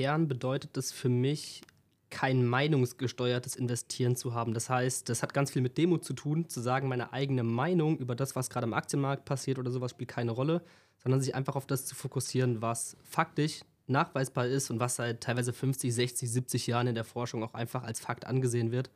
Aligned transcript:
Kern 0.00 0.28
bedeutet 0.28 0.78
es 0.78 0.92
für 0.92 1.10
mich, 1.10 1.60
kein 2.08 2.46
meinungsgesteuertes 2.46 3.54
Investieren 3.54 4.16
zu 4.16 4.32
haben. 4.32 4.54
Das 4.54 4.70
heißt, 4.70 5.10
das 5.10 5.22
hat 5.22 5.34
ganz 5.34 5.50
viel 5.50 5.60
mit 5.60 5.76
Demo 5.76 5.98
zu 5.98 6.14
tun, 6.14 6.48
zu 6.48 6.60
sagen, 6.62 6.88
meine 6.88 7.12
eigene 7.12 7.42
Meinung 7.42 7.98
über 7.98 8.14
das, 8.16 8.34
was 8.34 8.48
gerade 8.48 8.64
am 8.64 8.72
Aktienmarkt 8.72 9.26
passiert 9.26 9.58
oder 9.58 9.70
sowas, 9.70 9.90
spielt 9.90 10.08
keine 10.08 10.30
Rolle, 10.30 10.62
sondern 11.02 11.20
sich 11.20 11.34
einfach 11.34 11.54
auf 11.54 11.66
das 11.66 11.84
zu 11.84 11.94
fokussieren, 11.94 12.62
was 12.62 12.96
faktisch 13.04 13.60
nachweisbar 13.88 14.46
ist 14.46 14.70
und 14.70 14.80
was 14.80 14.96
seit 14.96 15.20
teilweise 15.20 15.52
50, 15.52 15.94
60, 15.94 16.32
70 16.32 16.66
Jahren 16.66 16.86
in 16.86 16.94
der 16.94 17.04
Forschung 17.04 17.44
auch 17.44 17.52
einfach 17.52 17.82
als 17.82 18.00
Fakt 18.00 18.26
angesehen 18.26 18.72
wird. 18.72 18.88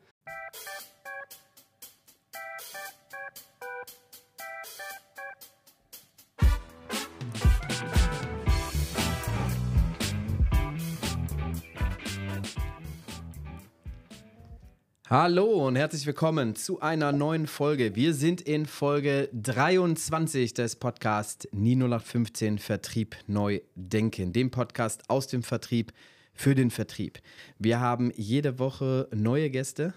Hallo 15.16 15.68
und 15.68 15.76
herzlich 15.76 16.06
willkommen 16.06 16.56
zu 16.56 16.80
einer 16.80 17.12
neuen 17.12 17.46
Folge. 17.46 17.94
Wir 17.94 18.14
sind 18.14 18.40
in 18.40 18.66
Folge 18.66 19.28
23 19.32 20.54
des 20.54 20.74
Podcasts 20.74 21.46
Nie 21.52 21.76
0815 21.76 22.58
Vertrieb 22.58 23.14
neu 23.28 23.60
denken, 23.76 24.32
dem 24.32 24.50
Podcast 24.50 25.08
aus 25.08 25.28
dem 25.28 25.44
Vertrieb 25.44 25.92
für 26.32 26.56
den 26.56 26.72
Vertrieb. 26.72 27.20
Wir 27.60 27.78
haben 27.78 28.10
jede 28.16 28.58
Woche 28.58 29.06
neue 29.14 29.50
Gäste 29.50 29.94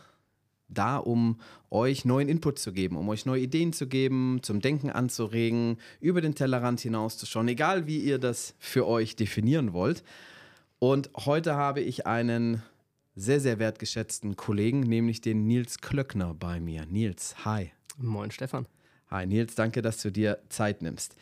da, 0.69 0.97
um 0.97 1.39
euch 1.71 2.05
neuen 2.05 2.29
Input 2.29 2.59
zu 2.59 2.71
geben, 2.71 2.95
um 2.95 3.09
euch 3.09 3.25
neue 3.25 3.41
Ideen 3.41 3.73
zu 3.73 3.87
geben, 3.87 4.41
zum 4.43 4.61
Denken 4.61 4.91
anzuregen, 4.91 5.79
über 5.99 6.21
den 6.21 6.35
Tellerrand 6.35 6.79
hinauszuschauen, 6.79 7.47
egal 7.47 7.87
wie 7.87 8.01
ihr 8.01 8.19
das 8.19 8.53
für 8.59 8.85
euch 8.85 9.15
definieren 9.15 9.73
wollt. 9.73 10.03
Und 10.77 11.09
heute 11.25 11.55
habe 11.55 11.81
ich 11.81 12.05
einen 12.05 12.61
sehr, 13.17 13.39
sehr 13.39 13.57
wertgeschätzten 13.57 14.35
Kollegen, 14.35 14.81
nämlich 14.81 15.21
den 15.21 15.47
Nils 15.47 15.79
Klöckner 15.79 16.35
bei 16.35 16.59
mir. 16.59 16.85
Nils, 16.85 17.35
hi. 17.43 17.71
Moin, 17.97 18.29
Stefan. 18.29 18.67
Hi, 19.09 19.25
Nils, 19.25 19.55
danke, 19.55 19.81
dass 19.81 20.01
du 20.03 20.11
dir 20.11 20.37
Zeit 20.49 20.83
nimmst. 20.83 21.15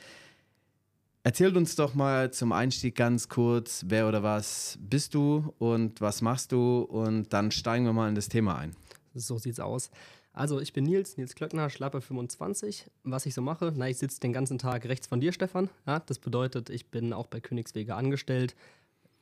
Erzähl 1.23 1.55
uns 1.55 1.75
doch 1.75 1.95
mal 1.95 2.31
zum 2.31 2.51
Einstieg 2.51 2.95
ganz 2.95 3.29
kurz, 3.29 3.85
wer 3.87 4.09
oder 4.09 4.23
was 4.23 4.77
bist 4.81 5.15
du 5.15 5.53
und 5.57 6.01
was 6.01 6.21
machst 6.21 6.51
du 6.51 6.81
und 6.81 7.31
dann 7.31 7.49
steigen 7.49 7.85
wir 7.85 7.93
mal 7.93 8.09
in 8.09 8.15
das 8.15 8.27
Thema 8.27 8.57
ein. 8.57 8.75
So 9.13 9.37
sieht's 9.37 9.61
aus. 9.61 9.89
Also, 10.33 10.59
ich 10.59 10.73
bin 10.73 10.83
Nils, 10.83 11.15
Nils 11.15 11.33
Klöckner, 11.33 11.69
Schlapper 11.69 12.01
25. 12.01 12.91
Was 13.05 13.25
ich 13.25 13.33
so 13.33 13.41
mache, 13.41 13.71
na, 13.73 13.87
ich 13.87 13.97
sitze 13.97 14.19
den 14.19 14.33
ganzen 14.33 14.57
Tag 14.57 14.85
rechts 14.85 15.07
von 15.07 15.21
dir, 15.21 15.31
Stefan. 15.31 15.69
Ja, 15.87 15.99
das 15.99 16.19
bedeutet, 16.19 16.69
ich 16.69 16.87
bin 16.91 17.13
auch 17.13 17.27
bei 17.27 17.39
Königswege 17.39 17.95
angestellt, 17.95 18.53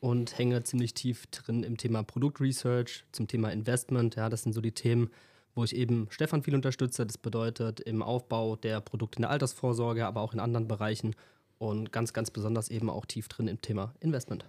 und 0.04 0.38
hänge 0.38 0.62
ziemlich 0.64 0.94
tief 0.94 1.28
drin 1.28 1.64
im 1.64 1.78
Thema 1.78 2.04
Produktresearch, 2.04 3.06
zum 3.14 3.30
Thema 3.30 3.54
Investment. 3.54 4.16
Ja, 4.16 4.28
das 4.28 4.44
sind 4.44 4.52
so 4.52 4.60
die 4.60 4.74
Themen, 4.74 5.10
wo 5.56 5.64
ich 5.64 5.74
eben 5.74 6.08
Stefan 6.10 6.44
viel 6.44 6.56
unterstütze. 6.56 7.06
Das 7.06 7.18
bedeutet 7.18 7.80
im 7.80 8.04
Aufbau 8.04 8.58
der 8.58 8.82
Produkte 8.82 9.20
in 9.20 9.22
der 9.22 9.30
Altersvorsorge, 9.32 10.06
aber 10.06 10.20
auch 10.20 10.34
in 10.34 10.42
anderen 10.42 10.68
Bereichen 10.68 11.16
und 11.58 11.94
ganz, 11.94 12.12
ganz 12.12 12.32
besonders 12.32 12.68
eben 12.68 12.90
auch 12.90 13.06
tief 13.06 13.30
drin 13.30 13.48
im 13.48 13.62
Thema 13.62 13.94
Investment. 14.02 14.44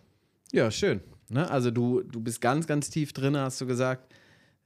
Ja, 0.51 0.73
schön. 0.73 1.01
Ne? 1.29 1.49
Also 1.49 1.71
du, 1.71 2.03
du 2.03 2.19
bist 2.19 2.41
ganz, 2.41 2.67
ganz 2.67 2.91
tief 2.91 3.13
drin, 3.13 3.37
hast 3.37 3.61
du 3.61 3.67
gesagt. 3.67 4.13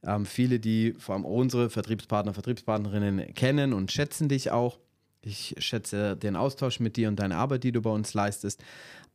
Ähm, 0.01 0.25
viele, 0.25 0.59
die 0.59 0.95
vor 0.97 1.13
allem 1.13 1.25
unsere 1.25 1.69
Vertriebspartner, 1.69 2.33
Vertriebspartnerinnen 2.33 3.35
kennen 3.35 3.73
und 3.73 3.91
schätzen 3.91 4.27
dich 4.27 4.49
auch. 4.49 4.79
Ich 5.21 5.53
schätze 5.59 6.17
den 6.17 6.35
Austausch 6.35 6.79
mit 6.79 6.97
dir 6.97 7.09
und 7.09 7.17
deine 7.17 7.35
Arbeit, 7.35 7.63
die 7.63 7.73
du 7.73 7.81
bei 7.81 7.91
uns 7.91 8.15
leistest. 8.15 8.63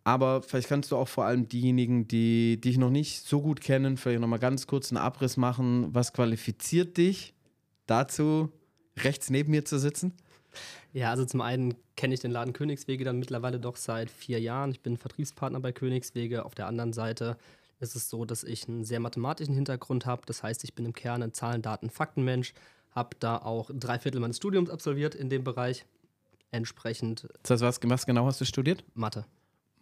Aber 0.05 0.43
vielleicht 0.43 0.69
kannst 0.69 0.93
du 0.93 0.97
auch 0.97 1.09
vor 1.09 1.25
allem 1.25 1.49
diejenigen, 1.49 2.07
die 2.07 2.61
dich 2.61 2.77
noch 2.77 2.91
nicht 2.91 3.27
so 3.27 3.41
gut 3.41 3.63
kennen, 3.63 3.97
vielleicht 3.97 4.21
nochmal 4.21 4.39
ganz 4.39 4.67
kurz 4.67 4.93
einen 4.93 4.99
Abriss 4.99 5.39
machen. 5.39 5.95
Was 5.95 6.13
qualifiziert 6.13 6.99
dich 6.99 7.35
dazu, 7.87 8.53
rechts 8.99 9.31
neben 9.31 9.51
mir 9.51 9.65
zu 9.65 9.79
sitzen? 9.79 10.13
Ja, 10.93 11.11
also 11.11 11.25
zum 11.25 11.41
einen 11.41 11.75
kenne 11.97 12.15
ich 12.15 12.21
den 12.21 12.31
Laden 12.31 12.53
Königswege 12.53 13.05
dann 13.05 13.19
mittlerweile 13.19 13.59
doch 13.59 13.77
seit 13.77 14.11
vier 14.11 14.41
Jahren. 14.41 14.71
Ich 14.71 14.83
bin 14.83 14.99
Vertriebspartner 14.99 15.59
bei 15.61 15.73
Königswege. 15.73 16.45
Auf 16.45 16.55
der 16.55 16.67
anderen 16.67 16.93
Seite 16.93 17.39
ist 17.81 17.97
es 17.97 18.11
so, 18.11 18.25
dass 18.25 18.45
ich 18.45 18.69
einen 18.69 18.85
sehr 18.85 19.01
mathematischen 19.01 19.55
Hintergrund 19.55 20.07
habe. 20.07 20.23
Das 20.27 20.43
heißt, 20.43 20.65
ich 20.65 20.75
bin 20.75 20.85
im 20.85 20.93
Kern 20.93 21.23
ein 21.23 21.33
Zahlen, 21.33 21.63
Daten, 21.63 21.91
Faktenmensch. 21.91 22.53
Habe 22.91 23.17
da 23.19 23.39
auch 23.39 23.71
drei 23.73 23.99
Viertel 23.99 24.21
meines 24.21 24.37
Studiums 24.37 24.71
absolviert 24.71 25.15
in 25.15 25.31
dem 25.31 25.45
Bereich. 25.45 25.87
Entsprechend. 26.51 27.27
Das 27.43 27.63
heißt, 27.63 27.83
was, 27.83 27.91
was 27.91 28.07
genau 28.07 28.27
hast 28.27 28.41
du 28.41 28.45
studiert? 28.45 28.85
Mathe. 28.95 29.25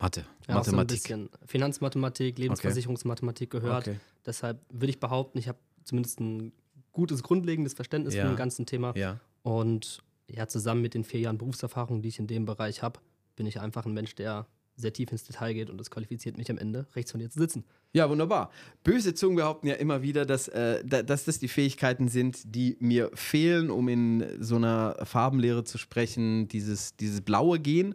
Mathe, 0.02 0.24
ja, 0.48 0.54
Mathematik. 0.56 0.98
So 1.06 1.14
ein 1.14 1.28
bisschen 1.28 1.46
Finanzmathematik, 1.46 2.38
Lebensversicherungsmathematik 2.38 3.50
gehört. 3.50 3.86
Okay. 3.86 3.96
Deshalb 4.26 4.60
würde 4.68 4.90
ich 4.90 4.98
behaupten, 4.98 5.38
ich 5.38 5.48
habe 5.48 5.58
zumindest 5.84 6.20
ein 6.20 6.52
gutes 6.90 7.22
grundlegendes 7.22 7.74
Verständnis 7.74 8.14
ja. 8.14 8.22
von 8.22 8.32
dem 8.32 8.36
ganzen 8.36 8.66
Thema. 8.66 8.96
Ja. 8.96 9.20
Und 9.42 10.02
ja, 10.28 10.48
zusammen 10.48 10.82
mit 10.82 10.94
den 10.94 11.04
vier 11.04 11.20
Jahren 11.20 11.38
Berufserfahrung, 11.38 12.02
die 12.02 12.08
ich 12.08 12.18
in 12.18 12.26
dem 12.26 12.46
Bereich 12.46 12.82
habe, 12.82 13.00
bin 13.36 13.46
ich 13.46 13.60
einfach 13.60 13.86
ein 13.86 13.92
Mensch, 13.92 14.14
der 14.14 14.46
sehr 14.74 14.92
tief 14.92 15.12
ins 15.12 15.24
Detail 15.24 15.52
geht 15.52 15.70
und 15.70 15.78
das 15.78 15.90
qualifiziert 15.90 16.36
mich 16.36 16.50
am 16.50 16.58
Ende, 16.58 16.86
rechts 16.96 17.10
von 17.10 17.20
dir 17.20 17.30
zu 17.30 17.38
sitzen. 17.38 17.64
Ja, 17.92 18.08
wunderbar. 18.08 18.50
Böse 18.84 19.14
Zungen 19.14 19.36
behaupten 19.36 19.66
ja 19.66 19.74
immer 19.74 20.02
wieder, 20.02 20.24
dass, 20.24 20.48
äh, 20.48 20.82
dass 20.84 21.24
das 21.24 21.38
die 21.38 21.48
Fähigkeiten 21.48 22.08
sind, 22.08 22.54
die 22.54 22.76
mir 22.80 23.10
fehlen, 23.14 23.70
um 23.70 23.88
in 23.88 24.24
so 24.40 24.56
einer 24.56 24.96
Farbenlehre 25.04 25.62
zu 25.64 25.78
sprechen, 25.78 26.48
dieses, 26.48 26.96
dieses 26.96 27.20
blaue 27.20 27.60
Gehen 27.60 27.94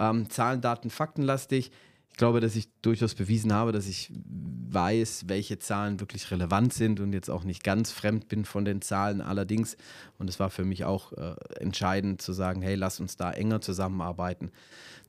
ähm, 0.00 0.30
Zahlen, 0.30 0.60
Daten, 0.60 0.90
Faktenlastig. 0.90 1.70
Ich 2.10 2.16
glaube, 2.16 2.40
dass 2.40 2.56
ich 2.56 2.68
durchaus 2.82 3.14
bewiesen 3.14 3.52
habe, 3.52 3.72
dass 3.72 3.86
ich 3.86 4.12
weiß, 4.14 5.24
welche 5.28 5.58
Zahlen 5.58 6.00
wirklich 6.00 6.30
relevant 6.30 6.72
sind 6.72 7.00
und 7.00 7.12
jetzt 7.12 7.30
auch 7.30 7.44
nicht 7.44 7.62
ganz 7.62 7.92
fremd 7.92 8.28
bin 8.28 8.44
von 8.44 8.64
den 8.64 8.82
Zahlen. 8.82 9.20
Allerdings, 9.20 9.76
und 10.18 10.28
es 10.28 10.40
war 10.40 10.50
für 10.50 10.64
mich 10.64 10.84
auch 10.84 11.12
äh, 11.12 11.34
entscheidend 11.60 12.20
zu 12.20 12.32
sagen, 12.32 12.62
hey, 12.62 12.74
lass 12.74 13.00
uns 13.00 13.16
da 13.16 13.30
enger 13.30 13.60
zusammenarbeiten, 13.60 14.50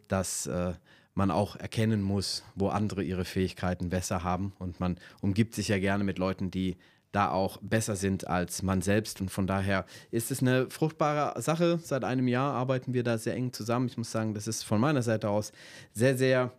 dass 0.07 0.45
äh, 0.47 0.73
man 1.13 1.31
auch 1.31 1.55
erkennen 1.55 2.01
muss, 2.01 2.43
wo 2.55 2.69
andere 2.69 3.03
ihre 3.03 3.25
Fähigkeiten 3.25 3.89
besser 3.89 4.23
haben. 4.23 4.53
Und 4.59 4.79
man 4.79 4.97
umgibt 5.21 5.55
sich 5.55 5.67
ja 5.67 5.79
gerne 5.79 6.03
mit 6.03 6.17
Leuten, 6.17 6.51
die 6.51 6.77
da 7.11 7.29
auch 7.31 7.57
besser 7.61 7.95
sind 7.95 8.27
als 8.27 8.63
man 8.63 8.81
selbst. 8.81 9.21
Und 9.21 9.29
von 9.29 9.47
daher 9.47 9.85
ist 10.11 10.31
es 10.31 10.41
eine 10.41 10.69
fruchtbare 10.69 11.41
Sache. 11.41 11.79
Seit 11.83 12.03
einem 12.03 12.27
Jahr 12.27 12.53
arbeiten 12.53 12.93
wir 12.93 13.03
da 13.03 13.17
sehr 13.17 13.35
eng 13.35 13.53
zusammen. 13.53 13.87
Ich 13.87 13.97
muss 13.97 14.11
sagen, 14.11 14.33
das 14.33 14.47
ist 14.47 14.63
von 14.63 14.79
meiner 14.79 15.01
Seite 15.01 15.29
aus 15.29 15.51
sehr, 15.93 16.17
sehr 16.17 16.51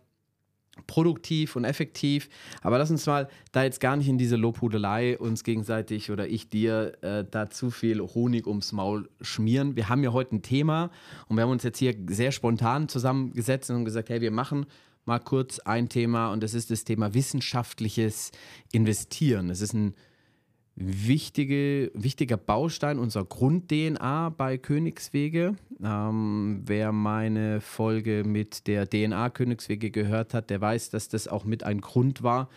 produktiv 0.87 1.55
und 1.55 1.65
effektiv. 1.65 2.29
Aber 2.61 2.77
lass 2.77 2.89
uns 2.89 3.05
mal 3.05 3.29
da 3.51 3.63
jetzt 3.63 3.79
gar 3.79 3.95
nicht 3.95 4.07
in 4.07 4.17
diese 4.17 4.35
Lobhudelei 4.35 5.17
uns 5.17 5.43
gegenseitig 5.43 6.09
oder 6.09 6.27
ich 6.27 6.49
dir 6.49 6.93
äh, 7.01 7.23
da 7.29 7.49
zu 7.49 7.69
viel 7.69 8.01
Honig 8.01 8.47
ums 8.47 8.71
Maul 8.71 9.09
schmieren. 9.21 9.75
Wir 9.75 9.89
haben 9.89 10.03
ja 10.03 10.13
heute 10.13 10.35
ein 10.35 10.41
Thema 10.41 10.89
und 11.27 11.37
wir 11.37 11.43
haben 11.43 11.51
uns 11.51 11.63
jetzt 11.63 11.77
hier 11.77 11.95
sehr 12.07 12.31
spontan 12.31 12.89
zusammengesetzt 12.89 13.69
und 13.69 13.85
gesagt, 13.85 14.09
hey, 14.09 14.21
wir 14.21 14.31
machen 14.31 14.65
mal 15.05 15.19
kurz 15.19 15.59
ein 15.59 15.89
Thema 15.89 16.31
und 16.31 16.41
das 16.41 16.53
ist 16.53 16.71
das 16.71 16.85
Thema 16.85 17.13
wissenschaftliches 17.13 18.31
Investieren. 18.71 19.49
Es 19.49 19.61
ist 19.61 19.73
ein 19.73 19.93
wichtige, 20.75 21.91
wichtiger 21.93 22.37
Baustein 22.37 22.97
unserer 22.97 23.25
Grund-DNA 23.25 24.29
bei 24.29 24.57
Königswege. 24.57 25.55
Ähm, 25.83 26.61
wer 26.65 26.91
meine 26.91 27.61
Folge 27.61 28.23
mit 28.25 28.67
der 28.67 28.89
DNA 28.89 29.29
Königswege 29.29 29.91
gehört 29.91 30.33
hat, 30.33 30.49
der 30.49 30.61
weiß, 30.61 30.89
dass 30.89 31.09
das 31.09 31.27
auch 31.27 31.45
mit 31.45 31.63
ein 31.63 31.81
Grund 31.81 32.23
war, 32.23 32.49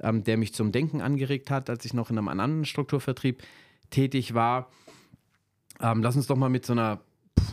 ähm, 0.00 0.24
der 0.24 0.38
mich 0.38 0.54
zum 0.54 0.72
Denken 0.72 1.00
angeregt 1.00 1.50
hat, 1.50 1.70
als 1.70 1.84
ich 1.84 1.94
noch 1.94 2.10
in 2.10 2.18
einem 2.18 2.28
anderen 2.28 2.64
Strukturvertrieb 2.64 3.42
tätig 3.90 4.34
war. 4.34 4.68
Ähm, 5.80 6.02
lass 6.02 6.16
uns 6.16 6.26
doch 6.26 6.36
mal 6.36 6.50
mit 6.50 6.66
so 6.66 6.72
einer 6.72 7.00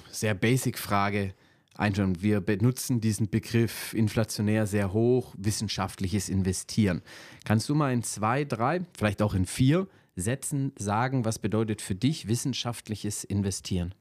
sehr 0.09 0.33
Basic-Frage 0.33 1.33
einschauen. 1.79 2.21
Wir 2.21 2.41
benutzen 2.41 3.01
diesen 3.01 3.29
Begriff 3.29 3.93
inflationär 3.93 4.67
sehr 4.67 4.93
hoch, 4.93 5.33
wissenschaftliches 5.37 6.29
Investieren. 6.29 7.01
Kannst 7.45 7.69
du 7.69 7.75
mal 7.75 7.93
in 7.93 8.03
zwei, 8.03 8.43
drei, 8.43 8.81
vielleicht 8.97 9.21
auch 9.21 9.33
in 9.33 9.45
vier 9.45 9.87
Sätzen 10.15 10.73
sagen, 10.77 11.25
was 11.25 11.39
bedeutet 11.39 11.81
für 11.81 11.95
dich 11.95 12.27
wissenschaftliches 12.27 13.23
Investieren? 13.23 13.93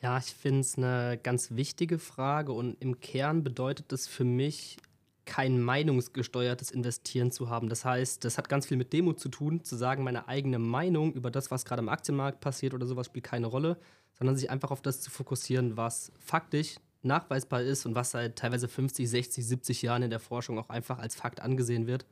Ja, 0.00 0.18
ich 0.18 0.32
finde 0.32 0.60
es 0.60 0.78
eine 0.78 1.18
ganz 1.22 1.50
wichtige 1.52 1.98
Frage 1.98 2.52
und 2.52 2.76
im 2.80 3.00
Kern 3.00 3.42
bedeutet 3.42 3.92
es 3.92 4.06
für 4.06 4.24
mich, 4.24 4.78
kein 5.24 5.60
meinungsgesteuertes 5.60 6.70
Investieren 6.70 7.30
zu 7.30 7.50
haben. 7.50 7.68
Das 7.68 7.84
heißt, 7.84 8.24
das 8.24 8.38
hat 8.38 8.48
ganz 8.48 8.66
viel 8.66 8.78
mit 8.78 8.94
Demo 8.94 9.12
zu 9.12 9.28
tun, 9.28 9.62
zu 9.62 9.76
sagen, 9.76 10.02
meine 10.02 10.26
eigene 10.26 10.58
Meinung 10.58 11.12
über 11.12 11.30
das, 11.30 11.50
was 11.50 11.66
gerade 11.66 11.82
im 11.82 11.90
Aktienmarkt 11.90 12.40
passiert 12.40 12.72
oder 12.72 12.86
sowas, 12.86 13.06
spielt 13.06 13.26
keine 13.26 13.46
Rolle, 13.46 13.76
sondern 14.14 14.36
sich 14.36 14.50
einfach 14.50 14.70
auf 14.70 14.80
das 14.80 15.02
zu 15.02 15.10
fokussieren, 15.10 15.76
was 15.76 16.12
faktisch 16.18 16.76
nachweisbar 17.02 17.62
ist 17.62 17.86
und 17.86 17.94
was 17.94 18.10
seit 18.10 18.36
teilweise 18.36 18.68
50, 18.68 19.08
60, 19.08 19.46
70 19.46 19.82
Jahren 19.82 20.02
in 20.02 20.10
der 20.10 20.20
Forschung 20.20 20.58
auch 20.58 20.68
einfach 20.68 20.98
als 20.98 21.14
Fakt 21.14 21.40
angesehen 21.40 21.86
wird. 21.86 22.06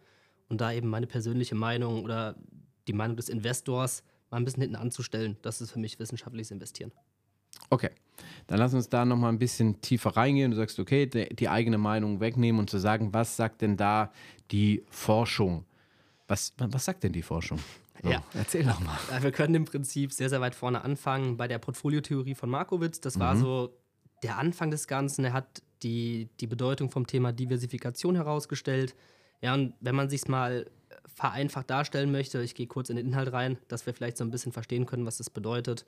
Und 0.49 0.61
da 0.61 0.73
eben 0.73 0.89
meine 0.89 1.07
persönliche 1.07 1.57
Meinung 1.57 2.05
oder 2.05 2.37
die 2.87 2.93
Meinung 2.93 3.17
des 3.17 3.29
Investors 3.29 4.05
mal 4.31 4.37
ein 4.37 4.45
bisschen 4.45 4.63
hinten 4.63 4.77
anzustellen. 4.77 5.37
Das 5.43 5.61
ist 5.61 5.73
für 5.73 5.79
mich 5.79 5.99
wissenschaftliches 5.99 6.51
Investieren. 6.51 6.93
Okay. 7.71 7.91
Dann 8.47 8.59
lass 8.59 8.75
uns 8.75 8.89
da 8.89 9.05
nochmal 9.05 9.33
ein 9.33 9.39
bisschen 9.39 9.81
tiefer 9.81 10.11
reingehen. 10.11 10.53
Du 10.53 10.57
sagst, 10.57 10.79
okay, 10.79 11.07
die, 11.07 11.29
die 11.35 11.49
eigene 11.49 11.79
Meinung 11.79 12.21
wegnehmen 12.21 12.61
und 12.61 12.71
zu 12.71 12.79
sagen, 12.79 13.13
was 13.13 13.37
sagt 13.37 13.63
denn 13.63 13.77
da 13.77 14.13
die 14.51 14.85
Forschung? 14.89 15.65
Was, 16.29 16.55
was 16.59 16.85
sagt 16.85 17.03
denn 17.05 17.13
die 17.13 17.23
Forschung? 17.23 17.59
So, 18.03 18.11
ja, 18.11 18.23
erzähl 18.35 18.65
doch 18.65 18.81
mal. 18.81 18.99
Wir 19.21 19.33
können 19.33 19.55
im 19.55 19.65
Prinzip 19.65 20.13
sehr, 20.13 20.29
sehr 20.29 20.41
weit 20.41 20.55
vorne 20.55 20.83
anfangen 20.83 21.37
bei 21.37 21.49
der 21.49 21.59
Portfoliotheorie 21.59 22.35
von 22.35 22.51
Markowitz. 22.51 23.01
Das 23.01 23.19
war 23.19 23.35
mhm. 23.35 23.41
so 23.41 23.79
der 24.23 24.39
Anfang 24.39 24.71
des 24.71 24.87
Ganzen. 24.87 25.25
Er 25.25 25.33
hat 25.33 25.63
die, 25.83 26.29
die 26.41 26.47
Bedeutung 26.47 26.91
vom 26.91 27.07
Thema 27.07 27.33
Diversifikation 27.33 28.17
herausgestellt. 28.17 28.95
Ja, 29.43 29.55
und 29.55 29.75
wenn 29.81 29.95
man 29.95 30.09
sich 30.09 30.27
mal 30.29 30.67
vereinfacht 31.07 31.71
darstellen 31.71 32.11
möchte, 32.11 32.43
ich 32.43 32.55
gehe 32.55 32.67
kurz 32.67 32.91
in 32.91 32.97
den 32.97 33.07
Inhalt 33.07 33.33
rein, 33.33 33.59
dass 33.69 33.87
wir 33.87 33.95
vielleicht 33.95 34.17
so 34.17 34.25
ein 34.25 34.31
bisschen 34.31 34.53
verstehen 34.53 34.87
können, 34.87 35.07
was 35.07 35.19
das 35.19 35.31
bedeutet. 35.31 35.87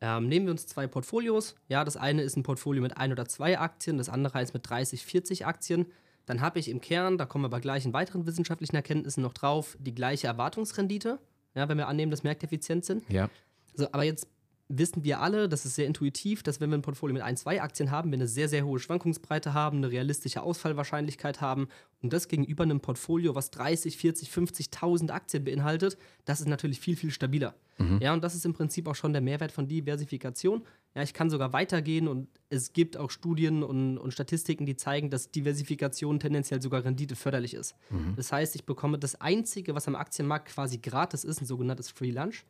Ähm, 0.00 0.28
nehmen 0.28 0.46
wir 0.46 0.52
uns 0.52 0.66
zwei 0.66 0.86
Portfolios. 0.86 1.54
Ja, 1.68 1.84
das 1.84 1.96
eine 1.96 2.22
ist 2.22 2.36
ein 2.36 2.42
Portfolio 2.42 2.82
mit 2.82 2.96
ein 2.96 3.12
oder 3.12 3.26
zwei 3.26 3.58
Aktien, 3.58 3.96
das 3.96 4.08
andere 4.08 4.42
ist 4.42 4.54
mit 4.54 4.68
30, 4.68 5.04
40 5.04 5.46
Aktien. 5.46 5.86
Dann 6.26 6.40
habe 6.40 6.58
ich 6.58 6.68
im 6.68 6.80
Kern, 6.80 7.18
da 7.18 7.24
kommen 7.24 7.44
wir 7.44 7.46
aber 7.46 7.60
gleich 7.60 7.84
in 7.86 7.92
weiteren 7.92 8.26
wissenschaftlichen 8.26 8.74
Erkenntnissen 8.74 9.22
noch 9.22 9.32
drauf, 9.32 9.76
die 9.80 9.94
gleiche 9.94 10.26
Erwartungsrendite, 10.26 11.18
ja, 11.54 11.68
wenn 11.68 11.78
wir 11.78 11.86
annehmen, 11.88 12.10
dass 12.10 12.24
Märkte 12.24 12.46
effizient 12.46 12.84
sind. 12.84 13.08
Ja. 13.08 13.30
So, 13.74 13.86
aber 13.92 14.02
jetzt 14.02 14.26
wissen 14.68 15.04
wir 15.04 15.20
alle, 15.20 15.48
das 15.48 15.64
ist 15.64 15.76
sehr 15.76 15.86
intuitiv, 15.86 16.42
dass 16.42 16.60
wenn 16.60 16.70
wir 16.70 16.78
ein 16.78 16.82
Portfolio 16.82 17.14
mit 17.14 17.22
ein, 17.22 17.36
zwei 17.36 17.62
Aktien 17.62 17.90
haben, 17.90 18.10
wir 18.10 18.18
eine 18.18 18.26
sehr, 18.26 18.48
sehr 18.48 18.64
hohe 18.64 18.80
Schwankungsbreite 18.80 19.54
haben, 19.54 19.78
eine 19.78 19.90
realistische 19.90 20.42
Ausfallwahrscheinlichkeit 20.42 21.40
haben 21.40 21.68
und 22.02 22.12
das 22.12 22.26
gegenüber 22.26 22.64
einem 22.64 22.80
Portfolio, 22.80 23.34
was 23.34 23.50
30, 23.52 23.96
40, 23.96 24.30
50.000 24.30 25.10
Aktien 25.10 25.44
beinhaltet, 25.44 25.96
das 26.24 26.40
ist 26.40 26.48
natürlich 26.48 26.80
viel, 26.80 26.96
viel 26.96 27.12
stabiler. 27.12 27.54
Mhm. 27.78 28.00
Ja, 28.00 28.12
und 28.12 28.24
das 28.24 28.34
ist 28.34 28.44
im 28.44 28.54
Prinzip 28.54 28.88
auch 28.88 28.96
schon 28.96 29.12
der 29.12 29.22
Mehrwert 29.22 29.52
von 29.52 29.68
Diversifikation. 29.68 30.64
Ja, 30.94 31.02
ich 31.02 31.14
kann 31.14 31.30
sogar 31.30 31.52
weitergehen 31.52 32.08
und 32.08 32.28
es 32.48 32.72
gibt 32.72 32.96
auch 32.96 33.10
Studien 33.10 33.62
und, 33.62 33.98
und 33.98 34.12
Statistiken, 34.12 34.66
die 34.66 34.76
zeigen, 34.76 35.10
dass 35.10 35.30
Diversifikation 35.30 36.18
tendenziell 36.18 36.60
sogar 36.60 36.84
renditeförderlich 36.84 37.54
ist. 37.54 37.76
Mhm. 37.90 38.14
Das 38.16 38.32
heißt, 38.32 38.56
ich 38.56 38.64
bekomme 38.64 38.98
das 38.98 39.20
Einzige, 39.20 39.74
was 39.76 39.86
am 39.86 39.94
Aktienmarkt 39.94 40.48
quasi 40.48 40.78
gratis 40.78 41.22
ist, 41.22 41.40
ein 41.40 41.46
sogenanntes 41.46 41.90
Free 41.90 42.10
Lunch. 42.10 42.44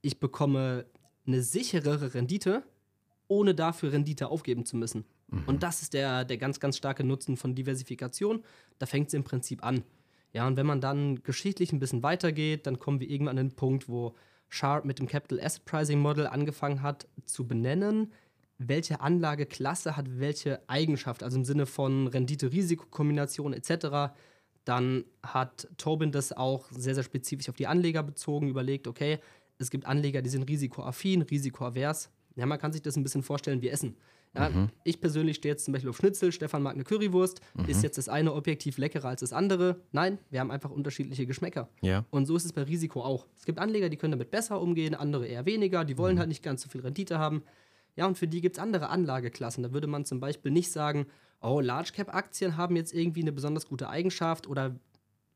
Ich 0.00 0.18
bekomme 0.18 0.86
eine 1.26 1.42
sicherere 1.42 2.14
Rendite, 2.14 2.62
ohne 3.28 3.54
dafür 3.54 3.92
Rendite 3.92 4.28
aufgeben 4.28 4.64
zu 4.64 4.76
müssen. 4.76 5.04
Mhm. 5.28 5.44
Und 5.46 5.62
das 5.62 5.82
ist 5.82 5.94
der, 5.94 6.24
der 6.24 6.36
ganz, 6.36 6.60
ganz 6.60 6.76
starke 6.76 7.04
Nutzen 7.04 7.36
von 7.36 7.54
Diversifikation. 7.54 8.44
Da 8.78 8.86
fängt 8.86 9.08
es 9.08 9.14
im 9.14 9.24
Prinzip 9.24 9.64
an. 9.64 9.82
Ja, 10.32 10.46
und 10.46 10.56
wenn 10.56 10.66
man 10.66 10.80
dann 10.80 11.22
geschichtlich 11.22 11.72
ein 11.72 11.78
bisschen 11.78 12.02
weitergeht, 12.02 12.66
dann 12.66 12.78
kommen 12.78 13.00
wir 13.00 13.08
irgendwann 13.08 13.38
an 13.38 13.48
den 13.48 13.56
Punkt, 13.56 13.88
wo 13.88 14.14
Sharp 14.48 14.84
mit 14.84 14.98
dem 14.98 15.06
Capital 15.06 15.40
Asset 15.40 15.64
Pricing 15.64 16.00
Model 16.00 16.26
angefangen 16.26 16.82
hat 16.82 17.06
zu 17.24 17.46
benennen, 17.46 18.12
welche 18.58 19.00
Anlageklasse 19.00 19.96
hat 19.96 20.18
welche 20.18 20.60
Eigenschaft, 20.68 21.22
also 21.22 21.38
im 21.38 21.44
Sinne 21.44 21.66
von 21.66 22.06
Rendite-Risiko-Kombination 22.08 23.52
etc. 23.52 24.14
Dann 24.64 25.04
hat 25.22 25.68
Tobin 25.76 26.12
das 26.12 26.32
auch 26.32 26.70
sehr, 26.70 26.94
sehr 26.94 27.04
spezifisch 27.04 27.48
auf 27.48 27.56
die 27.56 27.66
Anleger 27.66 28.02
bezogen, 28.02 28.48
überlegt, 28.48 28.86
okay, 28.86 29.18
es 29.58 29.70
gibt 29.70 29.86
Anleger, 29.86 30.22
die 30.22 30.30
sind 30.30 30.48
risikoaffin, 30.48 31.22
risikoavers. 31.22 32.10
Ja, 32.36 32.46
man 32.46 32.58
kann 32.58 32.72
sich 32.72 32.82
das 32.82 32.96
ein 32.96 33.02
bisschen 33.02 33.22
vorstellen 33.22 33.62
wie 33.62 33.68
Essen. 33.68 33.96
Ja, 34.34 34.48
mhm. 34.48 34.68
Ich 34.82 35.00
persönlich 35.00 35.36
stehe 35.36 35.52
jetzt 35.52 35.64
zum 35.64 35.72
Beispiel 35.72 35.90
auf 35.90 35.96
Schnitzel, 35.96 36.32
Stefan 36.32 36.62
mag 36.62 36.74
eine 36.74 36.82
Currywurst. 36.82 37.40
Mhm. 37.54 37.66
Ist 37.66 37.82
jetzt 37.82 37.98
das 37.98 38.08
eine 38.08 38.34
objektiv 38.34 38.78
leckerer 38.78 39.08
als 39.08 39.20
das 39.20 39.32
andere? 39.32 39.80
Nein, 39.92 40.18
wir 40.30 40.40
haben 40.40 40.50
einfach 40.50 40.70
unterschiedliche 40.70 41.26
Geschmäcker. 41.26 41.68
Ja. 41.82 42.04
Und 42.10 42.26
so 42.26 42.34
ist 42.34 42.44
es 42.44 42.52
bei 42.52 42.62
Risiko 42.62 43.02
auch. 43.02 43.26
Es 43.36 43.44
gibt 43.44 43.60
Anleger, 43.60 43.88
die 43.88 43.96
können 43.96 44.10
damit 44.10 44.32
besser 44.32 44.60
umgehen, 44.60 44.94
andere 44.96 45.26
eher 45.26 45.46
weniger, 45.46 45.84
die 45.84 45.96
wollen 45.96 46.16
mhm. 46.16 46.20
halt 46.20 46.28
nicht 46.28 46.42
ganz 46.42 46.62
so 46.62 46.68
viel 46.68 46.80
Rendite 46.80 47.18
haben. 47.18 47.44
Ja, 47.96 48.06
und 48.06 48.18
für 48.18 48.26
die 48.26 48.40
gibt 48.40 48.56
es 48.56 48.62
andere 48.62 48.88
Anlageklassen. 48.88 49.62
Da 49.62 49.72
würde 49.72 49.86
man 49.86 50.04
zum 50.04 50.18
Beispiel 50.18 50.50
nicht 50.50 50.72
sagen, 50.72 51.06
oh, 51.40 51.60
Large 51.60 51.92
Cap 51.94 52.12
Aktien 52.12 52.56
haben 52.56 52.74
jetzt 52.74 52.92
irgendwie 52.92 53.20
eine 53.20 53.32
besonders 53.32 53.66
gute 53.66 53.88
Eigenschaft 53.88 54.48
oder 54.48 54.74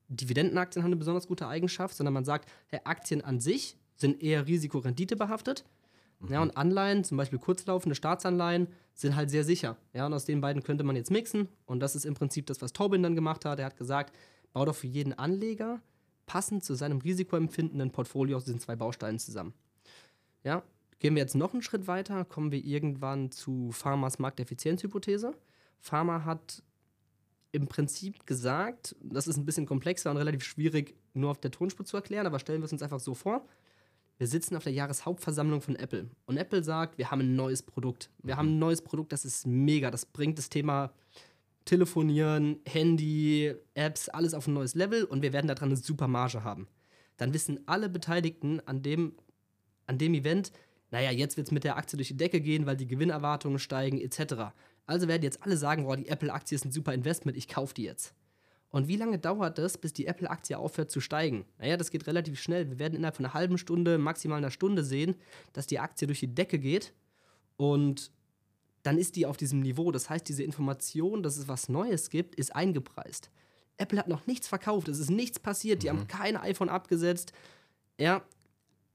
Dividendenaktien 0.08 0.82
haben 0.82 0.88
eine 0.88 0.96
besonders 0.96 1.28
gute 1.28 1.46
Eigenschaft, 1.46 1.94
sondern 1.94 2.14
man 2.14 2.24
sagt, 2.24 2.50
hey, 2.66 2.80
Aktien 2.82 3.20
an 3.20 3.40
sich 3.40 3.76
sind 3.98 4.22
eher 4.22 4.46
Risikorendite 4.46 5.16
behaftet. 5.16 5.64
Mhm. 6.20 6.32
Ja, 6.32 6.42
und 6.42 6.56
Anleihen, 6.56 7.04
zum 7.04 7.18
Beispiel 7.18 7.38
kurzlaufende 7.38 7.94
Staatsanleihen, 7.94 8.68
sind 8.94 9.14
halt 9.14 9.30
sehr 9.30 9.44
sicher. 9.44 9.76
Ja, 9.92 10.06
und 10.06 10.14
aus 10.14 10.24
den 10.24 10.40
beiden 10.40 10.62
könnte 10.62 10.84
man 10.84 10.96
jetzt 10.96 11.10
mixen. 11.10 11.48
Und 11.66 11.80
das 11.80 11.94
ist 11.94 12.06
im 12.06 12.14
Prinzip 12.14 12.46
das, 12.46 12.62
was 12.62 12.72
Tobin 12.72 13.02
dann 13.02 13.14
gemacht 13.14 13.44
hat. 13.44 13.58
Er 13.58 13.66
hat 13.66 13.76
gesagt, 13.76 14.14
bau 14.52 14.64
doch 14.64 14.74
für 14.74 14.86
jeden 14.86 15.12
Anleger 15.12 15.80
passend 16.26 16.64
zu 16.64 16.74
seinem 16.74 16.98
Risikoempfinden 16.98 17.80
ein 17.80 17.90
Portfolio 17.90 18.36
aus 18.36 18.44
diesen 18.44 18.60
zwei 18.60 18.76
Bausteinen 18.76 19.18
zusammen. 19.18 19.54
Ja, 20.44 20.62
gehen 20.98 21.14
wir 21.14 21.22
jetzt 21.22 21.34
noch 21.34 21.52
einen 21.52 21.62
Schritt 21.62 21.86
weiter, 21.86 22.24
kommen 22.24 22.52
wir 22.52 22.64
irgendwann 22.64 23.30
zu 23.30 23.70
Pharmas 23.72 24.18
Markteffizienzhypothese. 24.18 25.34
Pharma 25.80 26.24
hat 26.24 26.62
im 27.50 27.66
Prinzip 27.66 28.26
gesagt, 28.26 28.94
das 29.00 29.26
ist 29.26 29.38
ein 29.38 29.46
bisschen 29.46 29.64
komplexer 29.64 30.10
und 30.10 30.18
relativ 30.18 30.44
schwierig 30.44 30.94
nur 31.14 31.30
auf 31.30 31.40
der 31.40 31.50
Tonspur 31.50 31.86
zu 31.86 31.96
erklären, 31.96 32.26
aber 32.26 32.38
stellen 32.38 32.60
wir 32.60 32.66
es 32.66 32.72
uns 32.72 32.82
einfach 32.82 33.00
so 33.00 33.14
vor 33.14 33.46
wir 34.18 34.26
sitzen 34.26 34.56
auf 34.56 34.64
der 34.64 34.72
Jahreshauptversammlung 34.72 35.60
von 35.60 35.76
Apple 35.76 36.10
und 36.26 36.36
Apple 36.36 36.64
sagt, 36.64 36.98
wir 36.98 37.10
haben 37.10 37.20
ein 37.20 37.36
neues 37.36 37.62
Produkt. 37.62 38.10
Wir 38.22 38.34
mhm. 38.34 38.38
haben 38.38 38.48
ein 38.48 38.58
neues 38.58 38.82
Produkt, 38.82 39.12
das 39.12 39.24
ist 39.24 39.46
mega. 39.46 39.90
Das 39.90 40.04
bringt 40.04 40.38
das 40.38 40.48
Thema 40.48 40.92
Telefonieren, 41.64 42.60
Handy, 42.66 43.54
Apps, 43.74 44.08
alles 44.08 44.34
auf 44.34 44.46
ein 44.46 44.54
neues 44.54 44.74
Level 44.74 45.04
und 45.04 45.22
wir 45.22 45.32
werden 45.32 45.46
daran 45.46 45.68
eine 45.68 45.76
super 45.76 46.08
Marge 46.08 46.42
haben. 46.42 46.66
Dann 47.16 47.32
wissen 47.34 47.60
alle 47.66 47.88
Beteiligten 47.88 48.60
an 48.66 48.82
dem, 48.82 49.14
an 49.86 49.98
dem 49.98 50.14
Event, 50.14 50.52
naja, 50.90 51.10
jetzt 51.10 51.36
wird 51.36 51.48
es 51.48 51.52
mit 51.52 51.64
der 51.64 51.76
Aktie 51.76 51.96
durch 51.96 52.08
die 52.08 52.16
Decke 52.16 52.40
gehen, 52.40 52.66
weil 52.66 52.76
die 52.76 52.86
Gewinnerwartungen 52.86 53.58
steigen, 53.58 54.00
etc. 54.00 54.54
Also 54.86 55.06
werden 55.06 55.22
jetzt 55.22 55.42
alle 55.42 55.56
sagen, 55.56 55.84
boah, 55.84 55.96
die 55.96 56.08
Apple-Aktie 56.08 56.56
ist 56.56 56.64
ein 56.64 56.72
super 56.72 56.94
Investment, 56.94 57.36
ich 57.36 57.46
kaufe 57.46 57.74
die 57.74 57.84
jetzt. 57.84 58.14
Und 58.70 58.86
wie 58.86 58.96
lange 58.96 59.18
dauert 59.18 59.58
es, 59.58 59.78
bis 59.78 59.92
die 59.94 60.06
Apple-Aktie 60.06 60.58
aufhört 60.58 60.90
zu 60.90 61.00
steigen? 61.00 61.46
Naja, 61.58 61.76
das 61.76 61.90
geht 61.90 62.06
relativ 62.06 62.40
schnell. 62.40 62.68
Wir 62.68 62.78
werden 62.78 62.94
innerhalb 62.94 63.16
von 63.16 63.24
einer 63.24 63.34
halben 63.34 63.56
Stunde, 63.56 63.96
maximal 63.96 64.38
einer 64.38 64.50
Stunde 64.50 64.84
sehen, 64.84 65.16
dass 65.54 65.66
die 65.66 65.78
Aktie 65.78 66.06
durch 66.06 66.20
die 66.20 66.34
Decke 66.34 66.58
geht. 66.58 66.92
Und 67.56 68.10
dann 68.82 68.98
ist 68.98 69.16
die 69.16 69.26
auf 69.26 69.36
diesem 69.36 69.60
Niveau. 69.60 69.90
Das 69.90 70.10
heißt, 70.10 70.28
diese 70.28 70.42
Information, 70.42 71.22
dass 71.22 71.38
es 71.38 71.48
was 71.48 71.68
Neues 71.68 72.10
gibt, 72.10 72.34
ist 72.34 72.54
eingepreist. 72.54 73.30
Apple 73.78 73.98
hat 73.98 74.08
noch 74.08 74.26
nichts 74.26 74.48
verkauft, 74.48 74.88
es 74.88 74.98
ist 74.98 75.10
nichts 75.10 75.38
passiert, 75.38 75.82
die 75.82 75.86
mhm. 75.88 76.00
haben 76.00 76.08
kein 76.08 76.36
iPhone 76.36 76.68
abgesetzt. 76.68 77.32
Ja, 77.98 78.22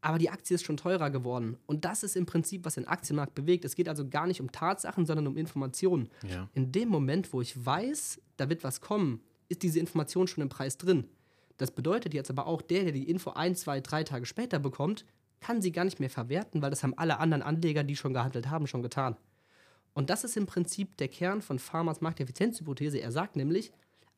aber 0.01 0.17
die 0.17 0.29
Aktie 0.29 0.55
ist 0.55 0.65
schon 0.65 0.77
teurer 0.77 1.09
geworden. 1.09 1.57
Und 1.65 1.85
das 1.85 2.03
ist 2.03 2.17
im 2.17 2.25
Prinzip, 2.25 2.65
was 2.65 2.75
den 2.75 2.87
Aktienmarkt 2.87 3.33
bewegt. 3.35 3.63
Es 3.63 3.75
geht 3.75 3.87
also 3.87 4.07
gar 4.07 4.27
nicht 4.27 4.41
um 4.41 4.51
Tatsachen, 4.51 5.05
sondern 5.05 5.27
um 5.27 5.37
Informationen. 5.37 6.09
Ja. 6.27 6.49
In 6.53 6.73
dem 6.73 6.89
Moment, 6.89 7.31
wo 7.31 7.39
ich 7.39 7.65
weiß, 7.65 8.21
da 8.35 8.49
wird 8.49 8.65
was 8.65 8.81
kommen, 8.81 9.21
ist 9.49 9.63
diese 9.63 9.79
Information 9.79 10.27
schon 10.27 10.41
im 10.41 10.49
Preis 10.49 10.77
drin. 10.77 11.09
Das 11.57 11.71
bedeutet 11.71 12.13
jetzt 12.13 12.29
aber 12.29 12.47
auch, 12.47 12.61
der, 12.61 12.83
der 12.83 12.91
die 12.91 13.09
Info 13.09 13.31
ein, 13.31 13.55
zwei, 13.55 13.79
drei 13.79 14.03
Tage 14.03 14.25
später 14.25 14.59
bekommt, 14.59 15.05
kann 15.39 15.61
sie 15.61 15.71
gar 15.71 15.83
nicht 15.85 15.99
mehr 15.99 16.09
verwerten, 16.09 16.61
weil 16.61 16.69
das 16.69 16.83
haben 16.83 16.97
alle 16.97 17.19
anderen 17.19 17.43
Anleger, 17.43 17.83
die 17.83 17.95
schon 17.95 18.13
gehandelt 18.13 18.49
haben, 18.49 18.65
schon 18.65 18.81
getan. 18.81 19.17
Und 19.93 20.09
das 20.09 20.23
ist 20.23 20.37
im 20.37 20.47
Prinzip 20.47 20.97
der 20.97 21.07
Kern 21.07 21.41
von 21.41 21.59
Farmers 21.59 22.01
Markteffizienzhypothese. 22.01 22.97
Er 22.99 23.11
sagt 23.11 23.35
nämlich, 23.35 23.71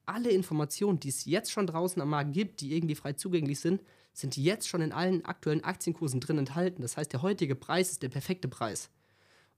alle 0.05 0.29
Informationen, 0.29 0.99
die 0.99 1.09
es 1.09 1.25
jetzt 1.25 1.51
schon 1.51 1.67
draußen 1.67 2.01
am 2.01 2.09
Markt 2.09 2.33
gibt, 2.33 2.61
die 2.61 2.75
irgendwie 2.75 2.95
frei 2.95 3.13
zugänglich 3.13 3.59
sind, 3.59 3.81
sind 4.13 4.37
jetzt 4.37 4.69
schon 4.69 4.81
in 4.81 4.93
allen 4.93 5.25
aktuellen 5.25 5.63
Aktienkursen 5.63 6.21
drin 6.21 6.37
enthalten. 6.37 6.81
Das 6.81 6.95
heißt, 6.95 7.11
der 7.11 7.21
heutige 7.21 7.55
Preis 7.55 7.91
ist 7.91 8.03
der 8.03 8.09
perfekte 8.09 8.47
Preis. 8.47 8.89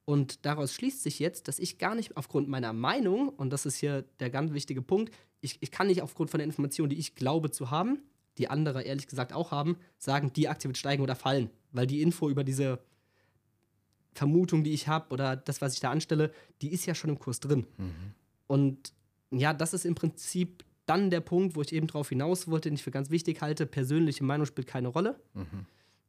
Und 0.06 0.46
daraus 0.46 0.74
schließt 0.74 1.04
sich 1.04 1.20
jetzt, 1.20 1.48
dass 1.48 1.60
ich 1.60 1.78
gar 1.78 1.94
nicht 1.94 2.16
aufgrund 2.16 2.48
meiner 2.48 2.74
Meinung, 2.74 3.30
und 3.30 3.52
das 3.52 3.66
ist 3.66 3.76
hier 3.76 4.06
der 4.20 4.30
ganz 4.30 4.54
wichtige 4.54 4.82
Punkt, 4.82 5.14
ich, 5.41 5.58
ich 5.62 5.72
kann 5.72 5.88
nicht 5.88 6.01
aufgrund 6.01 6.29
von 6.29 6.39
der 6.39 6.46
Information, 6.46 6.89
die 6.89 6.98
ich 6.98 7.15
glaube 7.15 7.51
zu 7.51 7.72
haben, 7.72 8.00
die 8.38 8.50
andere 8.50 8.84
ehrlich 8.84 9.08
gesagt 9.08 9.34
auch 9.34 9.51
haben, 9.51 9.77
sagen, 9.98 10.32
die 10.34 10.48
Aktie 10.48 10.70
wird 10.70 10.77
steigen 10.77 11.03
oder 11.03 11.15
fallen. 11.15 11.50
Weil 11.72 11.88
die 11.88 12.01
Info 12.01 12.29
über 12.29 12.44
diese 12.44 12.79
Vermutung, 14.13 14.63
die 14.63 14.74
ich 14.74 14.88
habe 14.88 15.13
oder 15.13 15.36
das, 15.36 15.62
was 15.62 15.74
ich 15.74 15.79
da 15.79 15.91
anstelle, 15.91 16.32
die 16.62 16.72
ist 16.72 16.86
ja 16.86 16.96
schon 16.96 17.10
im 17.10 17.20
Kurs 17.20 17.39
drin. 17.39 17.67
Mhm. 17.77 18.13
Und 18.48 18.94
ja, 19.32 19.53
das 19.53 19.74
ist 19.74 19.86
im 19.86 19.96
Prinzip 19.96 20.63
dann 20.86 21.10
der 21.10 21.20
Punkt, 21.20 21.56
wo 21.56 21.62
ich 21.62 21.74
eben 21.74 21.88
drauf 21.88 22.10
hinaus 22.10 22.48
wollte, 22.48 22.70
den 22.70 22.75
ich 22.75 22.84
für 22.84 22.91
ganz 22.91 23.10
wichtig 23.10 23.41
halte. 23.41 23.65
Persönliche 23.65 24.24
Meinung 24.24 24.46
spielt 24.46 24.67
keine 24.67 24.88
Rolle. 24.88 25.20
Mhm 25.34 25.65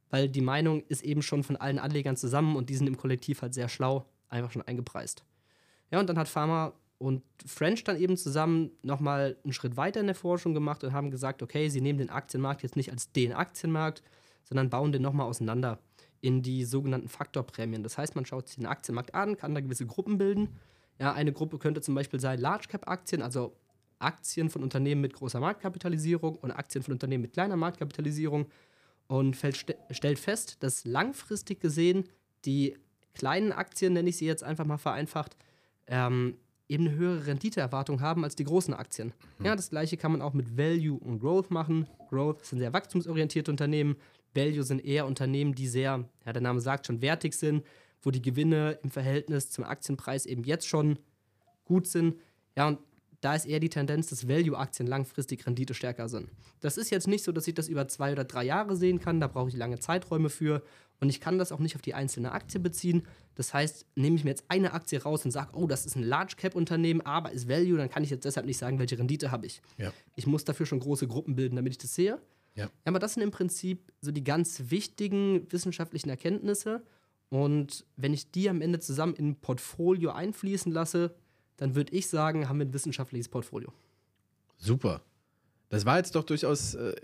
weil 0.09 0.29
die 0.29 0.41
Meinung 0.41 0.83
ist 0.87 1.03
eben 1.03 1.21
schon 1.21 1.43
von 1.43 1.55
allen 1.55 1.79
Anlegern 1.79 2.17
zusammen 2.17 2.55
und 2.55 2.69
die 2.69 2.75
sind 2.75 2.87
im 2.87 2.97
Kollektiv 2.97 3.41
halt 3.41 3.53
sehr 3.53 3.69
schlau, 3.69 4.05
einfach 4.27 4.51
schon 4.51 4.61
eingepreist. 4.61 5.23
Ja, 5.91 5.99
und 5.99 6.07
dann 6.09 6.17
hat 6.17 6.27
Pharma 6.27 6.73
und 6.99 7.23
French 7.45 7.83
dann 7.85 7.97
eben 7.97 8.17
zusammen 8.17 8.71
nochmal 8.83 9.37
einen 9.43 9.53
Schritt 9.53 9.77
weiter 9.77 10.01
in 10.01 10.05
der 10.07 10.15
Forschung 10.15 10.53
gemacht 10.53 10.83
und 10.83 10.93
haben 10.93 11.09
gesagt, 11.09 11.41
okay, 11.41 11.69
sie 11.69 11.81
nehmen 11.81 11.97
den 11.97 12.09
Aktienmarkt 12.09 12.61
jetzt 12.61 12.75
nicht 12.75 12.91
als 12.91 13.11
den 13.11 13.33
Aktienmarkt, 13.33 14.03
sondern 14.43 14.69
bauen 14.69 14.91
den 14.91 15.01
nochmal 15.01 15.25
auseinander 15.25 15.79
in 16.21 16.41
die 16.41 16.65
sogenannten 16.65 17.07
Faktorprämien. 17.07 17.83
Das 17.83 17.97
heißt, 17.97 18.15
man 18.15 18.25
schaut 18.25 18.47
sich 18.47 18.57
den 18.57 18.65
Aktienmarkt 18.65 19.15
an, 19.15 19.37
kann 19.37 19.55
da 19.55 19.61
gewisse 19.61 19.85
Gruppen 19.85 20.17
bilden. 20.17 20.59
Ja, 20.99 21.13
eine 21.13 21.31
Gruppe 21.31 21.57
könnte 21.57 21.79
zum 21.79 21.95
Beispiel 21.95 22.19
sein 22.19 22.39
Large 22.39 22.67
Cap 22.67 22.89
Aktien, 22.89 23.21
also 23.21 23.55
Aktien 23.99 24.49
von 24.49 24.61
Unternehmen 24.61 24.99
mit 24.99 25.13
großer 25.13 25.39
Marktkapitalisierung 25.39 26.35
und 26.35 26.51
Aktien 26.51 26.83
von 26.83 26.93
Unternehmen 26.93 27.21
mit 27.21 27.33
kleiner 27.33 27.55
Marktkapitalisierung 27.55 28.47
und 29.07 29.37
stellt 29.91 30.19
fest, 30.19 30.57
dass 30.61 30.83
langfristig 30.83 31.61
gesehen 31.61 32.09
die 32.43 32.77
kleinen 33.13 33.53
Aktien, 33.53 33.93
nenne 33.93 34.09
ich 34.09 34.17
sie 34.17 34.25
jetzt 34.25 34.43
einfach 34.43 34.65
mal 34.65 34.77
vereinfacht, 34.77 35.37
ähm, 35.87 36.37
eben 36.69 36.87
eine 36.87 36.95
höhere 36.95 37.25
Renditeerwartung 37.25 37.99
haben 37.99 38.23
als 38.23 38.35
die 38.35 38.43
großen 38.45 38.73
Aktien. 38.73 39.13
Mhm. 39.39 39.45
Ja, 39.45 39.55
das 39.55 39.71
gleiche 39.71 39.97
kann 39.97 40.11
man 40.11 40.21
auch 40.21 40.33
mit 40.33 40.57
Value 40.57 40.97
und 40.97 41.19
Growth 41.19 41.51
machen. 41.51 41.87
Growth 42.09 42.45
sind 42.45 42.59
sehr 42.59 42.71
wachstumsorientierte 42.71 43.51
Unternehmen. 43.51 43.97
Value 44.33 44.63
sind 44.63 44.85
eher 44.85 45.07
Unternehmen, 45.07 45.55
die 45.55 45.67
sehr, 45.67 46.07
ja, 46.25 46.33
der 46.33 46.41
Name 46.41 46.61
sagt 46.61 46.85
schon, 46.87 47.01
wertig 47.01 47.33
sind, 47.33 47.65
wo 48.01 48.11
die 48.11 48.21
Gewinne 48.21 48.79
im 48.83 48.91
Verhältnis 48.91 49.49
zum 49.49 49.63
Aktienpreis 49.63 50.25
eben 50.25 50.43
jetzt 50.43 50.67
schon 50.67 50.99
gut 51.65 51.87
sind. 51.87 52.15
Ja, 52.55 52.67
und 52.67 52.79
da 53.21 53.35
ist 53.35 53.45
eher 53.45 53.59
die 53.59 53.69
Tendenz, 53.69 54.07
dass 54.07 54.27
Value-Aktien 54.27 54.87
langfristig 54.87 55.45
Rendite 55.45 55.73
stärker 55.73 56.07
sind. 56.07 56.29
Das 56.61 56.77
ist 56.77 56.89
jetzt 56.89 57.07
nicht 57.07 57.23
so, 57.23 57.31
dass 57.31 57.47
ich 57.47 57.53
das 57.53 57.67
über 57.67 57.87
zwei 57.87 58.11
oder 58.13 58.23
drei 58.23 58.45
Jahre 58.45 58.75
sehen 58.75 58.99
kann, 58.99 59.19
da 59.19 59.27
brauche 59.27 59.49
ich 59.49 59.55
lange 59.55 59.79
Zeiträume 59.79 60.29
für 60.29 60.63
und 60.99 61.09
ich 61.09 61.21
kann 61.21 61.37
das 61.37 61.51
auch 61.51 61.59
nicht 61.59 61.75
auf 61.75 61.81
die 61.81 61.93
einzelne 61.93 62.31
Aktie 62.31 62.59
beziehen. 62.59 63.03
Das 63.35 63.53
heißt, 63.53 63.85
nehme 63.95 64.15
ich 64.17 64.23
mir 64.23 64.31
jetzt 64.31 64.45
eine 64.49 64.73
Aktie 64.73 65.01
raus 65.01 65.23
und 65.23 65.31
sage, 65.31 65.51
oh, 65.53 65.65
das 65.65 65.85
ist 65.85 65.95
ein 65.95 66.03
Large-Cap-Unternehmen, 66.03 67.01
aber 67.01 67.31
ist 67.31 67.47
Value, 67.47 67.77
dann 67.77 67.89
kann 67.89 68.03
ich 68.03 68.09
jetzt 68.09 68.25
deshalb 68.25 68.45
nicht 68.45 68.57
sagen, 68.57 68.79
welche 68.79 68.97
Rendite 68.97 69.31
habe 69.31 69.45
ich. 69.45 69.61
Ja. 69.77 69.93
Ich 70.15 70.27
muss 70.27 70.43
dafür 70.43 70.65
schon 70.65 70.79
große 70.79 71.07
Gruppen 71.07 71.35
bilden, 71.35 71.55
damit 71.55 71.73
ich 71.73 71.77
das 71.77 71.95
sehe. 71.95 72.19
Ja. 72.55 72.65
ja. 72.65 72.69
Aber 72.85 72.99
das 72.99 73.13
sind 73.13 73.23
im 73.23 73.31
Prinzip 73.31 73.93
so 74.01 74.11
die 74.11 74.23
ganz 74.23 74.63
wichtigen 74.67 75.47
wissenschaftlichen 75.49 76.09
Erkenntnisse. 76.09 76.83
Und 77.29 77.85
wenn 77.95 78.13
ich 78.13 78.31
die 78.31 78.49
am 78.49 78.61
Ende 78.61 78.79
zusammen 78.79 79.13
in 79.15 79.29
ein 79.29 79.35
Portfolio 79.39 80.11
einfließen 80.11 80.71
lasse, 80.71 81.15
dann 81.59 81.75
würde 81.75 81.93
ich 81.93 82.07
sagen, 82.07 82.47
haben 82.47 82.59
wir 82.59 82.65
ein 82.65 82.73
wissenschaftliches 82.73 83.27
Portfolio. 83.27 83.71
Super. 84.57 85.01
Das 85.69 85.85
war 85.85 85.97
jetzt 85.97 86.15
doch 86.15 86.23
durchaus 86.23 86.73
äh, 86.73 86.95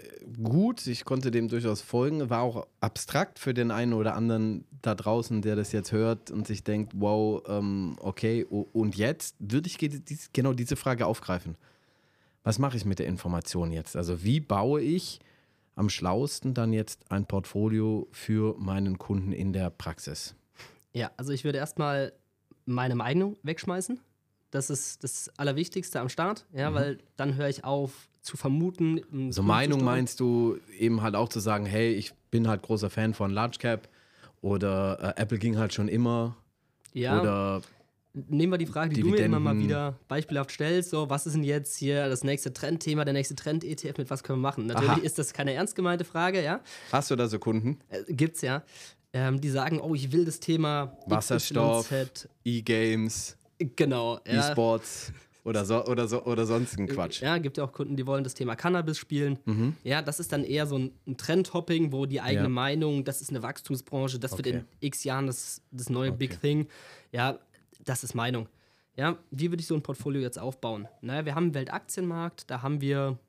gut. 0.42 0.88
Ich 0.88 1.06
konnte 1.06 1.30
dem 1.30 1.50
durchaus 1.50 1.82
folgen. 1.82 2.30
War 2.32 2.42
auch 2.42 2.66
abstrakt 2.80 3.38
für 3.38 3.54
den 3.54 3.70
einen 3.70 3.94
oder 3.94 4.16
anderen 4.16 4.66
da 4.82 4.96
draußen, 4.96 5.44
der 5.44 5.56
das 5.56 5.72
jetzt 5.72 5.92
hört 5.92 6.32
und 6.32 6.48
sich 6.48 6.64
denkt, 6.64 6.94
wow, 6.96 7.44
ähm, 7.48 7.96
okay, 8.00 8.44
und 8.44 8.96
jetzt 8.96 9.36
würde 9.40 9.68
ich 9.68 9.78
genau 10.34 10.54
diese 10.54 10.76
Frage 10.76 11.06
aufgreifen. 11.06 11.58
Was 12.44 12.58
mache 12.58 12.78
ich 12.78 12.86
mit 12.86 13.00
der 13.00 13.08
Information 13.08 13.72
jetzt? 13.72 13.96
Also 13.96 14.24
wie 14.24 14.40
baue 14.40 14.82
ich 14.82 15.20
am 15.76 15.90
schlausten 15.90 16.54
dann 16.54 16.74
jetzt 16.74 17.12
ein 17.12 17.26
Portfolio 17.26 18.08
für 18.12 18.56
meinen 18.58 18.98
Kunden 18.98 19.32
in 19.32 19.54
der 19.54 19.70
Praxis? 19.70 20.34
Ja, 20.94 21.12
also 21.18 21.34
ich 21.34 21.44
würde 21.44 21.60
erstmal 21.60 22.14
meine 22.66 22.96
Meinung 22.96 23.38
wegschmeißen. 23.44 24.00
Das 24.56 24.70
ist 24.70 25.04
das 25.04 25.30
Allerwichtigste 25.38 26.00
am 26.00 26.10
Start, 26.10 26.46
ja, 26.54 26.70
mhm. 26.70 26.76
weil 26.76 26.98
dann 27.18 27.36
höre 27.36 27.50
ich 27.50 27.64
auf 27.64 27.92
zu 28.22 28.38
vermuten. 28.38 29.32
So 29.32 29.44
Meinung 29.44 29.84
meinst 29.84 30.20
du 30.20 30.58
eben 30.80 31.02
halt 31.02 31.16
auch 31.16 31.30
zu 31.30 31.40
sagen, 31.40 31.66
hey, 31.66 31.94
ich 31.94 32.14
bin 32.32 32.48
halt 32.48 32.64
großer 32.64 32.90
Fan 32.90 33.14
von 33.14 33.32
Large 33.32 33.58
Cap 33.60 33.88
oder 34.42 35.16
äh, 35.18 35.22
Apple 35.22 35.38
ging 35.38 35.58
halt 35.58 35.74
schon 35.74 35.88
immer. 35.88 36.36
Ja. 36.94 37.20
Oder 37.20 37.62
Nehmen 38.30 38.54
wir 38.54 38.58
die 38.58 38.66
Frage, 38.66 38.92
die 38.92 39.02
Dividenden. 39.02 39.24
du 39.26 39.30
mir 39.30 39.38
immer 39.38 39.54
mal 39.54 39.60
wieder 39.60 40.00
beispielhaft 40.08 40.50
stellst, 40.50 40.90
so, 40.90 41.10
was 41.10 41.26
ist 41.26 41.34
denn 41.36 41.44
jetzt 41.44 41.76
hier 41.76 42.08
das 42.08 42.24
nächste 42.24 42.54
Trendthema, 42.54 43.04
der 43.04 43.14
nächste 43.14 43.36
Trend-ETF, 43.36 43.98
mit 43.98 44.10
was 44.10 44.24
können 44.24 44.40
wir 44.40 44.44
machen? 44.44 44.68
Natürlich 44.68 44.90
Aha. 44.90 45.02
ist 45.02 45.20
das 45.20 45.34
keine 45.34 45.52
ernst 45.52 45.76
gemeinte 45.76 46.06
Frage, 46.06 46.42
ja. 46.42 46.62
Hast 46.94 47.12
du 47.12 47.18
da 47.18 47.28
so 47.28 47.40
Kunden? 47.40 47.80
Äh, 47.90 48.14
gibt's 48.14 48.42
ja. 48.42 48.64
Ähm, 49.12 49.42
die 49.42 49.50
sagen, 49.50 49.82
oh, 49.82 49.96
ich 49.96 50.14
will 50.14 50.24
das 50.24 50.40
Thema 50.40 50.98
Wasserstoff, 51.08 51.92
E-Games. 52.46 53.38
Genau. 53.60 54.20
Ja. 54.28 54.50
E-Sports. 54.50 55.14
Oder, 55.46 55.64
so, 55.64 55.86
oder, 55.86 56.08
so, 56.08 56.24
oder 56.24 56.48
sonstigen 56.48 56.88
Quatsch. 56.88 57.22
Ja, 57.22 57.38
gibt 57.38 57.58
ja 57.58 57.66
auch 57.66 57.72
Kunden, 57.72 57.96
die 57.96 58.08
wollen 58.08 58.24
das 58.24 58.34
Thema 58.34 58.56
Cannabis 58.56 58.98
spielen. 58.98 59.38
Mhm. 59.46 59.76
Ja, 59.84 60.02
das 60.02 60.20
ist 60.20 60.32
dann 60.32 60.44
eher 60.44 60.66
so 60.66 60.76
ein, 60.76 60.92
ein 61.06 61.18
Trendhopping, 61.18 61.92
wo 61.92 62.08
die 62.08 62.20
eigene 62.20 62.46
ja. 62.46 62.50
Meinung, 62.50 63.04
das 63.04 63.22
ist 63.22 63.30
eine 63.30 63.44
Wachstumsbranche, 63.44 64.18
das 64.18 64.34
okay. 64.34 64.46
wird 64.46 64.56
in 64.56 64.66
x 64.80 65.04
Jahren 65.04 65.28
das, 65.28 65.62
das 65.72 65.92
neue 65.92 66.10
okay. 66.10 66.18
Big 66.18 66.42
Thing. 66.42 66.68
Ja, 67.12 67.38
das 67.84 68.04
ist 68.04 68.16
Meinung. 68.16 68.50
Ja, 68.98 69.18
wie 69.30 69.52
würde 69.52 69.62
ich 69.62 69.68
so 69.68 69.76
ein 69.76 69.84
Portfolio 69.84 70.22
jetzt 70.22 70.40
aufbauen? 70.40 70.88
Naja, 71.02 71.26
wir 71.26 71.36
haben 71.36 71.46
einen 71.46 71.54
Weltaktienmarkt, 71.54 72.50
da 72.50 72.64
haben 72.64 72.82
wir 72.82 73.20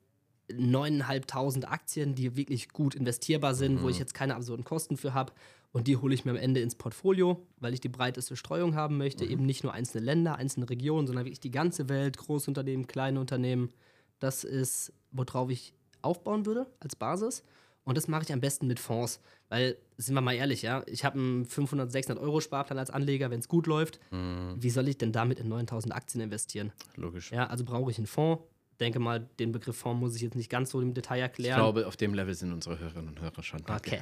9.500 0.49 1.65
Aktien, 1.65 2.15
die 2.15 2.35
wirklich 2.35 2.69
gut 2.69 2.95
investierbar 2.95 3.53
sind, 3.53 3.75
mhm. 3.75 3.81
wo 3.83 3.89
ich 3.89 3.99
jetzt 3.99 4.13
keine 4.15 4.35
absurden 4.35 4.65
Kosten 4.65 4.97
für 4.97 5.13
habe. 5.13 5.33
Und 5.77 5.87
die 5.87 5.97
hole 5.97 6.15
ich 6.15 6.25
mir 6.25 6.31
am 6.31 6.37
Ende 6.37 6.59
ins 6.59 6.73
Portfolio, 6.73 7.45
weil 7.59 7.71
ich 7.71 7.79
die 7.79 7.87
breiteste 7.87 8.35
Streuung 8.35 8.73
haben 8.73 8.97
möchte. 8.97 9.23
Mhm. 9.23 9.31
Eben 9.31 9.45
nicht 9.45 9.63
nur 9.63 9.73
einzelne 9.73 10.03
Länder, 10.03 10.35
einzelne 10.35 10.67
Regionen, 10.67 11.05
sondern 11.05 11.23
wirklich 11.25 11.39
die 11.39 11.51
ganze 11.51 11.87
Welt, 11.87 12.17
Großunternehmen, 12.17 12.87
kleine 12.87 13.19
Unternehmen. 13.19 13.69
Das 14.17 14.43
ist, 14.43 14.91
worauf 15.11 15.51
ich 15.51 15.75
aufbauen 16.01 16.47
würde 16.47 16.65
als 16.79 16.95
Basis. 16.95 17.43
Und 17.83 17.95
das 17.95 18.07
mache 18.07 18.23
ich 18.23 18.33
am 18.33 18.41
besten 18.41 18.65
mit 18.65 18.79
Fonds. 18.79 19.21
Weil, 19.49 19.77
sind 19.97 20.15
wir 20.15 20.21
mal 20.21 20.33
ehrlich, 20.33 20.63
ja, 20.63 20.81
ich 20.87 21.05
habe 21.05 21.19
einen 21.19 21.45
500, 21.45 21.91
600 21.91 22.23
Euro 22.23 22.41
Sparplan 22.41 22.79
als 22.79 22.89
Anleger, 22.89 23.29
wenn 23.29 23.39
es 23.39 23.47
gut 23.47 23.67
läuft. 23.67 23.99
Mhm. 24.09 24.55
Wie 24.57 24.71
soll 24.71 24.87
ich 24.87 24.97
denn 24.97 25.11
damit 25.11 25.39
in 25.39 25.47
9000 25.47 25.93
Aktien 25.93 26.23
investieren? 26.23 26.73
Logisch. 26.95 27.31
Ja, 27.31 27.45
also 27.45 27.63
brauche 27.63 27.91
ich 27.91 27.99
einen 27.99 28.07
Fonds. 28.07 28.41
Denke 28.79 28.97
mal, 28.97 29.29
den 29.37 29.51
Begriff 29.51 29.77
Fonds 29.77 29.99
muss 29.99 30.15
ich 30.15 30.23
jetzt 30.23 30.35
nicht 30.35 30.49
ganz 30.49 30.71
so 30.71 30.81
im 30.81 30.95
Detail 30.95 31.19
erklären. 31.19 31.59
Ich 31.59 31.63
glaube, 31.63 31.85
auf 31.85 31.97
dem 31.97 32.15
Level 32.15 32.33
sind 32.33 32.51
unsere 32.51 32.79
Hörerinnen 32.79 33.09
und 33.09 33.21
Hörer 33.21 33.43
schon. 33.43 33.61
Okay. 33.61 34.01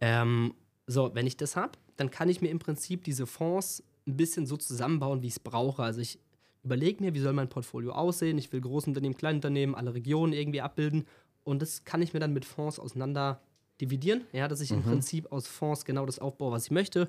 Ähm, 0.00 0.54
so, 0.86 1.14
wenn 1.14 1.26
ich 1.26 1.36
das 1.36 1.56
habe, 1.56 1.72
dann 1.96 2.10
kann 2.10 2.28
ich 2.28 2.40
mir 2.40 2.48
im 2.48 2.58
Prinzip 2.58 3.04
diese 3.04 3.26
Fonds 3.26 3.82
ein 4.06 4.16
bisschen 4.16 4.46
so 4.46 4.56
zusammenbauen, 4.56 5.22
wie 5.22 5.26
ich 5.26 5.34
es 5.34 5.40
brauche. 5.40 5.82
Also 5.82 6.00
ich 6.00 6.18
überlege 6.62 7.02
mir, 7.02 7.14
wie 7.14 7.20
soll 7.20 7.32
mein 7.32 7.48
Portfolio 7.48 7.92
aussehen. 7.92 8.38
Ich 8.38 8.52
will 8.52 8.60
Großunternehmen, 8.60 9.16
Kleinunternehmen, 9.16 9.74
alle 9.74 9.94
Regionen 9.94 10.32
irgendwie 10.32 10.60
abbilden. 10.60 11.04
Und 11.44 11.62
das 11.62 11.84
kann 11.84 12.02
ich 12.02 12.12
mir 12.12 12.20
dann 12.20 12.32
mit 12.32 12.44
Fonds 12.44 12.78
auseinander 12.78 13.40
dividieren. 13.80 14.22
Ja, 14.32 14.48
dass 14.48 14.60
ich 14.60 14.70
mhm. 14.70 14.78
im 14.78 14.82
Prinzip 14.82 15.32
aus 15.32 15.46
Fonds 15.46 15.84
genau 15.84 16.06
das 16.06 16.18
aufbaue, 16.18 16.52
was 16.52 16.64
ich 16.64 16.70
möchte. 16.70 17.08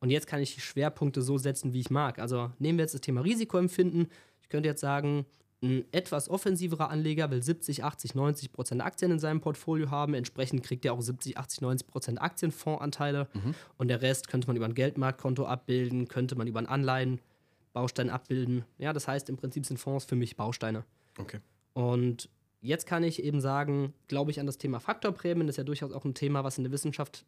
Und 0.00 0.10
jetzt 0.10 0.26
kann 0.26 0.40
ich 0.40 0.54
die 0.54 0.60
Schwerpunkte 0.60 1.22
so 1.22 1.38
setzen, 1.38 1.72
wie 1.72 1.80
ich 1.80 1.90
mag. 1.90 2.18
Also 2.18 2.50
nehmen 2.58 2.78
wir 2.78 2.84
jetzt 2.84 2.94
das 2.94 3.00
Thema 3.00 3.22
Risikoempfinden. 3.22 4.08
Ich 4.42 4.48
könnte 4.48 4.68
jetzt 4.68 4.80
sagen, 4.80 5.24
ein 5.62 5.84
etwas 5.92 6.28
offensiverer 6.28 6.90
Anleger 6.90 7.30
will 7.30 7.42
70, 7.42 7.82
80, 7.82 8.14
90 8.14 8.52
Prozent 8.52 8.82
Aktien 8.82 9.10
in 9.10 9.18
seinem 9.18 9.40
Portfolio 9.40 9.90
haben. 9.90 10.14
Entsprechend 10.14 10.62
kriegt 10.62 10.84
er 10.84 10.92
auch 10.92 11.00
70, 11.00 11.38
80, 11.38 11.62
90 11.62 11.86
Prozent 11.86 12.20
Aktienfondsanteile. 12.20 13.28
Mhm. 13.32 13.54
Und 13.78 13.88
der 13.88 14.02
Rest 14.02 14.28
könnte 14.28 14.48
man 14.48 14.56
über 14.56 14.66
ein 14.66 14.74
Geldmarktkonto 14.74 15.46
abbilden, 15.46 16.08
könnte 16.08 16.36
man 16.36 16.46
über 16.46 16.58
einen 16.58 16.68
Anleihenbaustein 16.68 18.10
abbilden. 18.10 18.64
Ja, 18.76 18.92
das 18.92 19.08
heißt, 19.08 19.30
im 19.30 19.36
Prinzip 19.36 19.64
sind 19.64 19.78
Fonds 19.78 20.04
für 20.04 20.16
mich 20.16 20.36
Bausteine. 20.36 20.84
Okay. 21.18 21.40
Und 21.72 22.28
jetzt 22.60 22.86
kann 22.86 23.02
ich 23.02 23.22
eben 23.22 23.40
sagen, 23.40 23.94
glaube 24.08 24.30
ich 24.30 24.40
an 24.40 24.46
das 24.46 24.58
Thema 24.58 24.78
Faktorprämien. 24.78 25.46
Das 25.46 25.54
ist 25.54 25.58
ja 25.58 25.64
durchaus 25.64 25.92
auch 25.92 26.04
ein 26.04 26.14
Thema, 26.14 26.44
was 26.44 26.58
in 26.58 26.64
der 26.64 26.72
Wissenschaft 26.72 27.24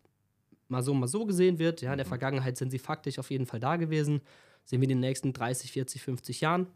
mal 0.68 0.82
so, 0.82 0.92
mal 0.92 1.08
so 1.08 1.24
gesehen 1.24 1.58
wird. 1.58 1.80
Ja, 1.80 1.92
in 1.92 1.98
der 1.98 2.06
mhm. 2.06 2.10
Vergangenheit 2.10 2.58
sind 2.58 2.70
sie 2.70 2.78
faktisch 2.78 3.18
auf 3.18 3.30
jeden 3.30 3.46
Fall 3.46 3.60
da 3.60 3.76
gewesen. 3.76 4.20
Sehen 4.64 4.82
wir 4.82 4.84
in 4.84 4.90
den 4.90 5.00
nächsten 5.00 5.32
30, 5.32 5.72
40, 5.72 6.02
50 6.02 6.40
Jahren 6.42 6.66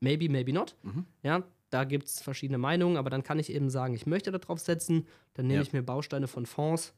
maybe, 0.00 0.28
maybe 0.28 0.52
not. 0.52 0.76
Mhm. 0.82 1.04
Ja, 1.22 1.42
da 1.70 1.84
gibt 1.84 2.08
es 2.08 2.20
verschiedene 2.20 2.58
Meinungen, 2.58 2.96
aber 2.96 3.10
dann 3.10 3.22
kann 3.22 3.38
ich 3.38 3.52
eben 3.52 3.70
sagen, 3.70 3.94
ich 3.94 4.06
möchte 4.06 4.32
darauf 4.32 4.58
setzen, 4.58 5.06
dann 5.34 5.46
nehme 5.46 5.56
ja. 5.56 5.62
ich 5.62 5.72
mir 5.72 5.82
Bausteine 5.82 6.28
von 6.28 6.46
Fonds, 6.46 6.94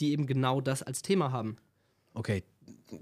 die 0.00 0.12
eben 0.12 0.26
genau 0.26 0.60
das 0.60 0.82
als 0.82 1.02
Thema 1.02 1.32
haben. 1.32 1.56
Okay, 2.14 2.42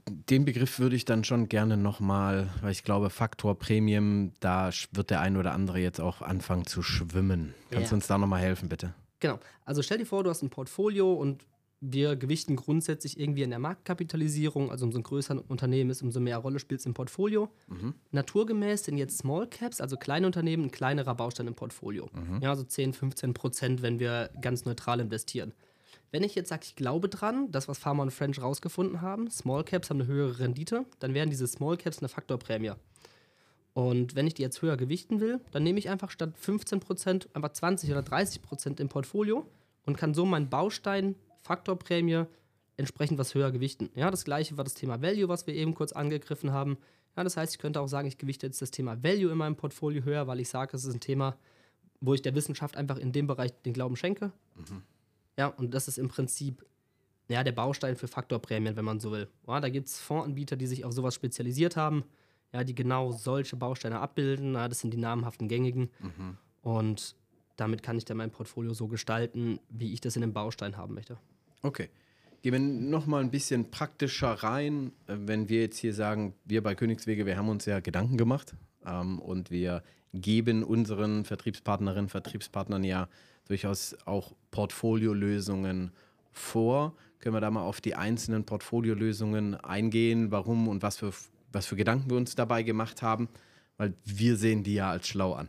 den 0.07 0.45
Begriff 0.45 0.79
würde 0.79 0.95
ich 0.95 1.05
dann 1.05 1.25
schon 1.25 1.49
gerne 1.49 1.77
nochmal, 1.77 2.49
weil 2.61 2.71
ich 2.71 2.85
glaube, 2.85 3.11
Faktor 3.11 3.59
Premium, 3.59 4.33
da 4.41 4.71
wird 4.93 5.11
der 5.11 5.21
ein 5.21 5.37
oder 5.37 5.53
andere 5.53 5.81
jetzt 5.81 6.01
auch 6.01 6.23
anfangen 6.23 6.67
zu 6.67 6.83
schwimmen. 6.83 7.55
Kannst 7.71 7.87
ja. 7.87 7.91
du 7.91 7.95
uns 7.97 8.07
da 8.07 8.19
nochmal 8.19 8.41
helfen, 8.41 8.69
bitte? 8.69 8.95
Genau. 9.19 9.39
Also 9.65 9.83
stell 9.83 9.99
dir 9.99 10.07
vor, 10.07 10.23
du 10.23 10.31
hast 10.31 10.43
ein 10.43 10.51
Portfolio 10.51 11.13
und 11.13 11.45
wir 11.81 12.17
gewichten 12.17 12.57
grundsätzlich 12.57 13.19
irgendwie 13.19 13.43
in 13.43 13.51
der 13.51 13.59
Marktkapitalisierung, 13.59 14.71
also 14.71 14.85
umso 14.85 15.01
größer 15.01 15.35
ein 15.35 15.39
Unternehmen 15.39 15.91
ist, 15.91 16.03
umso 16.03 16.21
mehr 16.21 16.37
Rolle 16.39 16.59
spielt 16.59 16.81
es 16.81 16.87
im 16.87 16.93
Portfolio. 16.93 17.49
Mhm. 17.69 17.95
Naturgemäß 18.11 18.85
sind 18.85 18.99
jetzt 18.99 19.19
Small 19.19 19.47
Caps, 19.47 19.81
also 19.81 19.97
kleine 19.97 20.27
Unternehmen, 20.27 20.65
ein 20.65 20.71
kleinerer 20.71 21.15
Baustein 21.15 21.47
im 21.47 21.55
Portfolio. 21.55 22.11
Mhm. 22.13 22.43
Ja, 22.43 22.51
also 22.51 22.65
10, 22.65 22.93
15 22.93 23.33
Prozent, 23.33 23.83
wenn 23.83 23.99
wir 23.99 24.31
ganz 24.43 24.67
neutral 24.67 25.01
investieren. 25.01 25.55
Wenn 26.13 26.23
ich 26.23 26.35
jetzt 26.35 26.49
sage, 26.49 26.63
ich 26.65 26.77
glaube 26.77 27.09
dran, 27.09 27.51
das, 27.51 27.69
was 27.69 27.79
Pharma 27.79 28.03
und 28.03 28.11
French 28.11 28.43
rausgefunden 28.43 29.01
haben, 29.01 29.31
Small 29.31 29.65
Caps 29.65 29.89
haben 29.89 30.01
eine 30.01 30.09
höhere 30.09 30.41
Rendite, 30.41 30.85
dann 30.99 31.15
wären 31.15 31.31
diese 31.31 31.47
Small 31.47 31.77
Caps 31.77 32.01
eine 32.01 32.09
Faktorprämie. 32.09 32.73
Und 33.73 34.17
wenn 34.17 34.27
ich 34.27 34.35
die 34.35 34.43
jetzt 34.43 34.61
höher 34.61 34.77
gewichten 34.77 35.21
will, 35.21 35.41
dann 35.53 35.63
nehme 35.63 35.79
ich 35.79 35.89
einfach 35.89 36.11
statt 36.11 36.33
15 36.37 36.81
Prozent 36.81 37.29
einfach 37.33 37.53
20 37.53 37.91
oder 37.91 38.03
30 38.03 38.43
Prozent 38.43 38.81
im 38.81 38.89
Portfolio 38.89 39.47
und 39.87 39.97
kann 39.97 40.13
so 40.13 40.27
meinen 40.27 40.51
Baustein 40.51 41.15
Faktorprämie 41.43 42.25
entsprechend 42.77 43.19
was 43.19 43.35
höher 43.35 43.51
gewichten. 43.51 43.91
Ja, 43.95 44.11
das 44.11 44.25
gleiche 44.25 44.57
war 44.57 44.65
das 44.65 44.75
Thema 44.75 45.03
Value, 45.03 45.29
was 45.29 45.47
wir 45.47 45.55
eben 45.55 45.75
kurz 45.75 45.93
angegriffen 45.93 46.53
haben. 46.53 46.79
Ja, 47.17 47.25
das 47.25 47.37
heißt, 47.37 47.55
ich 47.55 47.59
könnte 47.59 47.81
auch 47.81 47.89
sagen, 47.89 48.09
ich 48.09 48.19
gewichte 48.19 48.47
jetzt 48.47 48.63
das 48.63 48.71
Thema 48.71 49.03
Value 49.03 49.31
in 49.31 49.39
meinem 49.39 49.57
Portfolio 49.57 50.03
höher, 50.05 50.27
weil 50.27 50.41
ich 50.41 50.49
sage, 50.49 50.77
es 50.77 50.85
ist 50.85 50.95
ein 50.95 51.01
Thema, 51.01 51.37
wo 52.01 52.15
ich 52.15 52.23
der 52.23 52.35
Wissenschaft 52.35 52.77
einfach 52.77 52.97
in 52.97 53.13
dem 53.13 53.27
Bereich 53.27 53.53
den 53.63 53.73
Glauben 53.73 53.97
schenke. 53.97 54.33
Mhm. 54.57 54.83
Ja, 55.37 55.49
und 55.49 55.75
das 55.75 55.89
ist 55.89 55.99
im 55.99 56.09
Prinzip 56.09 56.65
ja, 57.29 57.45
der 57.45 57.53
Baustein 57.53 57.97
für 57.97 58.09
Faktorprämien, 58.09 58.77
wenn 58.77 58.85
man 58.85 59.01
so 59.01 59.13
will. 59.13 59.29
Ja, 59.47 59.61
da 59.61 59.69
gibt 59.69 59.87
es 59.89 60.01
Fondsanbieter, 60.01 60.57
die 60.57 60.67
sich 60.67 60.85
auf 60.85 60.93
sowas 60.93 61.15
spezialisiert 61.15 61.77
haben, 61.77 62.05
ja, 62.53 62.65
die 62.65 62.75
genau 62.75 63.13
solche 63.13 63.57
Bausteine 63.57 64.01
abbilden. 64.01 64.55
Ja, 64.55 64.69
das 64.69 64.81
sind 64.81 64.93
die 64.93 64.99
namhaften 64.99 65.49
gängigen. 65.49 65.91
Mhm. 66.01 66.37
Und 66.63 67.15
damit 67.61 67.83
kann 67.83 67.99
ich 67.99 68.05
dann 68.05 68.17
mein 68.17 68.31
Portfolio 68.31 68.73
so 68.73 68.89
gestalten, 68.89 69.61
wie 69.69 69.93
ich 69.93 70.01
das 70.01 70.17
in 70.17 70.23
einem 70.23 70.33
Baustein 70.33 70.77
haben 70.77 70.95
möchte. 70.95 71.19
Okay. 71.63 71.91
Gehen 72.43 72.53
wir 72.53 72.59
nochmal 72.59 73.23
ein 73.23 73.31
bisschen 73.31 73.71
praktischer 73.71 74.33
rein, 74.33 74.93
äh, 75.07 75.17
wenn 75.19 75.51
wir 75.51 75.61
jetzt 75.61 75.77
hier 75.77 75.93
sagen, 75.93 76.35
wir 76.47 76.63
bei 76.63 76.75
Königswege, 76.75 77.27
wir 77.27 77.37
haben 77.37 77.51
uns 77.51 77.67
ja 77.67 77.81
Gedanken 77.81 78.17
gemacht 78.17 78.55
ähm, 78.87 79.19
und 79.19 79.51
wir 79.51 79.83
geben 80.15 80.65
unseren 80.65 81.25
Vertriebspartnerinnen, 81.27 82.09
Vertriebspartnern 82.09 82.83
ja 82.83 83.09
durchaus 83.47 83.95
auch 84.07 84.33
Portfoliolösungen 84.51 85.93
vor. 86.33 86.95
Können 87.19 87.35
wir 87.35 87.41
da 87.41 87.51
mal 87.51 87.63
auf 87.63 87.83
die 87.83 87.95
einzelnen 87.95 88.45
Portfoliolösungen 88.45 89.55
eingehen, 89.57 90.31
warum 90.31 90.67
und 90.67 90.83
was 90.83 90.97
für, 90.97 91.13
was 91.53 91.67
für 91.67 91.77
Gedanken 91.77 92.09
wir 92.09 92.17
uns 92.17 92.35
dabei 92.35 92.63
gemacht 92.63 93.03
haben? 93.03 93.29
Weil 93.77 93.93
wir 94.05 94.37
sehen 94.37 94.63
die 94.63 94.75
ja 94.75 94.91
als 94.91 95.09
schlau 95.09 95.35
an. 95.35 95.49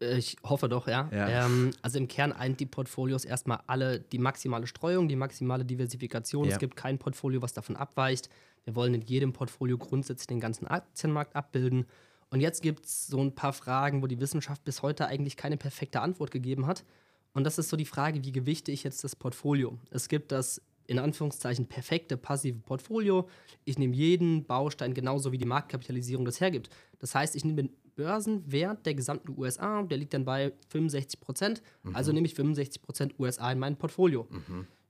Ich 0.00 0.36
hoffe 0.42 0.68
doch, 0.68 0.88
ja. 0.88 1.08
Ja. 1.12 1.46
Ähm, 1.46 1.72
also 1.82 1.98
im 1.98 2.08
Kern 2.08 2.32
eint 2.32 2.58
die 2.58 2.66
Portfolios 2.66 3.26
erstmal 3.26 3.60
alle 3.66 4.00
die 4.00 4.18
maximale 4.18 4.66
Streuung, 4.66 5.08
die 5.08 5.16
maximale 5.16 5.64
Diversifikation. 5.64 6.46
Ja. 6.46 6.52
Es 6.52 6.58
gibt 6.58 6.74
kein 6.74 6.98
Portfolio, 6.98 7.42
was 7.42 7.52
davon 7.52 7.76
abweicht. 7.76 8.30
Wir 8.64 8.74
wollen 8.74 8.94
in 8.94 9.02
jedem 9.02 9.32
Portfolio 9.32 9.76
grundsätzlich 9.76 10.26
den 10.26 10.40
ganzen 10.40 10.66
Aktienmarkt 10.66 11.36
abbilden. 11.36 11.86
Und 12.30 12.40
jetzt 12.40 12.62
gibt 12.62 12.86
es 12.86 13.08
so 13.08 13.20
ein 13.20 13.34
paar 13.34 13.52
Fragen, 13.52 14.02
wo 14.02 14.06
die 14.06 14.20
Wissenschaft 14.20 14.64
bis 14.64 14.82
heute 14.82 15.06
eigentlich 15.06 15.36
keine 15.36 15.56
perfekte 15.56 16.00
Antwort 16.00 16.30
gegeben 16.30 16.66
hat. 16.66 16.84
Und 17.32 17.44
das 17.44 17.58
ist 17.58 17.68
so 17.68 17.76
die 17.76 17.84
Frage, 17.84 18.24
wie 18.24 18.32
gewichte 18.32 18.72
ich 18.72 18.82
jetzt 18.82 19.04
das 19.04 19.16
Portfolio? 19.16 19.78
Es 19.90 20.08
gibt 20.08 20.32
das 20.32 20.62
in 20.86 20.98
Anführungszeichen 20.98 21.66
perfekte 21.66 22.16
passive 22.16 22.58
Portfolio. 22.58 23.28
Ich 23.64 23.78
nehme 23.78 23.94
jeden 23.94 24.44
Baustein 24.44 24.94
genauso 24.94 25.30
wie 25.30 25.38
die 25.38 25.44
Marktkapitalisierung 25.44 26.24
das 26.24 26.40
hergibt. 26.40 26.70
Das 26.98 27.14
heißt, 27.14 27.36
ich 27.36 27.44
nehme 27.44 27.62
den 27.62 27.70
Börsenwert 28.00 28.86
der 28.86 28.94
gesamten 28.94 29.34
USA, 29.38 29.82
der 29.82 29.98
liegt 29.98 30.14
dann 30.14 30.24
bei 30.24 30.52
65 30.68 31.20
Prozent. 31.20 31.62
Also 31.92 32.12
nehme 32.12 32.26
ich 32.26 32.34
65 32.34 32.80
Prozent 32.80 33.14
USA 33.18 33.52
in 33.52 33.58
mein 33.58 33.76
Portfolio. 33.76 34.26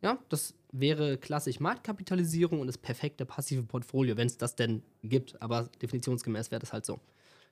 Ja, 0.02 0.18
das 0.28 0.54
wäre 0.72 1.18
klassisch 1.18 1.58
Marktkapitalisierung 1.60 2.60
und 2.60 2.68
das 2.68 2.78
perfekte 2.78 3.26
passive 3.26 3.64
Portfolio, 3.64 4.16
wenn 4.16 4.28
es 4.28 4.38
das 4.38 4.54
denn 4.54 4.82
gibt. 5.02 5.42
Aber 5.42 5.68
definitionsgemäß 5.82 6.50
wäre 6.52 6.60
das 6.60 6.72
halt 6.72 6.86
so. 6.86 7.00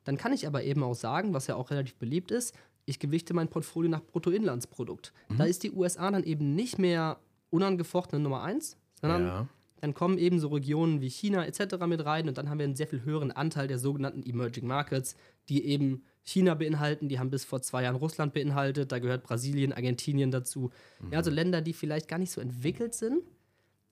Dann 0.04 0.16
kann 0.16 0.32
ich 0.32 0.46
aber 0.46 0.62
eben 0.62 0.82
auch 0.84 0.94
sagen, 0.94 1.34
was 1.34 1.48
ja 1.48 1.56
auch 1.56 1.70
relativ 1.70 1.96
beliebt 1.96 2.30
ist, 2.30 2.54
ich 2.86 2.98
gewichte 3.00 3.34
mein 3.34 3.48
Portfolio 3.48 3.90
nach 3.90 4.02
Bruttoinlandsprodukt. 4.02 5.12
Da 5.36 5.44
ist 5.44 5.62
die 5.64 5.72
USA 5.72 6.10
dann 6.10 6.22
eben 6.24 6.54
nicht 6.54 6.78
mehr 6.78 7.18
unangefochtene 7.50 8.22
Nummer 8.22 8.42
eins, 8.42 8.76
sondern 9.00 9.26
Ja. 9.26 9.48
dann 9.82 9.92
kommen 9.92 10.16
eben 10.16 10.38
so 10.40 10.48
Regionen 10.48 11.00
wie 11.02 11.10
China 11.10 11.44
etc. 11.44 11.84
mit 11.86 12.02
rein 12.04 12.28
und 12.28 12.38
dann 12.38 12.48
haben 12.48 12.58
wir 12.58 12.64
einen 12.64 12.76
sehr 12.76 12.86
viel 12.86 13.02
höheren 13.04 13.30
Anteil 13.30 13.68
der 13.68 13.78
sogenannten 13.78 14.22
Emerging 14.22 14.66
Markets, 14.66 15.16
die 15.48 15.64
eben 15.64 16.04
China 16.22 16.54
beinhalten, 16.54 17.08
die 17.08 17.18
haben 17.18 17.30
bis 17.30 17.44
vor 17.44 17.62
zwei 17.62 17.84
Jahren 17.84 17.96
Russland 17.96 18.34
beinhaltet, 18.34 18.92
da 18.92 18.98
gehört 18.98 19.22
Brasilien, 19.24 19.72
Argentinien 19.72 20.30
dazu. 20.30 20.70
Ja, 21.10 21.18
also 21.18 21.30
Länder, 21.30 21.62
die 21.62 21.72
vielleicht 21.72 22.08
gar 22.08 22.18
nicht 22.18 22.30
so 22.30 22.40
entwickelt 22.40 22.94
sind, 22.94 23.22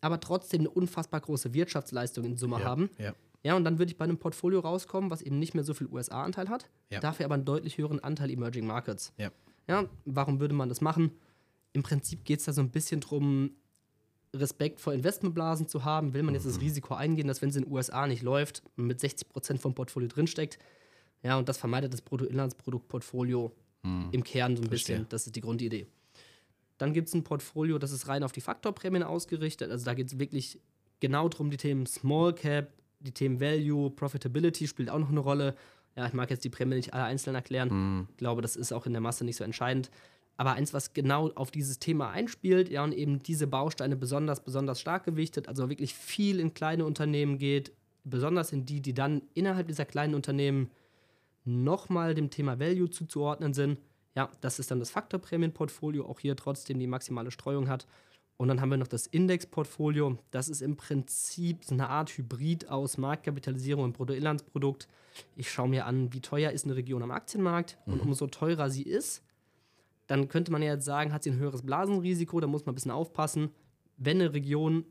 aber 0.02 0.20
trotzdem 0.20 0.60
eine 0.60 0.70
unfassbar 0.70 1.20
große 1.20 1.54
Wirtschaftsleistung 1.54 2.25
in 2.25 2.36
Summe 2.36 2.62
haben. 2.62 2.90
Ja. 2.98 3.14
Ja, 3.42 3.54
und 3.56 3.64
dann 3.64 3.78
würde 3.78 3.92
ich 3.92 3.96
bei 3.96 4.04
einem 4.04 4.18
Portfolio 4.18 4.58
rauskommen, 4.60 5.08
was 5.10 5.22
eben 5.22 5.38
nicht 5.38 5.54
mehr 5.54 5.62
so 5.62 5.72
viel 5.72 5.86
USA-Anteil 5.86 6.48
hat, 6.48 6.68
Ja. 6.90 6.98
dafür 7.00 7.26
aber 7.26 7.34
einen 7.36 7.44
deutlich 7.44 7.78
höheren 7.78 8.00
Anteil 8.02 8.30
Emerging 8.30 8.66
Markets. 8.66 9.12
Ja. 9.18 9.30
Ja, 9.68 9.84
warum 10.04 10.40
würde 10.40 10.54
man 10.54 10.68
das 10.68 10.80
machen? 10.80 11.12
Im 11.72 11.82
Prinzip 11.82 12.25
geht 12.25 12.40
es 12.40 12.44
da 12.46 12.52
so 12.52 12.60
ein 12.60 12.70
bisschen 12.70 13.00
drum, 13.00 13.52
Respekt 14.34 14.80
vor 14.80 14.92
Investmentblasen 14.92 15.68
zu 15.68 15.84
haben. 15.84 16.12
Will 16.12 16.22
man 16.22 16.34
jetzt 16.34 16.46
das 16.46 16.60
Risiko 16.60 16.94
eingehen, 16.94 17.26
dass 17.28 17.40
wenn 17.40 17.48
es 17.50 17.56
in 17.56 17.64
den 17.64 17.72
USA 17.72 18.06
nicht 18.06 18.22
läuft, 18.22 18.62
mit 18.76 19.00
60% 19.00 19.58
vom 19.58 19.75
Portfolio 19.75 20.08
drinsteckt. 20.08 20.58
Ja, 21.23 21.38
und 21.38 21.49
das 21.49 21.58
vermeidet 21.58 21.92
das 21.92 22.02
Bruttoinlandsproduktportfolio 22.02 23.52
im 24.11 24.25
Kern 24.25 24.56
so 24.56 24.62
ein 24.62 24.68
Verstehe. 24.68 24.96
bisschen. 24.96 25.08
Das 25.11 25.26
ist 25.26 25.37
die 25.37 25.40
Grundidee. 25.40 25.87
Dann 26.78 26.92
gibt 26.92 27.08
es 27.08 27.14
ein 27.14 27.23
Portfolio, 27.23 27.78
das 27.78 27.92
ist 27.92 28.08
rein 28.08 28.23
auf 28.23 28.32
die 28.32 28.40
Faktorprämien 28.40 29.02
ausgerichtet. 29.04 29.70
Also 29.70 29.85
da 29.85 29.94
geht 29.94 30.08
es 30.08 30.18
wirklich 30.18 30.58
genau 31.00 31.28
darum, 31.28 31.50
die 31.50 31.56
Themen 31.56 31.87
Small 31.87 32.35
Cap, 32.35 32.73
die 33.00 33.12
Themen 33.12 33.40
Value, 33.40 33.90
Profitability 33.90 34.66
spielt 34.66 34.90
auch 34.90 34.99
noch 34.99 35.11
eine 35.11 35.20
Rolle. 35.20 35.54
Ja, 35.94 36.06
ich 36.06 36.12
mag 36.12 36.30
jetzt 36.30 36.44
die 36.44 36.50
Prämie 36.50 36.75
nicht 36.75 36.94
alle 36.94 37.04
einzeln 37.04 37.37
erklären. 37.37 38.08
Ich 38.11 38.16
glaube, 38.16 38.42
das 38.42 38.56
ist 38.56 38.73
auch 38.73 38.87
in 38.87 38.92
der 38.92 39.00
Masse 39.00 39.25
nicht 39.25 39.37
so 39.37 39.44
entscheidend. 39.44 39.90
Aber 40.37 40.52
eins, 40.52 40.75
was 40.75 40.92
genau 40.92 41.30
auf 41.30 41.50
dieses 41.50 41.78
Thema 41.78 42.11
einspielt, 42.11 42.68
ja, 42.68 42.85
und 42.85 42.92
eben 42.92 43.23
diese 43.23 43.46
Bausteine 43.46 43.96
besonders, 43.96 44.44
besonders 44.44 44.80
stark 44.80 45.04
gewichtet, 45.04 45.49
also 45.49 45.71
wirklich 45.71 45.95
viel 45.95 46.40
in 46.40 46.52
kleine 46.52 46.84
Unternehmen 46.84 47.38
geht, 47.38 47.73
besonders 48.04 48.52
in 48.52 48.67
die, 48.67 48.82
die 48.82 48.93
dann 48.93 49.23
innerhalb 49.32 49.69
dieser 49.69 49.86
kleinen 49.86 50.14
Unternehmen 50.14 50.71
nochmal 51.47 52.15
dem 52.15 52.30
Thema 52.30 52.59
Value 52.59 52.91
zuzuordnen 52.91 53.54
sind. 53.54 53.78
Ja, 54.15 54.30
das 54.41 54.59
ist 54.59 54.71
dann 54.71 54.80
das 54.80 54.91
Faktorprämienportfolio, 54.91 56.06
auch 56.06 56.21
hier 56.21 56.37
trotzdem 56.37 56.78
die 56.78 56.87
maximale 56.87 57.30
Streuung 57.30 57.69
hat. 57.69 57.87
Und 58.39 58.49
dann 58.49 58.61
haben 58.61 58.71
wir 58.71 58.76
noch 58.76 58.87
das 58.87 59.06
Indexportfolio. 59.06 60.19
Das 60.30 60.49
ist 60.49 60.61
im 60.61 60.76
Prinzip 60.76 61.65
so 61.65 61.75
eine 61.75 61.89
Art 61.89 62.11
Hybrid 62.11 62.69
aus 62.69 62.99
Marktkapitalisierung 62.99 63.85
und 63.85 63.93
Bruttoinlandsprodukt. 63.97 64.89
Ich 65.37 65.50
schaue 65.50 65.69
mir 65.69 65.87
an, 65.87 66.13
wie 66.13 66.21
teuer 66.21 66.50
ist 66.50 66.67
eine 66.67 66.76
Region 66.76 67.02
am 67.02 67.11
Aktienmarkt. 67.11 67.78
Und 67.87 68.00
umso 68.00 68.26
teurer 68.26 68.69
sie 68.69 68.82
ist, 68.82 69.23
dann 70.06 70.28
könnte 70.28 70.52
man 70.52 70.63
ja 70.63 70.75
jetzt 70.75 70.85
sagen, 70.85 71.13
hat 71.13 71.23
sie 71.23 71.30
ein 71.30 71.39
höheres 71.39 71.63
Blasenrisiko, 71.63 72.41
da 72.41 72.47
muss 72.47 72.67
man 72.67 72.73
ein 72.73 72.76
bisschen 72.76 72.91
aufpassen. 72.91 73.50
Wenn 73.97 74.21
eine 74.21 74.35
Region 74.35 74.85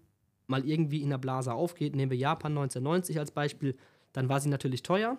mal 0.47 0.67
irgendwie 0.67 1.01
in 1.01 1.09
der 1.09 1.17
Blase 1.17 1.53
aufgeht, 1.53 1.95
nehmen 1.95 2.11
wir 2.11 2.17
Japan 2.17 2.51
1990 2.51 3.19
als 3.19 3.31
Beispiel, 3.31 3.75
dann 4.13 4.29
war 4.29 4.39
sie 4.39 4.49
natürlich 4.49 4.83
teuer. 4.83 5.17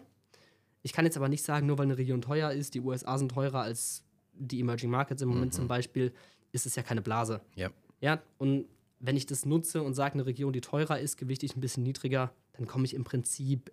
Ich 0.87 0.93
kann 0.93 1.05
jetzt 1.05 1.17
aber 1.17 1.29
nicht 1.29 1.43
sagen, 1.43 1.67
nur 1.67 1.79
weil 1.79 1.87
eine 1.87 1.99
Region 1.99 2.23
teuer 2.23 2.53
ist, 2.53 2.75
die 2.75 2.81
USA 2.81 3.19
sind 3.19 3.33
teurer 3.33 3.63
als 3.63 4.05
die 4.35 4.61
Emerging 4.61 4.89
Markets 4.89 5.21
im 5.21 5.29
Moment 5.29 5.53
zum 5.53 5.67
Beispiel, 5.67 6.13
ist 6.53 6.65
es 6.65 6.77
ja 6.77 6.85
keine 6.85 7.03
Blase. 7.03 7.41
Ja. 7.57 7.71
Ja, 8.01 8.23
und 8.39 8.67
wenn 9.01 9.17
ich 9.17 9.27
das 9.27 9.47
nutze 9.47 9.83
und 9.83 9.95
sage, 9.95 10.15
eine 10.15 10.27
Region, 10.27 10.53
die 10.53 10.61
teurer 10.61 11.01
ist, 11.01 11.17
gewichte 11.17 11.45
ich 11.45 11.57
ein 11.57 11.61
bisschen 11.61 11.83
niedriger, 11.83 12.33
dann 12.53 12.69
komme 12.69 12.85
ich 12.85 12.95
im 12.95 13.03
Prinzip 13.03 13.73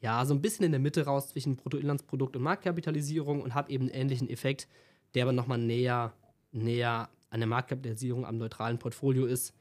ja 0.00 0.24
so 0.24 0.32
ein 0.32 0.40
bisschen 0.40 0.64
in 0.64 0.70
der 0.72 0.80
Mitte 0.80 1.04
raus 1.04 1.28
zwischen 1.28 1.56
Bruttoinlandsprodukt 1.56 2.34
und 2.34 2.42
Marktkapitalisierung 2.42 3.42
und 3.42 3.54
habe 3.54 3.70
eben 3.70 3.84
einen 3.84 3.94
ähnlichen 3.94 4.30
Effekt, 4.30 4.68
der 5.14 5.24
aber 5.24 5.32
nochmal 5.32 5.58
näher, 5.58 6.14
näher 6.50 7.10
an 7.28 7.40
der 7.40 7.46
Marktkapitalisierung 7.46 8.24
am 8.24 8.38
neutralen 8.38 8.78
Portfolio 8.78 9.26
ist 9.26 9.52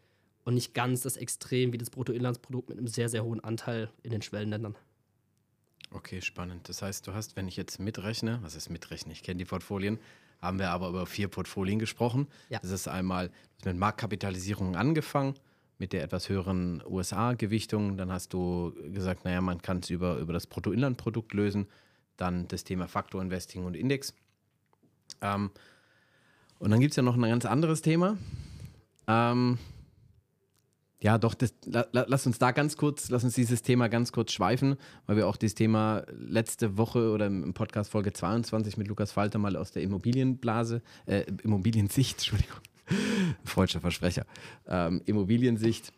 und 0.45 0.53
nicht 0.53 0.73
ganz 0.73 1.01
das 1.01 1.17
Extrem 1.17 1.73
wie 1.73 1.77
das 1.77 1.89
Bruttoinlandsprodukt 1.89 2.69
mit 2.69 2.77
einem 2.77 2.87
sehr, 2.87 3.09
sehr 3.09 3.25
hohen 3.25 3.43
Anteil 3.43 3.89
in 4.03 4.11
den 4.11 4.21
Schwellenländern. 4.21 4.77
Okay, 5.95 6.21
spannend. 6.21 6.67
Das 6.67 6.81
heißt, 6.81 7.07
du 7.07 7.13
hast, 7.13 7.37
wenn 7.37 7.47
ich 7.47 7.55
jetzt 7.55 7.79
mitrechne, 7.79 8.39
was 8.41 8.55
ist 8.55 8.69
mitrechnen? 8.69 9.13
Ich 9.13 9.23
kenne 9.23 9.37
die 9.37 9.45
Portfolien, 9.45 9.97
haben 10.41 10.59
wir 10.59 10.71
aber 10.71 10.89
über 10.89 11.05
vier 11.05 11.29
Portfolien 11.29 11.79
gesprochen. 11.79 12.27
Ja. 12.49 12.59
Das 12.59 12.71
ist 12.71 12.89
einmal 12.89 13.31
mit 13.63 13.77
Marktkapitalisierung 13.77 14.75
angefangen, 14.75 15.35
mit 15.77 15.93
der 15.93 16.03
etwas 16.03 16.27
höheren 16.27 16.83
USA-Gewichtung. 16.85 17.95
Dann 17.95 18.11
hast 18.11 18.33
du 18.33 18.73
gesagt, 18.91 19.23
naja, 19.23 19.39
man 19.39 19.61
kann 19.61 19.79
es 19.79 19.89
über, 19.89 20.17
über 20.17 20.33
das 20.33 20.47
Bruttoinlandprodukt 20.47 21.33
lösen. 21.33 21.67
Dann 22.17 22.49
das 22.49 22.65
Thema 22.65 22.89
Faktorinvesting 22.89 23.63
und 23.63 23.77
Index. 23.77 24.13
Ähm, 25.21 25.49
und 26.59 26.71
dann 26.71 26.81
gibt 26.81 26.91
es 26.91 26.97
ja 26.97 27.03
noch 27.03 27.15
ein 27.15 27.21
ganz 27.21 27.45
anderes 27.45 27.81
Thema. 27.81 28.17
Ähm, 29.07 29.59
ja, 31.01 31.17
doch, 31.17 31.33
das, 31.33 31.53
la, 31.65 31.85
la, 31.91 32.05
lass 32.07 32.25
uns 32.25 32.39
da 32.39 32.51
ganz 32.51 32.77
kurz, 32.77 33.09
lass 33.09 33.23
uns 33.23 33.35
dieses 33.35 33.61
Thema 33.61 33.89
ganz 33.89 34.11
kurz 34.11 34.31
schweifen, 34.31 34.77
weil 35.05 35.17
wir 35.17 35.27
auch 35.27 35.35
dieses 35.35 35.55
Thema 35.55 36.03
letzte 36.11 36.77
Woche 36.77 37.11
oder 37.11 37.27
im 37.27 37.53
Podcast 37.53 37.91
Folge 37.91 38.13
22 38.13 38.77
mit 38.77 38.87
Lukas 38.87 39.11
Falter 39.11 39.37
mal 39.37 39.55
aus 39.55 39.71
der 39.71 39.83
Immobilienblase, 39.83 40.81
äh, 41.05 41.25
Immobiliensicht, 41.43 42.13
Entschuldigung, 42.17 42.59
freudscher 43.43 43.81
Versprecher, 43.81 44.25
ähm, 44.67 45.01
Immobiliensicht 45.05 45.91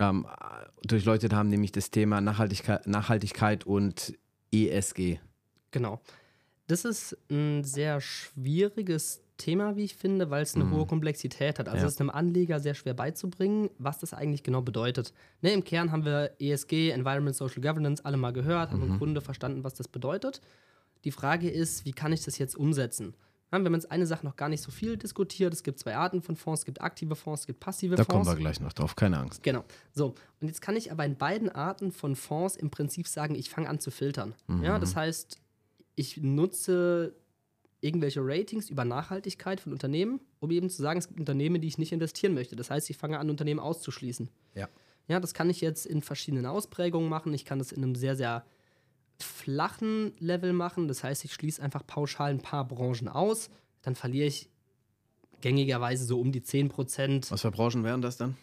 ähm, 0.00 0.26
durchleuchtet 0.82 1.32
haben, 1.32 1.48
nämlich 1.48 1.72
das 1.72 1.90
Thema 1.90 2.20
Nachhaltigkeit, 2.20 2.86
Nachhaltigkeit 2.86 3.64
und 3.66 4.18
ESG. 4.52 5.18
Genau. 5.70 6.00
Das 6.66 6.84
ist 6.84 7.16
ein 7.30 7.64
sehr 7.64 8.00
schwieriges 8.00 9.22
Thema, 9.38 9.76
wie 9.76 9.84
ich 9.84 9.96
finde, 9.96 10.28
weil 10.30 10.42
es 10.42 10.54
eine 10.54 10.70
hohe 10.70 10.84
Komplexität 10.86 11.58
hat. 11.58 11.68
Also 11.68 11.80
Ja. 11.82 11.86
es 11.86 11.94
ist 11.94 12.00
einem 12.00 12.10
Anleger 12.10 12.60
sehr 12.60 12.74
schwer 12.74 12.92
beizubringen, 12.94 13.70
was 13.78 13.98
das 13.98 14.12
eigentlich 14.12 14.42
genau 14.42 14.60
bedeutet. 14.60 15.14
Ne, 15.40 15.52
Im 15.52 15.64
Kern 15.64 15.90
haben 15.90 16.04
wir 16.04 16.32
ESG, 16.38 16.90
Environment 16.90 17.34
Social 17.34 17.62
Governance, 17.62 18.04
alle 18.04 18.16
mal 18.18 18.32
gehört, 18.32 18.70
haben 18.72 18.82
im 18.82 18.98
Grunde 18.98 19.20
verstanden, 19.22 19.64
was 19.64 19.72
das 19.74 19.88
bedeutet. 19.88 20.40
Die 21.04 21.12
Frage 21.12 21.48
ist, 21.48 21.84
wie 21.86 21.92
kann 21.92 22.12
ich 22.12 22.24
das 22.24 22.36
jetzt 22.38 22.56
umsetzen? 22.56 23.14
Ja, 23.50 23.58
wir 23.60 23.64
haben 23.64 23.72
jetzt 23.74 23.90
eine 23.90 24.06
Sache 24.06 24.26
noch 24.26 24.36
gar 24.36 24.50
nicht 24.50 24.60
so 24.62 24.70
viel 24.70 24.98
diskutiert. 24.98 25.54
Es 25.54 25.62
gibt 25.62 25.78
zwei 25.78 25.96
Arten 25.96 26.20
von 26.20 26.36
Fonds. 26.36 26.60
Es 26.60 26.64
gibt 26.66 26.82
aktive 26.82 27.16
Fonds, 27.16 27.42
es 27.42 27.46
gibt 27.46 27.60
passive 27.60 27.94
Da 27.96 28.04
Fonds. 28.04 28.10
kommen 28.12 28.26
wir 28.26 28.38
gleich 28.38 28.60
noch 28.60 28.74
drauf, 28.74 28.94
keine 28.94 29.18
Angst. 29.18 29.42
Genau. 29.42 29.64
So, 29.94 30.14
und 30.40 30.48
jetzt 30.48 30.60
kann 30.60 30.76
ich 30.76 30.92
aber 30.92 31.06
in 31.06 31.16
beiden 31.16 31.48
Arten 31.48 31.90
von 31.90 32.14
Fonds 32.14 32.56
im 32.56 32.68
Prinzip 32.68 33.06
sagen, 33.08 33.34
ich 33.34 33.48
fange 33.48 33.68
an 33.70 33.80
zu 33.80 33.90
filtern. 33.90 34.34
Ja, 34.62 34.78
das 34.78 34.96
heißt, 34.96 35.38
ich 35.94 36.18
nutze 36.18 37.14
irgendwelche 37.80 38.20
Ratings 38.22 38.70
über 38.70 38.84
Nachhaltigkeit 38.84 39.60
von 39.60 39.72
Unternehmen, 39.72 40.20
um 40.40 40.50
eben 40.50 40.68
zu 40.70 40.82
sagen, 40.82 40.98
es 40.98 41.08
gibt 41.08 41.20
Unternehmen, 41.20 41.56
in 41.56 41.62
die 41.62 41.68
ich 41.68 41.78
nicht 41.78 41.92
investieren 41.92 42.34
möchte. 42.34 42.56
Das 42.56 42.70
heißt, 42.70 42.90
ich 42.90 42.96
fange 42.96 43.18
an, 43.18 43.30
Unternehmen 43.30 43.60
auszuschließen. 43.60 44.28
Ja. 44.54 44.68
Ja, 45.06 45.20
das 45.20 45.32
kann 45.32 45.48
ich 45.48 45.60
jetzt 45.60 45.86
in 45.86 46.02
verschiedenen 46.02 46.44
Ausprägungen 46.44 47.08
machen. 47.08 47.32
Ich 47.32 47.44
kann 47.44 47.58
das 47.58 47.72
in 47.72 47.82
einem 47.82 47.94
sehr, 47.94 48.14
sehr 48.14 48.44
flachen 49.18 50.12
Level 50.18 50.52
machen. 50.52 50.86
Das 50.86 51.02
heißt, 51.02 51.24
ich 51.24 51.32
schließe 51.32 51.62
einfach 51.62 51.86
pauschal 51.86 52.30
ein 52.30 52.42
paar 52.42 52.66
Branchen 52.66 53.08
aus. 53.08 53.48
Dann 53.82 53.94
verliere 53.94 54.26
ich 54.26 54.50
gängigerweise 55.40 56.04
so 56.04 56.20
um 56.20 56.32
die 56.32 56.42
10 56.42 56.68
Prozent 56.68 57.30
Was 57.30 57.42
für 57.42 57.50
Branchen 57.50 57.84
wären 57.84 58.02
das 58.02 58.16
dann? 58.16 58.36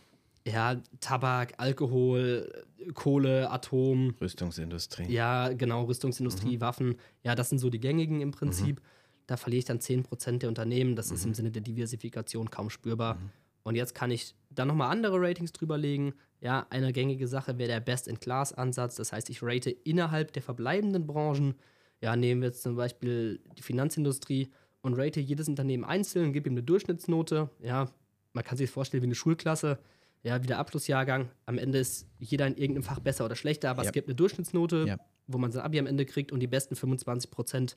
Ja, 0.47 0.79
Tabak, 0.99 1.55
Alkohol, 1.57 2.65
Kohle, 2.93 3.49
Atom. 3.49 4.15
Rüstungsindustrie. 4.21 5.11
Ja, 5.11 5.51
genau, 5.53 5.85
Rüstungsindustrie, 5.85 6.57
mhm. 6.57 6.61
Waffen. 6.61 6.95
Ja, 7.23 7.33
das 7.33 7.49
sind 7.49 7.57
so 7.57 7.69
die 7.69 7.79
gängigen 7.79 8.21
im 8.21 8.31
Prinzip. 8.31 8.79
Mhm. 8.79 8.85
Da 9.27 9.37
verliere 9.37 9.59
ich 9.59 9.65
dann 9.65 9.79
10% 9.79 10.39
der 10.39 10.49
Unternehmen. 10.49 10.95
Das 10.95 11.09
mhm. 11.09 11.15
ist 11.15 11.25
im 11.25 11.33
Sinne 11.33 11.51
der 11.51 11.61
Diversifikation 11.61 12.49
kaum 12.49 12.69
spürbar. 12.69 13.15
Mhm. 13.15 13.29
Und 13.63 13.75
jetzt 13.75 13.95
kann 13.95 14.11
ich 14.11 14.35
dann 14.51 14.67
nochmal 14.67 14.91
andere 14.91 15.19
Ratings 15.19 15.51
drüberlegen. 15.51 16.13
Ja, 16.39 16.67
eine 16.69 16.93
gängige 16.93 17.27
Sache 17.27 17.57
wäre 17.57 17.69
der 17.69 17.79
Best-in-Class-Ansatz. 17.79 18.95
Das 18.95 19.11
heißt, 19.11 19.29
ich 19.31 19.41
rate 19.41 19.71
innerhalb 19.71 20.33
der 20.33 20.43
verbleibenden 20.43 21.07
Branchen. 21.07 21.55
Ja, 21.99 22.15
nehmen 22.15 22.41
wir 22.41 22.49
jetzt 22.49 22.61
zum 22.61 22.75
Beispiel 22.75 23.41
die 23.57 23.63
Finanzindustrie 23.63 24.51
und 24.81 24.93
rate 24.93 25.19
jedes 25.19 25.49
Unternehmen 25.49 25.83
einzeln, 25.83 26.31
gebe 26.31 26.47
ihm 26.47 26.53
eine 26.53 26.61
Durchschnittsnote. 26.61 27.49
Ja, 27.59 27.89
man 28.33 28.43
kann 28.43 28.57
sich 28.57 28.69
vorstellen 28.69 29.01
wie 29.01 29.07
eine 29.07 29.15
Schulklasse. 29.15 29.79
Ja, 30.21 30.41
wie 30.41 30.47
der 30.47 30.59
Abschlussjahrgang. 30.59 31.29
Am 31.45 31.57
Ende 31.57 31.79
ist 31.79 32.07
jeder 32.19 32.47
in 32.47 32.55
irgendeinem 32.57 32.83
Fach 32.83 32.99
besser 32.99 33.25
oder 33.25 33.35
schlechter, 33.35 33.69
aber 33.69 33.83
ja. 33.83 33.89
es 33.89 33.93
gibt 33.93 34.07
eine 34.07 34.15
Durchschnittsnote, 34.15 34.85
ja. 34.87 34.97
wo 35.27 35.37
man 35.37 35.51
sein 35.51 35.63
Abi 35.63 35.79
am 35.79 35.87
Ende 35.87 36.05
kriegt 36.05 36.31
und 36.31 36.39
die 36.39 36.47
besten 36.47 36.75
25 36.75 37.31
Prozent 37.31 37.75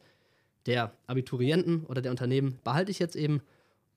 der 0.69 0.93
Abiturienten 1.07 1.85
oder 1.87 2.03
der 2.03 2.13
Unternehmen 2.13 2.61
behalte 2.63 2.91
ich 2.91 2.99
jetzt 3.01 3.17
eben. 3.17 3.41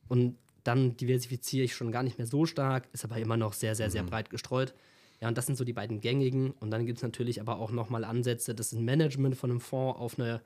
Und 0.07 0.37
dann 0.63 0.95
diversifiziere 0.97 1.65
ich 1.65 1.75
schon 1.75 1.91
gar 1.91 2.01
nicht 2.01 2.17
mehr 2.17 2.27
so 2.27 2.45
stark, 2.45 2.87
ist 2.93 3.03
aber 3.03 3.17
immer 3.17 3.37
noch 3.37 3.53
sehr, 3.53 3.75
sehr, 3.75 3.91
sehr 3.91 4.03
mhm. 4.03 4.07
breit 4.07 4.29
gestreut. 4.29 4.73
Ja, 5.19 5.27
und 5.27 5.37
das 5.37 5.45
sind 5.45 5.55
so 5.55 5.63
die 5.63 5.73
beiden 5.73 6.01
gängigen. 6.01 6.51
Und 6.51 6.71
dann 6.71 6.85
gibt 6.85 6.97
es 6.97 7.03
natürlich 7.03 7.41
aber 7.41 7.59
auch 7.59 7.71
nochmal 7.71 8.03
Ansätze, 8.05 8.55
dass 8.55 8.71
ein 8.71 8.85
Management 8.85 9.35
von 9.35 9.51
einem 9.51 9.59
Fonds 9.59 9.99
auf, 9.99 10.17
eine, 10.17 10.41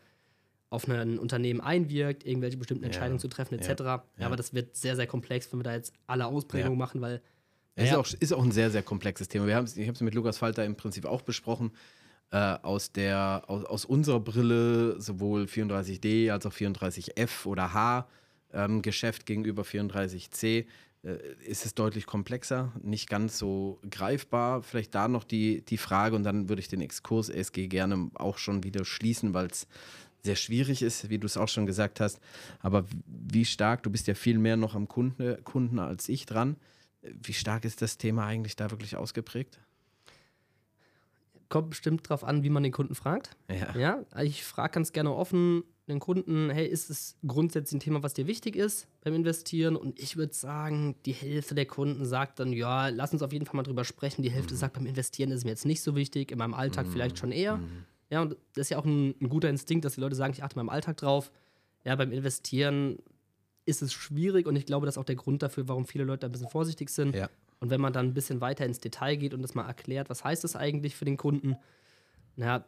auf 0.70 0.90
ein 0.90 1.20
Unternehmen 1.20 1.62
einwirkt, 1.62 2.26
irgendwelche 2.26 2.58
bestimmten 2.58 2.84
Entscheidungen 2.84 3.18
ja. 3.18 3.22
zu 3.22 3.28
treffen, 3.28 3.58
etc. 3.58 3.82
Ja. 3.82 4.04
ja. 4.18 4.26
aber 4.26 4.36
das 4.36 4.54
wird 4.54 4.76
sehr, 4.76 4.96
sehr 4.96 5.08
komplex, 5.08 5.52
wenn 5.52 5.60
wir 5.60 5.64
da 5.64 5.76
jetzt 5.76 5.94
alle 6.08 6.26
Ausprägungen 6.26 6.78
machen, 6.78 7.02
weil. 7.02 7.22
Es 7.78 7.90
ist, 7.90 7.96
auch, 7.96 8.08
ist 8.08 8.34
auch 8.34 8.44
ein 8.44 8.52
sehr, 8.52 8.72
sehr 8.72 8.84
komplexes 8.84 9.28
Thema. 9.28 9.48
Wir 9.48 9.62
ich 9.62 9.88
habe 9.88 9.92
es 9.92 10.02
mit 10.02 10.16
Lukas 10.16 10.38
Falter 10.38 10.66
im 10.66 10.76
Prinzip 10.76 11.06
auch 11.06 11.22
besprochen. 11.22 11.72
Äh, 12.32 12.58
aus, 12.64 12.92
der, 12.92 13.44
aus, 13.48 13.66
aus 13.66 13.86
unserer 13.86 14.20
Brille 14.20 15.00
sowohl 15.00 15.44
34D 15.44 16.32
als 16.32 16.46
auch 16.46 16.54
34F 16.54 17.46
oder 17.46 17.74
H 17.74 18.08
ähm, 18.52 18.82
Geschäft 18.82 19.26
gegenüber 19.26 19.64
34C 19.64 20.66
äh, 21.04 21.18
ist 21.46 21.66
es 21.66 21.76
deutlich 21.76 22.08
komplexer, 22.08 22.72
nicht 22.82 23.10
ganz 23.10 23.38
so 23.38 23.80
greifbar. 23.90 24.64
Vielleicht 24.64 24.96
da 24.96 25.08
noch 25.08 25.24
die, 25.24 25.64
die 25.66 25.78
Frage 25.78 26.16
und 26.16 26.24
dann 26.24 26.50
würde 26.50 26.62
ich 26.62 26.68
den 26.68 26.82
Exkurs 26.82 27.30
SG 27.30 27.68
gerne 27.68 28.10
auch 28.16 28.40
schon 28.40 28.64
wieder 28.64 28.86
schließen, 28.86 29.34
weil 29.34 29.48
es 29.48 29.68
sehr 30.24 30.36
schwierig 30.36 30.82
ist, 30.82 31.10
wie 31.10 31.20
du 31.20 31.28
es 31.28 31.38
auch 31.38 31.48
schon 31.48 31.68
gesagt 31.68 32.00
hast. 32.00 32.20
Aber 32.60 32.86
wie 33.06 33.46
stark, 33.46 33.84
du 33.84 33.92
bist 33.92 34.08
ja 34.08 34.16
viel 34.16 34.40
mehr 34.40 34.58
noch 34.58 34.74
am 34.74 34.88
Kunde, 34.88 35.40
Kunden 35.44 35.78
als 35.78 36.10
ich 36.10 36.26
dran. 36.26 36.56
Wie 37.02 37.34
stark 37.34 37.66
ist 37.66 37.84
das 37.84 38.00
Thema 38.00 38.26
eigentlich 38.26 38.56
da 38.56 38.72
wirklich 38.72 38.96
ausgeprägt? 38.98 39.60
Kommt 41.56 41.70
bestimmt 41.70 42.06
darauf 42.10 42.26
an, 42.26 42.44
wie 42.44 42.50
man 42.50 42.64
den 42.64 42.74
Kunden 42.74 42.96
fragt. 42.96 43.30
Ja. 43.50 43.78
ja 43.78 44.22
ich 44.22 44.44
frage 44.44 44.74
ganz 44.74 44.92
gerne 44.92 45.16
offen, 45.16 45.64
den 45.88 46.02
Kunden, 46.02 46.50
hey, 46.50 46.68
ist 46.68 46.90
es 46.90 47.16
grundsätzlich 47.26 47.78
ein 47.78 47.80
Thema, 47.80 48.04
was 48.04 48.14
dir 48.14 48.28
wichtig 48.28 48.58
ist 48.58 48.90
beim 49.00 49.14
Investieren? 49.14 49.78
Und 49.78 49.98
ich 49.98 50.18
würde 50.18 50.34
sagen, 50.34 50.98
die 51.06 51.14
Hälfte 51.14 51.56
der 51.56 51.66
Kunden 51.66 52.06
sagt 52.06 52.42
dann, 52.42 52.52
ja, 52.52 52.90
lass 52.90 53.14
uns 53.14 53.22
auf 53.22 53.32
jeden 53.32 53.46
Fall 53.46 53.56
mal 53.56 53.64
drüber 53.64 53.86
sprechen. 53.86 54.22
Die 54.22 54.32
Hälfte 54.32 54.54
mhm. 54.54 54.58
sagt, 54.58 54.74
beim 54.74 54.86
Investieren 54.86 55.32
ist 55.32 55.38
es 55.38 55.44
mir 55.46 55.52
jetzt 55.52 55.66
nicht 55.66 55.82
so 55.82 55.96
wichtig, 55.96 56.34
in 56.34 56.40
meinem 56.40 56.54
Alltag 56.54 56.88
mhm. 56.88 56.92
vielleicht 56.92 57.20
schon 57.20 57.32
eher. 57.32 57.56
Mhm. 57.56 57.86
Ja, 58.10 58.22
und 58.22 58.36
das 58.54 58.64
ist 58.64 58.72
ja 58.72 58.78
auch 58.78 58.84
ein, 58.84 59.16
ein, 59.22 59.30
guter 59.30 59.50
Instinkt, 59.50 59.86
dass 59.86 59.96
die 59.96 60.02
Leute 60.02 60.18
sagen, 60.18 60.34
ich 60.34 60.44
achte 60.44 60.60
in 60.60 60.66
meinem 60.66 60.76
Alltag 60.76 60.98
drauf. 60.98 61.32
Ja, 61.86 61.96
beim 61.96 62.12
Investieren 62.12 62.98
ist 63.66 63.82
es 63.82 63.94
schwierig 63.94 64.46
und 64.46 64.58
ich 64.58 64.66
glaube, 64.66 64.88
das 64.88 64.96
ist 64.96 65.00
auch 65.00 65.06
der 65.06 65.16
Grund 65.16 65.42
dafür, 65.42 65.70
warum 65.70 65.86
viele 65.86 66.04
Leute 66.04 66.26
ein 66.26 66.34
bisschen 66.34 66.50
vorsichtig 66.50 66.90
sind. 66.90 67.16
Ja. 67.16 67.30
Und 67.60 67.70
wenn 67.70 67.82
man 67.82 67.94
dann 67.94 68.08
ein 68.08 68.14
bisschen 68.14 68.42
weiter 68.42 68.66
ins 68.66 68.80
Detail 68.80 69.16
geht 69.16 69.34
und 69.34 69.42
das 69.42 69.56
mal 69.56 69.66
erklärt, 69.66 70.10
was 70.10 70.24
heißt 70.24 70.44
das 70.44 70.56
eigentlich 70.56 70.96
für 70.96 71.06
den 71.06 71.18
Kunden, 71.18 71.56
naja, 72.36 72.66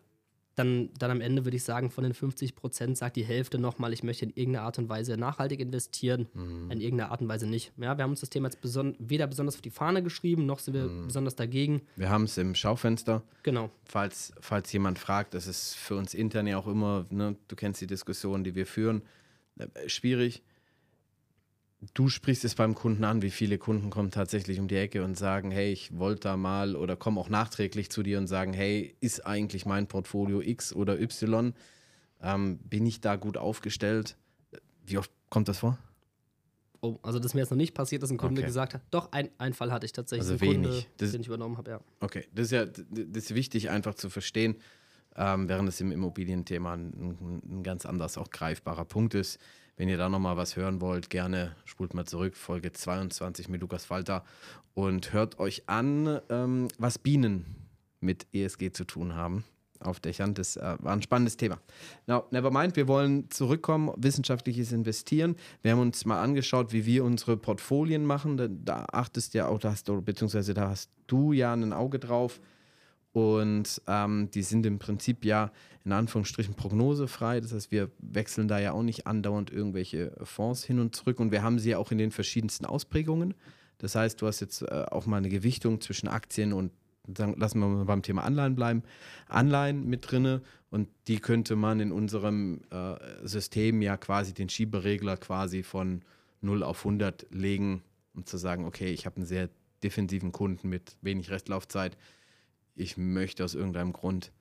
dann, 0.57 0.89
dann 0.97 1.11
am 1.11 1.21
Ende 1.21 1.45
würde 1.45 1.55
ich 1.55 1.63
sagen, 1.63 1.91
von 1.91 2.03
den 2.03 2.15
50 2.15 2.55
Prozent 2.55 2.97
sagt 2.97 3.15
die 3.15 3.23
Hälfte 3.23 3.59
nochmal, 3.59 3.93
ich 3.93 4.01
möchte 4.01 4.25
in 4.25 4.31
irgendeiner 4.31 4.65
Art 4.65 4.79
und 4.79 4.89
Weise 4.89 5.15
nachhaltig 5.15 5.59
investieren, 5.59 6.27
mhm. 6.33 6.71
in 6.71 6.81
irgendeiner 6.81 7.11
Art 7.11 7.21
und 7.21 7.27
Weise 7.27 7.45
nicht. 7.45 7.73
Ja, 7.77 7.95
wir 7.95 8.03
haben 8.03 8.09
uns 8.09 8.21
das 8.21 8.31
Thema 8.31 8.47
jetzt 8.47 8.59
beson 8.59 8.95
weder 8.97 9.27
besonders 9.27 9.55
auf 9.55 9.61
die 9.61 9.69
Fahne 9.69 10.01
geschrieben, 10.01 10.47
noch 10.47 10.57
sind 10.57 10.73
wir 10.73 10.85
mhm. 10.85 11.05
besonders 11.05 11.35
dagegen. 11.35 11.81
Wir 11.95 12.09
haben 12.09 12.23
es 12.23 12.39
im 12.39 12.55
Schaufenster. 12.55 13.21
Genau. 13.43 13.69
Falls, 13.85 14.33
falls 14.39 14.73
jemand 14.73 14.97
fragt, 14.97 15.35
das 15.35 15.45
ist 15.45 15.75
für 15.75 15.95
uns 15.95 16.15
intern 16.15 16.47
ja 16.47 16.57
auch 16.57 16.67
immer, 16.67 17.05
ne, 17.11 17.35
du 17.47 17.55
kennst 17.55 17.79
die 17.81 17.87
Diskussion, 17.87 18.43
die 18.43 18.55
wir 18.55 18.65
führen, 18.65 19.03
äh, 19.59 19.87
schwierig 19.87 20.41
du 21.93 22.09
sprichst 22.09 22.43
es 22.43 22.55
beim 22.55 22.75
Kunden 22.75 23.03
an, 23.03 23.21
wie 23.21 23.29
viele 23.29 23.57
Kunden 23.57 23.89
kommen 23.89 24.11
tatsächlich 24.11 24.59
um 24.59 24.67
die 24.67 24.75
Ecke 24.77 25.03
und 25.03 25.17
sagen, 25.17 25.51
hey, 25.51 25.71
ich 25.71 25.97
wollte 25.97 26.21
da 26.21 26.37
mal 26.37 26.75
oder 26.75 26.95
kommen 26.95 27.17
auch 27.17 27.29
nachträglich 27.29 27.89
zu 27.89 28.03
dir 28.03 28.17
und 28.17 28.27
sagen, 28.27 28.53
hey, 28.53 28.95
ist 28.99 29.25
eigentlich 29.25 29.65
mein 29.65 29.87
Portfolio 29.87 30.41
X 30.41 30.73
oder 30.73 30.99
Y? 30.99 31.53
Ähm, 32.21 32.57
bin 32.59 32.85
ich 32.85 33.01
da 33.01 33.15
gut 33.15 33.37
aufgestellt? 33.37 34.17
Wie 34.85 34.97
oft 34.97 35.11
kommt 35.29 35.47
das 35.47 35.59
vor? 35.59 35.77
Oh, 36.81 36.97
also 37.01 37.19
das 37.19 37.27
ist 37.27 37.33
mir 37.33 37.41
jetzt 37.41 37.49
noch 37.49 37.57
nicht 37.57 37.73
passiert, 37.73 38.03
dass 38.03 38.11
ein 38.11 38.17
Kunde 38.17 38.41
okay. 38.41 38.47
gesagt 38.47 38.73
hat, 38.73 38.81
doch, 38.91 39.11
ein, 39.11 39.29
ein 39.37 39.53
Fall 39.53 39.71
hatte 39.71 39.85
ich 39.85 39.91
tatsächlich, 39.91 40.29
also 40.29 40.41
wenig. 40.41 40.71
Kunde, 40.71 40.85
das, 40.97 41.11
den 41.11 41.21
ich 41.21 41.27
übernommen 41.27 41.57
habe, 41.57 41.71
ja. 41.71 41.79
Okay, 41.99 42.27
das 42.33 42.45
ist 42.45 42.51
ja 42.51 42.65
das 42.65 42.83
ist 43.23 43.35
wichtig 43.35 43.69
einfach 43.69 43.95
zu 43.95 44.09
verstehen, 44.09 44.57
ähm, 45.15 45.49
während 45.49 45.69
es 45.69 45.81
im 45.81 45.91
Immobilienthema 45.91 46.73
ein, 46.73 47.41
ein 47.49 47.63
ganz 47.63 47.85
anders 47.85 48.17
auch 48.17 48.29
greifbarer 48.29 48.85
Punkt 48.85 49.15
ist. 49.15 49.39
Wenn 49.77 49.89
ihr 49.89 49.97
da 49.97 50.09
nochmal 50.09 50.37
was 50.37 50.55
hören 50.55 50.81
wollt, 50.81 51.11
gerne 51.11 51.55
spult 51.65 51.93
mal 51.93 52.05
zurück, 52.05 52.35
Folge 52.35 52.73
22 52.73 53.47
mit 53.47 53.61
Lukas 53.61 53.85
Falter 53.85 54.23
und 54.73 55.13
hört 55.13 55.37
euch 55.37 55.69
an, 55.69 56.19
ähm, 56.29 56.67
was 56.79 56.97
Bienen 56.97 57.45
mit 57.99 58.25
ESG 58.33 58.71
zu 58.71 58.85
tun 58.85 59.13
haben 59.13 59.43
auf 59.79 59.99
Dächern. 59.99 60.33
Das 60.33 60.57
äh, 60.57 60.77
war 60.79 60.93
ein 60.93 61.03
spannendes 61.03 61.37
Thema. 61.37 61.59
Now, 62.07 62.25
never 62.31 62.49
mind, 62.49 62.75
wir 62.75 62.87
wollen 62.87 63.29
zurückkommen, 63.29 63.93
wissenschaftliches 63.97 64.71
Investieren. 64.71 65.35
Wir 65.61 65.73
haben 65.73 65.81
uns 65.81 66.05
mal 66.05 66.23
angeschaut, 66.23 66.73
wie 66.73 66.87
wir 66.87 67.03
unsere 67.03 67.37
Portfolien 67.37 68.03
machen. 68.03 68.35
Da, 68.35 68.47
da 68.49 68.85
achtest 68.91 69.35
ja 69.35 69.47
auch, 69.47 69.59
da 69.59 69.69
hast 69.69 69.89
du, 69.89 70.01
beziehungsweise 70.01 70.55
da 70.55 70.69
hast 70.69 70.89
du 71.05 71.33
ja 71.33 71.53
ein 71.53 71.71
Auge 71.71 71.99
drauf. 71.99 72.41
Und 73.17 73.81
ähm, 73.87 74.29
die 74.29 74.43
sind 74.43 74.63
im 74.67 74.77
Prinzip 74.77 75.25
ja 75.25 75.51
in 75.83 75.91
Anführungsstrichen 75.91 76.53
prognosefrei. 76.53 77.39
Das 77.39 77.51
heißt, 77.51 77.71
wir 77.71 77.89
wechseln 77.97 78.47
da 78.47 78.59
ja 78.59 78.73
auch 78.73 78.83
nicht 78.83 79.07
andauernd 79.07 79.49
irgendwelche 79.49 80.15
Fonds 80.21 80.63
hin 80.63 80.77
und 80.79 80.95
zurück. 80.95 81.19
Und 81.19 81.31
wir 81.31 81.41
haben 81.41 81.57
sie 81.57 81.71
ja 81.71 81.79
auch 81.79 81.91
in 81.91 81.97
den 81.97 82.11
verschiedensten 82.11 82.67
Ausprägungen. 82.67 83.33
Das 83.79 83.95
heißt, 83.95 84.21
du 84.21 84.27
hast 84.27 84.39
jetzt 84.39 84.61
äh, 84.61 84.85
auch 84.91 85.07
mal 85.07 85.17
eine 85.17 85.29
Gewichtung 85.29 85.81
zwischen 85.81 86.07
Aktien 86.07 86.53
und 86.53 86.71
sagen, 87.17 87.33
lassen 87.39 87.59
wir 87.59 87.67
mal 87.67 87.85
beim 87.85 88.03
Thema 88.03 88.23
Anleihen 88.23 88.53
bleiben, 88.53 88.83
Anleihen 89.27 89.87
mit 89.87 90.11
drinne 90.11 90.43
und 90.69 90.87
die 91.07 91.17
könnte 91.17 91.55
man 91.55 91.79
in 91.79 91.91
unserem 91.91 92.61
äh, 92.69 92.97
System 93.23 93.81
ja 93.81 93.97
quasi 93.97 94.35
den 94.35 94.49
Schieberegler 94.49 95.17
quasi 95.17 95.63
von 95.63 96.03
0 96.41 96.61
auf 96.61 96.85
100 96.85 97.25
legen, 97.31 97.81
um 98.13 98.27
zu 98.27 98.37
sagen, 98.37 98.65
okay, 98.65 98.91
ich 98.91 99.07
habe 99.07 99.15
einen 99.15 99.25
sehr 99.25 99.49
defensiven 99.81 100.31
Kunden 100.31 100.69
mit 100.69 100.97
wenig 101.01 101.31
Restlaufzeit, 101.31 101.97
ich 102.77 102.97
möchte 102.97 103.43
aus 103.43 103.55
irgendeinem 103.55 103.93
Grund 103.93 104.31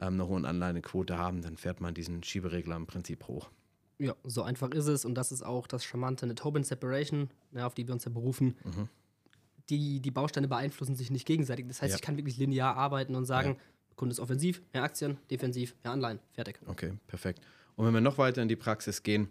ähm, 0.00 0.14
eine 0.14 0.28
hohe 0.28 0.46
Anleihequote 0.46 1.18
haben, 1.18 1.42
dann 1.42 1.56
fährt 1.56 1.80
man 1.80 1.94
diesen 1.94 2.22
Schieberegler 2.22 2.76
im 2.76 2.86
Prinzip 2.86 3.26
hoch. 3.28 3.50
Ja, 3.98 4.14
so 4.24 4.42
einfach 4.42 4.70
ist 4.70 4.86
es 4.86 5.04
und 5.04 5.14
das 5.14 5.32
ist 5.32 5.42
auch 5.42 5.66
das 5.66 5.84
Charmante 5.84 6.24
eine 6.24 6.34
Tobin 6.34 6.64
Separation, 6.64 7.30
ja, 7.52 7.66
auf 7.66 7.74
die 7.74 7.86
wir 7.86 7.94
uns 7.94 8.04
ja 8.04 8.10
berufen. 8.10 8.56
Mhm. 8.64 8.88
Die, 9.68 10.00
die 10.00 10.10
Bausteine 10.10 10.48
beeinflussen 10.48 10.96
sich 10.96 11.10
nicht 11.10 11.26
gegenseitig. 11.26 11.66
Das 11.68 11.82
heißt, 11.82 11.90
ja. 11.92 11.96
ich 11.96 12.02
kann 12.02 12.16
wirklich 12.16 12.36
linear 12.36 12.76
arbeiten 12.76 13.14
und 13.14 13.26
sagen, 13.26 13.50
ja. 13.50 13.56
Kunde 13.96 14.12
ist 14.12 14.20
offensiv, 14.20 14.62
mehr 14.72 14.82
Aktien, 14.82 15.18
defensiv, 15.30 15.76
mehr 15.84 15.92
Anleihen, 15.92 16.18
fertig. 16.32 16.58
Okay, 16.66 16.94
perfekt. 17.06 17.40
Und 17.76 17.86
wenn 17.86 17.94
wir 17.94 18.00
noch 18.00 18.18
weiter 18.18 18.42
in 18.42 18.48
die 18.48 18.56
Praxis 18.56 19.02
gehen, 19.02 19.28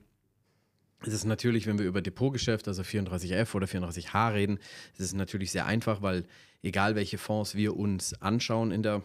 ist 1.03 1.13
es 1.13 1.25
natürlich, 1.25 1.67
wenn 1.67 1.79
wir 1.79 1.85
über 1.85 2.01
Depotgeschäft, 2.01 2.67
also 2.67 2.83
34F 2.83 3.55
oder 3.55 3.67
34H 3.67 4.33
reden, 4.33 4.59
ist 4.93 4.99
es 4.99 5.13
natürlich 5.13 5.51
sehr 5.51 5.65
einfach, 5.65 6.01
weil 6.01 6.25
egal 6.61 6.95
welche 6.95 7.17
Fonds 7.17 7.55
wir 7.55 7.75
uns 7.75 8.13
anschauen 8.21 8.71
in 8.71 8.83
der, 8.83 9.01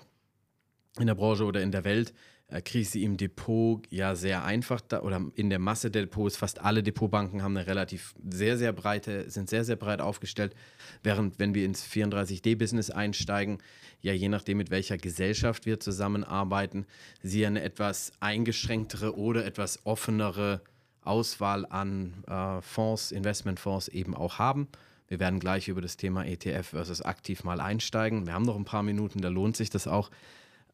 in 0.99 1.07
der 1.07 1.15
Branche 1.15 1.45
oder 1.45 1.63
in 1.63 1.73
der 1.73 1.85
Welt, 1.85 2.13
äh, 2.49 2.61
kriege 2.61 2.85
sie 2.85 3.03
im 3.03 3.17
Depot 3.17 3.83
ja 3.91 4.15
sehr 4.15 4.45
einfach 4.45 4.81
da, 4.81 5.03
oder 5.03 5.21
in 5.35 5.51
der 5.51 5.59
Masse 5.59 5.91
der 5.91 6.03
Depots, 6.03 6.37
fast 6.37 6.61
alle 6.61 6.83
Depotbanken 6.83 7.43
haben 7.43 7.57
eine 7.57 7.67
relativ 7.67 8.15
sehr, 8.29 8.57
sehr 8.57 8.73
breite, 8.73 9.29
sind 9.31 9.49
sehr, 9.49 9.65
sehr 9.65 9.77
breit 9.77 10.01
aufgestellt, 10.01 10.55
während 11.03 11.39
wenn 11.39 11.55
wir 11.55 11.65
ins 11.65 11.85
34D-Business 11.85 12.91
einsteigen, 12.91 13.59
ja 14.01 14.13
je 14.13 14.29
nachdem 14.29 14.59
mit 14.59 14.71
welcher 14.71 14.97
Gesellschaft 14.97 15.67
wir 15.67 15.81
zusammenarbeiten, 15.81 16.87
sie 17.23 17.45
eine 17.45 17.63
etwas 17.63 18.13
eingeschränktere 18.21 19.17
oder 19.17 19.45
etwas 19.45 19.85
offenere 19.85 20.61
Auswahl 21.07 21.67
an 21.67 22.25
äh, 22.27 22.61
Fonds, 22.63 23.13
Investmentfonds 23.13 23.89
eben 23.89 24.15
auch 24.15 24.39
haben. 24.39 24.69
Wir 25.09 25.21
werden 25.21 25.39
gleich 25.39 25.69
über 25.69 25.81
das 25.81 25.97
Thema 25.97 26.25
ETF 26.25 26.69
versus 26.69 27.03
aktiv 27.03 27.45
mal 27.45 27.61
einsteigen. 27.61 28.27
Wir 28.27 28.35
haben 28.35 28.45
noch 28.45 28.57
ein 28.57 28.65
paar 28.65 28.83
Minuten, 28.83 29.21
da 29.21 29.29
lohnt 29.29 29.57
sich 29.57 29.71
das 29.71 29.87
auch. 29.87 30.11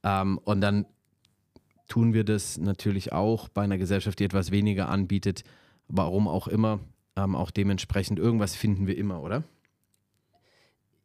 Ähm, 0.02 0.38
und 0.38 0.60
dann 0.60 0.86
tun 1.88 2.14
wir 2.14 2.24
das 2.24 2.56
natürlich 2.56 3.12
auch 3.12 3.48
bei 3.48 3.62
einer 3.62 3.78
Gesellschaft, 3.78 4.18
die 4.18 4.24
etwas 4.24 4.50
weniger 4.50 4.88
anbietet. 4.88 5.44
Warum 5.88 6.28
auch 6.28 6.48
immer. 6.48 6.80
Ähm, 7.16 7.36
auch 7.36 7.50
dementsprechend 7.50 8.18
irgendwas 8.18 8.56
finden 8.56 8.86
wir 8.86 8.96
immer, 8.96 9.20
oder? 9.20 9.44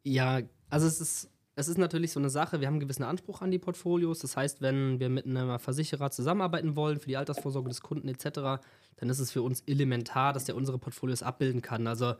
Ja, 0.03 0.39
also 0.69 0.87
es 0.87 1.01
ist, 1.01 1.29
es 1.57 1.67
ist 1.67 1.79
natürlich 1.79 2.11
so 2.11 2.19
eine 2.19 2.29
Sache, 2.29 2.61
wir 2.61 2.67
haben 2.67 2.75
einen 2.75 2.81
gewissen 2.81 3.01
Anspruch 3.01 3.41
an 3.41 3.49
die 3.49 3.57
Portfolios. 3.57 4.19
Das 4.19 4.37
heißt, 4.37 4.61
wenn 4.61 4.99
wir 4.99 5.09
mit 5.09 5.25
einem 5.25 5.57
Versicherer 5.57 6.11
zusammenarbeiten 6.11 6.75
wollen 6.75 6.99
für 6.99 7.07
die 7.07 7.17
Altersvorsorge 7.17 7.67
des 7.67 7.81
Kunden 7.81 8.07
etc., 8.07 8.61
dann 8.97 9.09
ist 9.09 9.17
es 9.17 9.31
für 9.31 9.41
uns 9.41 9.63
elementar, 9.65 10.33
dass 10.33 10.45
der 10.45 10.55
unsere 10.55 10.77
Portfolios 10.77 11.23
abbilden 11.23 11.63
kann. 11.63 11.87
Also 11.87 12.13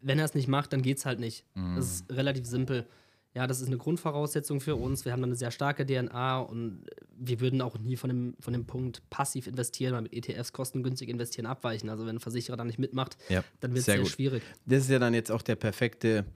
wenn 0.00 0.18
er 0.18 0.24
es 0.24 0.34
nicht 0.34 0.48
macht, 0.48 0.72
dann 0.72 0.80
geht 0.80 0.96
es 0.96 1.04
halt 1.04 1.20
nicht. 1.20 1.44
Mhm. 1.54 1.76
Das 1.76 1.86
ist 1.86 2.10
relativ 2.10 2.46
simpel. 2.46 2.86
Ja, 3.34 3.46
das 3.46 3.60
ist 3.60 3.66
eine 3.66 3.78
Grundvoraussetzung 3.78 4.60
für 4.60 4.76
uns. 4.76 5.04
Wir 5.04 5.12
haben 5.12 5.20
dann 5.20 5.30
eine 5.30 5.36
sehr 5.36 5.50
starke 5.50 5.86
DNA 5.86 6.40
und 6.40 6.84
wir 7.16 7.40
würden 7.40 7.62
auch 7.62 7.78
nie 7.78 7.96
von 7.96 8.08
dem, 8.08 8.36
von 8.40 8.52
dem 8.52 8.66
Punkt 8.66 9.08
passiv 9.08 9.46
investieren, 9.46 9.94
weil 9.94 10.02
mit 10.02 10.12
ETFs 10.12 10.52
kostengünstig 10.52 11.08
investieren 11.08 11.46
abweichen. 11.46 11.88
Also 11.88 12.06
wenn 12.06 12.16
ein 12.16 12.20
Versicherer 12.20 12.56
da 12.56 12.64
nicht 12.64 12.78
mitmacht, 12.78 13.16
ja, 13.30 13.42
dann 13.60 13.70
wird 13.72 13.80
es 13.80 13.84
sehr, 13.86 13.96
sehr 13.96 14.06
schwierig. 14.06 14.42
Das 14.66 14.80
ist 14.80 14.90
ja 14.90 14.98
dann 14.98 15.14
jetzt 15.14 15.30
auch 15.30 15.40
der 15.40 15.56
perfekte 15.56 16.26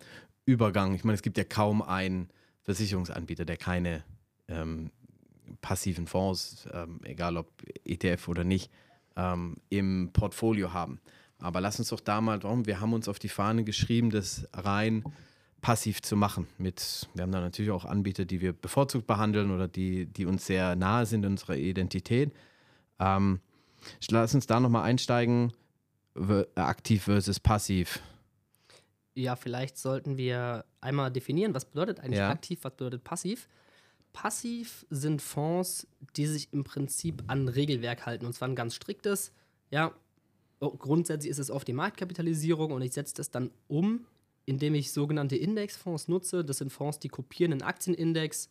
Übergang. 0.46 0.94
Ich 0.94 1.04
meine, 1.04 1.14
es 1.14 1.22
gibt 1.22 1.36
ja 1.36 1.44
kaum 1.44 1.82
einen 1.82 2.30
Versicherungsanbieter, 2.62 3.44
der 3.44 3.56
keine 3.56 4.04
ähm, 4.48 4.90
passiven 5.60 6.06
Fonds, 6.06 6.66
ähm, 6.72 7.00
egal 7.04 7.36
ob 7.36 7.48
ETF 7.84 8.28
oder 8.28 8.44
nicht, 8.44 8.70
ähm, 9.16 9.56
im 9.68 10.10
Portfolio 10.12 10.72
haben. 10.72 11.00
Aber 11.38 11.60
lass 11.60 11.78
uns 11.78 11.88
doch 11.90 12.00
da 12.00 12.20
mal 12.20 12.38
drum, 12.38 12.66
wir 12.66 12.80
haben 12.80 12.92
uns 12.92 13.08
auf 13.08 13.18
die 13.18 13.28
Fahne 13.28 13.64
geschrieben, 13.64 14.10
das 14.10 14.48
rein 14.54 15.04
passiv 15.60 16.00
zu 16.00 16.16
machen. 16.16 16.46
Mit, 16.58 17.08
wir 17.14 17.22
haben 17.22 17.32
da 17.32 17.40
natürlich 17.40 17.70
auch 17.70 17.84
Anbieter, 17.84 18.24
die 18.24 18.40
wir 18.40 18.52
bevorzugt 18.52 19.06
behandeln 19.06 19.50
oder 19.50 19.68
die, 19.68 20.06
die 20.06 20.24
uns 20.24 20.46
sehr 20.46 20.76
nahe 20.76 21.06
sind 21.06 21.24
in 21.24 21.32
unserer 21.32 21.56
Identität. 21.56 22.32
Ähm, 22.98 23.40
lass 24.10 24.34
uns 24.34 24.46
da 24.46 24.60
nochmal 24.60 24.84
einsteigen, 24.84 25.52
aktiv 26.54 27.04
versus 27.04 27.40
passiv. 27.40 28.00
Ja, 29.16 29.34
vielleicht 29.34 29.78
sollten 29.78 30.16
wir 30.16 30.64
einmal 30.80 31.10
definieren, 31.10 31.54
was 31.54 31.64
bedeutet 31.64 32.00
eigentlich 32.00 32.18
ja. 32.18 32.30
aktiv, 32.30 32.60
was 32.62 32.76
bedeutet 32.76 33.02
passiv. 33.02 33.48
Passiv 34.12 34.86
sind 34.90 35.20
Fonds, 35.20 35.86
die 36.16 36.26
sich 36.26 36.52
im 36.52 36.64
Prinzip 36.64 37.24
an 37.26 37.48
Regelwerk 37.48 38.06
halten 38.06 38.26
und 38.26 38.34
zwar 38.34 38.48
ein 38.48 38.54
ganz 38.54 38.74
striktes. 38.74 39.32
Ja, 39.70 39.92
oh, 40.60 40.70
grundsätzlich 40.70 41.30
ist 41.30 41.38
es 41.38 41.50
oft 41.50 41.66
die 41.66 41.72
Marktkapitalisierung 41.72 42.72
und 42.72 42.82
ich 42.82 42.92
setze 42.92 43.14
das 43.14 43.30
dann 43.30 43.50
um 43.68 44.06
indem 44.46 44.74
ich 44.74 44.92
sogenannte 44.92 45.36
Indexfonds 45.36 46.08
nutze. 46.08 46.44
Das 46.44 46.58
sind 46.58 46.72
Fonds, 46.72 47.00
die 47.00 47.08
kopieren 47.08 47.52
einen 47.52 47.62
Aktienindex. 47.62 48.48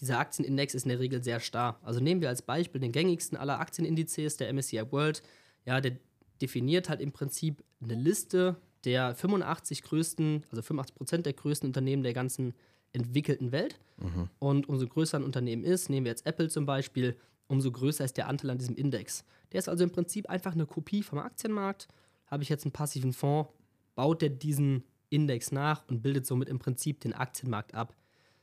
Dieser 0.00 0.18
Aktienindex 0.18 0.74
ist 0.74 0.84
in 0.84 0.88
der 0.88 0.98
Regel 0.98 1.22
sehr 1.22 1.38
starr. 1.38 1.78
Also 1.82 2.00
nehmen 2.00 2.20
wir 2.20 2.30
als 2.30 2.42
Beispiel 2.42 2.80
den 2.80 2.90
gängigsten 2.90 3.38
aller 3.38 3.60
Aktienindizes, 3.60 4.38
der 4.38 4.52
MSCI 4.52 4.90
World. 4.90 5.22
Ja, 5.66 5.80
der 5.80 5.98
definiert 6.40 6.88
halt 6.88 7.00
im 7.00 7.12
Prinzip 7.12 7.62
eine 7.82 7.94
Liste 7.94 8.56
der 8.84 9.14
85 9.14 9.82
größten, 9.82 10.44
also 10.50 10.62
85 10.62 10.96
Prozent 10.96 11.26
der 11.26 11.32
größten 11.32 11.68
Unternehmen 11.68 12.02
der 12.02 12.14
ganzen 12.14 12.54
entwickelten 12.92 13.52
Welt. 13.52 13.78
Mhm. 13.98 14.28
Und 14.38 14.68
umso 14.68 14.86
größer 14.86 15.18
ein 15.18 15.24
Unternehmen 15.24 15.64
ist, 15.64 15.90
nehmen 15.90 16.06
wir 16.06 16.10
jetzt 16.10 16.26
Apple 16.26 16.48
zum 16.48 16.66
Beispiel, 16.66 17.16
umso 17.48 17.70
größer 17.70 18.04
ist 18.04 18.16
der 18.16 18.28
Anteil 18.28 18.50
an 18.50 18.58
diesem 18.58 18.76
Index. 18.76 19.24
Der 19.52 19.58
ist 19.58 19.68
also 19.68 19.84
im 19.84 19.90
Prinzip 19.90 20.28
einfach 20.28 20.52
eine 20.52 20.66
Kopie 20.66 21.02
vom 21.02 21.18
Aktienmarkt. 21.18 21.88
Habe 22.26 22.42
ich 22.42 22.48
jetzt 22.48 22.64
einen 22.64 22.72
passiven 22.72 23.12
Fonds, 23.12 23.50
baut 23.94 24.22
der 24.22 24.30
diesen 24.30 24.84
Index 25.10 25.52
nach 25.52 25.86
und 25.88 26.02
bildet 26.02 26.26
somit 26.26 26.48
im 26.48 26.58
Prinzip 26.58 27.00
den 27.00 27.12
Aktienmarkt 27.12 27.74
ab. 27.74 27.94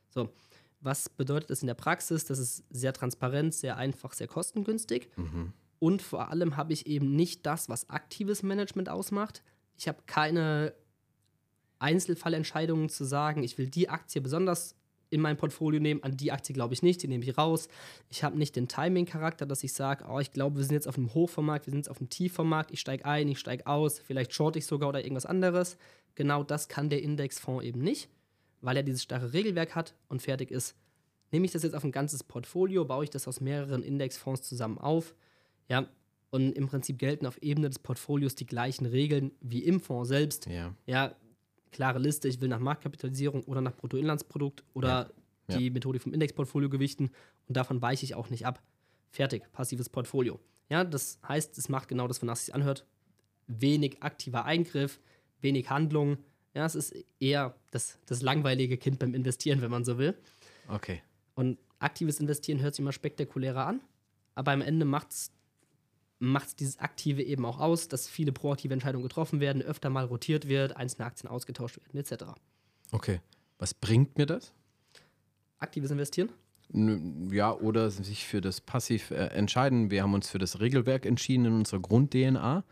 So, 0.09 0.29
was 0.79 1.09
bedeutet 1.09 1.49
das 1.49 1.61
in 1.61 1.67
der 1.67 1.73
Praxis? 1.73 2.25
Das 2.25 2.39
ist 2.39 2.63
sehr 2.69 2.93
transparent, 2.93 3.53
sehr 3.53 3.77
einfach, 3.77 4.13
sehr 4.13 4.27
kostengünstig. 4.27 5.09
Mhm. 5.15 5.53
Und 5.79 6.01
vor 6.01 6.29
allem 6.29 6.57
habe 6.57 6.73
ich 6.73 6.85
eben 6.85 7.15
nicht 7.15 7.45
das, 7.45 7.69
was 7.69 7.89
aktives 7.89 8.43
Management 8.43 8.89
ausmacht. 8.89 9.43
Ich 9.81 9.87
habe 9.87 10.03
keine 10.05 10.75
Einzelfallentscheidungen 11.79 12.87
zu 12.87 13.03
sagen, 13.03 13.41
ich 13.41 13.57
will 13.57 13.67
die 13.67 13.89
Aktie 13.89 14.21
besonders 14.21 14.75
in 15.09 15.21
mein 15.21 15.37
Portfolio 15.37 15.79
nehmen, 15.79 16.03
an 16.03 16.15
die 16.15 16.31
Aktie 16.31 16.53
glaube 16.53 16.75
ich 16.75 16.83
nicht, 16.83 17.01
die 17.01 17.07
nehme 17.07 17.23
ich 17.23 17.35
raus. 17.35 17.67
Ich 18.07 18.23
habe 18.23 18.37
nicht 18.37 18.55
den 18.55 18.67
Timing-Charakter, 18.67 19.47
dass 19.47 19.63
ich 19.63 19.73
sage, 19.73 20.05
oh, 20.07 20.19
ich 20.19 20.33
glaube, 20.33 20.57
wir 20.57 20.65
sind 20.65 20.75
jetzt 20.75 20.87
auf 20.87 20.99
einem 20.99 21.15
Hoch 21.15 21.31
vom 21.31 21.47
Markt, 21.47 21.65
wir 21.65 21.71
sind 21.71 21.79
jetzt 21.79 21.89
auf 21.89 21.97
einem 21.97 22.11
Tief 22.11 22.31
vom 22.31 22.47
Markt, 22.47 22.69
ich 22.69 22.79
steige 22.79 23.05
ein, 23.05 23.27
ich 23.27 23.39
steige 23.39 23.65
aus, 23.65 23.97
vielleicht 23.97 24.35
short 24.35 24.55
ich 24.55 24.67
sogar 24.67 24.89
oder 24.89 25.01
irgendwas 25.01 25.25
anderes. 25.25 25.79
Genau 26.13 26.43
das 26.43 26.67
kann 26.67 26.91
der 26.91 27.01
Indexfonds 27.01 27.65
eben 27.65 27.81
nicht, 27.81 28.07
weil 28.61 28.77
er 28.77 28.83
dieses 28.83 29.01
starre 29.01 29.33
Regelwerk 29.33 29.73
hat 29.73 29.95
und 30.09 30.21
fertig 30.21 30.51
ist. 30.51 30.75
Nehme 31.31 31.47
ich 31.47 31.53
das 31.53 31.63
jetzt 31.63 31.73
auf 31.73 31.83
ein 31.83 31.91
ganzes 31.91 32.23
Portfolio, 32.23 32.85
baue 32.85 33.05
ich 33.05 33.09
das 33.09 33.27
aus 33.27 33.41
mehreren 33.41 33.81
Indexfonds 33.81 34.43
zusammen 34.43 34.77
auf. 34.77 35.15
Ja, 35.67 35.87
und 36.31 36.53
im 36.53 36.67
Prinzip 36.67 36.97
gelten 36.97 37.25
auf 37.25 37.37
Ebene 37.43 37.69
des 37.69 37.79
Portfolios 37.79 38.35
die 38.35 38.45
gleichen 38.45 38.85
Regeln 38.85 39.31
wie 39.41 39.63
im 39.63 39.79
Fonds 39.79 40.09
selbst. 40.09 40.47
Ja, 40.47 40.73
ja 40.87 41.15
klare 41.71 41.99
Liste, 41.99 42.27
ich 42.27 42.41
will 42.41 42.49
nach 42.49 42.59
Marktkapitalisierung 42.59 43.43
oder 43.43 43.61
nach 43.61 43.75
Bruttoinlandsprodukt 43.75 44.63
oder 44.73 45.11
ja. 45.47 45.57
die 45.57 45.69
Methode 45.69 45.99
vom 45.99 46.13
Indexportfolio 46.13 46.69
gewichten 46.69 47.11
und 47.47 47.57
davon 47.57 47.81
weiche 47.81 48.05
ich 48.05 48.15
auch 48.15 48.29
nicht 48.29 48.45
ab. 48.45 48.61
Fertig, 49.09 49.51
passives 49.51 49.89
Portfolio. 49.89 50.39
Ja, 50.69 50.83
das 50.83 51.19
heißt, 51.27 51.57
es 51.57 51.69
macht 51.69 51.89
genau 51.89 52.07
das, 52.07 52.21
wonach 52.21 52.35
es 52.35 52.45
sich 52.45 52.55
anhört. 52.55 52.85
Wenig 53.47 54.01
aktiver 54.01 54.45
Eingriff, 54.45 55.01
wenig 55.41 55.69
Handlung. 55.69 56.17
Ja, 56.53 56.65
es 56.65 56.75
ist 56.75 56.95
eher 57.19 57.55
das, 57.71 57.99
das 58.05 58.21
langweilige 58.21 58.77
Kind 58.77 58.99
beim 58.99 59.13
Investieren, 59.13 59.61
wenn 59.61 59.71
man 59.71 59.83
so 59.83 59.97
will. 59.97 60.15
Okay. 60.69 61.01
Und 61.35 61.57
aktives 61.79 62.19
Investieren 62.19 62.61
hört 62.61 62.75
sich 62.75 62.81
immer 62.81 62.93
spektakulärer 62.93 63.65
an, 63.65 63.81
aber 64.35 64.51
am 64.51 64.61
Ende 64.61 64.85
macht 64.85 65.11
es 65.11 65.31
dieses 66.59 66.79
Aktive 66.79 67.23
eben 67.23 67.45
auch 67.45 67.59
aus, 67.59 67.87
dass 67.87 68.07
viele 68.07 68.31
proaktive 68.31 68.73
Entscheidungen 68.73 69.03
getroffen 69.03 69.39
werden, 69.39 69.61
öfter 69.61 69.89
mal 69.89 70.05
rotiert 70.05 70.47
wird, 70.47 70.77
einzelne 70.77 71.05
Aktien 71.05 71.29
ausgetauscht 71.29 71.77
werden, 71.77 71.97
etc. 71.97 72.25
Okay. 72.91 73.19
Was 73.57 73.73
bringt 73.73 74.17
mir 74.17 74.25
das? 74.25 74.53
Aktives 75.59 75.91
Investieren? 75.91 76.29
Ja, 77.31 77.53
oder 77.53 77.91
sich 77.91 78.25
für 78.25 78.39
das 78.39 78.61
Passiv 78.61 79.11
äh, 79.11 79.27
entscheiden. 79.27 79.91
Wir 79.91 80.03
haben 80.03 80.13
uns 80.13 80.29
für 80.29 80.39
das 80.39 80.59
Regelwerk 80.59 81.05
entschieden 81.05 81.45
in 81.45 81.53
unserer 81.53 81.81
Grund-DNA. 81.81 82.63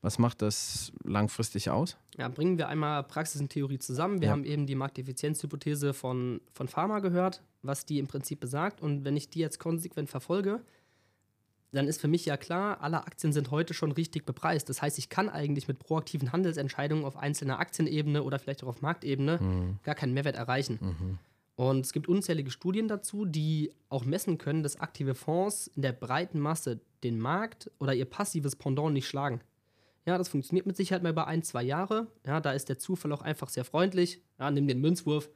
Was 0.00 0.18
macht 0.18 0.42
das 0.42 0.92
langfristig 1.02 1.70
aus? 1.70 1.96
Ja, 2.16 2.28
bringen 2.28 2.58
wir 2.58 2.68
einmal 2.68 3.02
Praxis 3.02 3.40
und 3.40 3.48
Theorie 3.48 3.78
zusammen. 3.78 4.20
Wir 4.20 4.26
ja. 4.26 4.32
haben 4.32 4.44
eben 4.44 4.66
die 4.66 4.76
Markteffizienzhypothese 4.76 5.92
von, 5.92 6.40
von 6.52 6.68
Pharma 6.68 7.00
gehört, 7.00 7.42
was 7.62 7.84
die 7.84 7.98
im 7.98 8.06
Prinzip 8.06 8.38
besagt. 8.38 8.80
Und 8.80 9.04
wenn 9.04 9.16
ich 9.16 9.28
die 9.28 9.40
jetzt 9.40 9.58
konsequent 9.58 10.08
verfolge, 10.08 10.60
dann 11.72 11.86
ist 11.86 12.00
für 12.00 12.08
mich 12.08 12.24
ja 12.24 12.36
klar, 12.36 12.80
alle 12.80 13.06
Aktien 13.06 13.32
sind 13.32 13.50
heute 13.50 13.74
schon 13.74 13.92
richtig 13.92 14.24
bepreist. 14.24 14.68
Das 14.68 14.80
heißt, 14.80 14.98
ich 14.98 15.08
kann 15.08 15.28
eigentlich 15.28 15.68
mit 15.68 15.78
proaktiven 15.78 16.32
Handelsentscheidungen 16.32 17.04
auf 17.04 17.16
einzelner 17.16 17.58
Aktienebene 17.58 18.22
oder 18.22 18.38
vielleicht 18.38 18.64
auch 18.64 18.68
auf 18.68 18.82
Marktebene 18.82 19.38
mhm. 19.38 19.78
gar 19.82 19.94
keinen 19.94 20.14
Mehrwert 20.14 20.36
erreichen. 20.36 20.78
Mhm. 20.80 21.18
Und 21.56 21.84
es 21.84 21.92
gibt 21.92 22.08
unzählige 22.08 22.50
Studien 22.50 22.86
dazu, 22.86 23.24
die 23.24 23.72
auch 23.88 24.04
messen 24.04 24.38
können, 24.38 24.62
dass 24.62 24.78
aktive 24.78 25.14
Fonds 25.14 25.66
in 25.66 25.82
der 25.82 25.92
breiten 25.92 26.38
Masse 26.38 26.80
den 27.02 27.18
Markt 27.18 27.70
oder 27.78 27.94
ihr 27.94 28.04
passives 28.04 28.56
Pendant 28.56 28.92
nicht 28.92 29.08
schlagen. 29.08 29.40
Ja, 30.06 30.16
das 30.16 30.28
funktioniert 30.28 30.66
mit 30.66 30.76
Sicherheit 30.76 31.02
mal 31.02 31.10
über 31.10 31.26
ein, 31.26 31.42
zwei 31.42 31.62
Jahre. 31.62 32.06
Ja, 32.24 32.40
da 32.40 32.52
ist 32.52 32.68
der 32.68 32.78
Zufall 32.78 33.12
auch 33.12 33.22
einfach 33.22 33.48
sehr 33.48 33.64
freundlich. 33.64 34.22
Ja, 34.38 34.50
nimm 34.50 34.66
den 34.66 34.80
Münzwurf. 34.80 35.28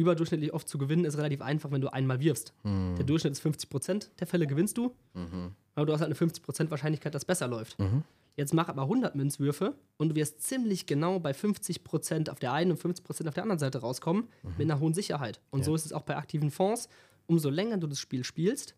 Überdurchschnittlich 0.00 0.52
oft 0.52 0.68
zu 0.68 0.78
gewinnen 0.78 1.04
ist 1.04 1.16
relativ 1.16 1.42
einfach, 1.42 1.70
wenn 1.70 1.80
du 1.80 1.92
einmal 1.92 2.20
wirfst. 2.20 2.52
Mhm. 2.64 2.96
Der 2.96 3.04
Durchschnitt 3.04 3.32
ist 3.32 3.44
50% 3.44 4.08
der 4.18 4.26
Fälle 4.26 4.46
gewinnst 4.46 4.76
du. 4.76 4.94
Mhm. 5.14 5.52
Aber 5.74 5.86
du 5.86 5.92
hast 5.92 6.00
halt 6.00 6.20
eine 6.20 6.30
50% 6.30 6.70
Wahrscheinlichkeit, 6.70 7.14
dass 7.14 7.22
es 7.22 7.26
besser 7.26 7.48
läuft. 7.48 7.78
Mhm. 7.78 8.04
Jetzt 8.36 8.54
mach 8.54 8.68
aber 8.68 8.82
100 8.82 9.14
Münzwürfe 9.16 9.74
und 9.98 10.10
du 10.10 10.14
wirst 10.14 10.40
ziemlich 10.42 10.86
genau 10.86 11.18
bei 11.18 11.32
50% 11.32 12.30
auf 12.30 12.38
der 12.38 12.52
einen 12.52 12.70
und 12.70 12.80
50% 12.80 13.28
auf 13.28 13.34
der 13.34 13.42
anderen 13.42 13.58
Seite 13.58 13.78
rauskommen, 13.78 14.28
mhm. 14.42 14.50
mit 14.56 14.70
einer 14.70 14.80
hohen 14.80 14.94
Sicherheit. 14.94 15.40
Und 15.50 15.60
ja. 15.60 15.64
so 15.66 15.74
ist 15.74 15.84
es 15.84 15.92
auch 15.92 16.02
bei 16.02 16.16
aktiven 16.16 16.50
Fonds. 16.50 16.88
Umso 17.26 17.50
länger 17.50 17.78
du 17.78 17.86
das 17.86 18.00
Spiel 18.00 18.24
spielst, 18.24 18.74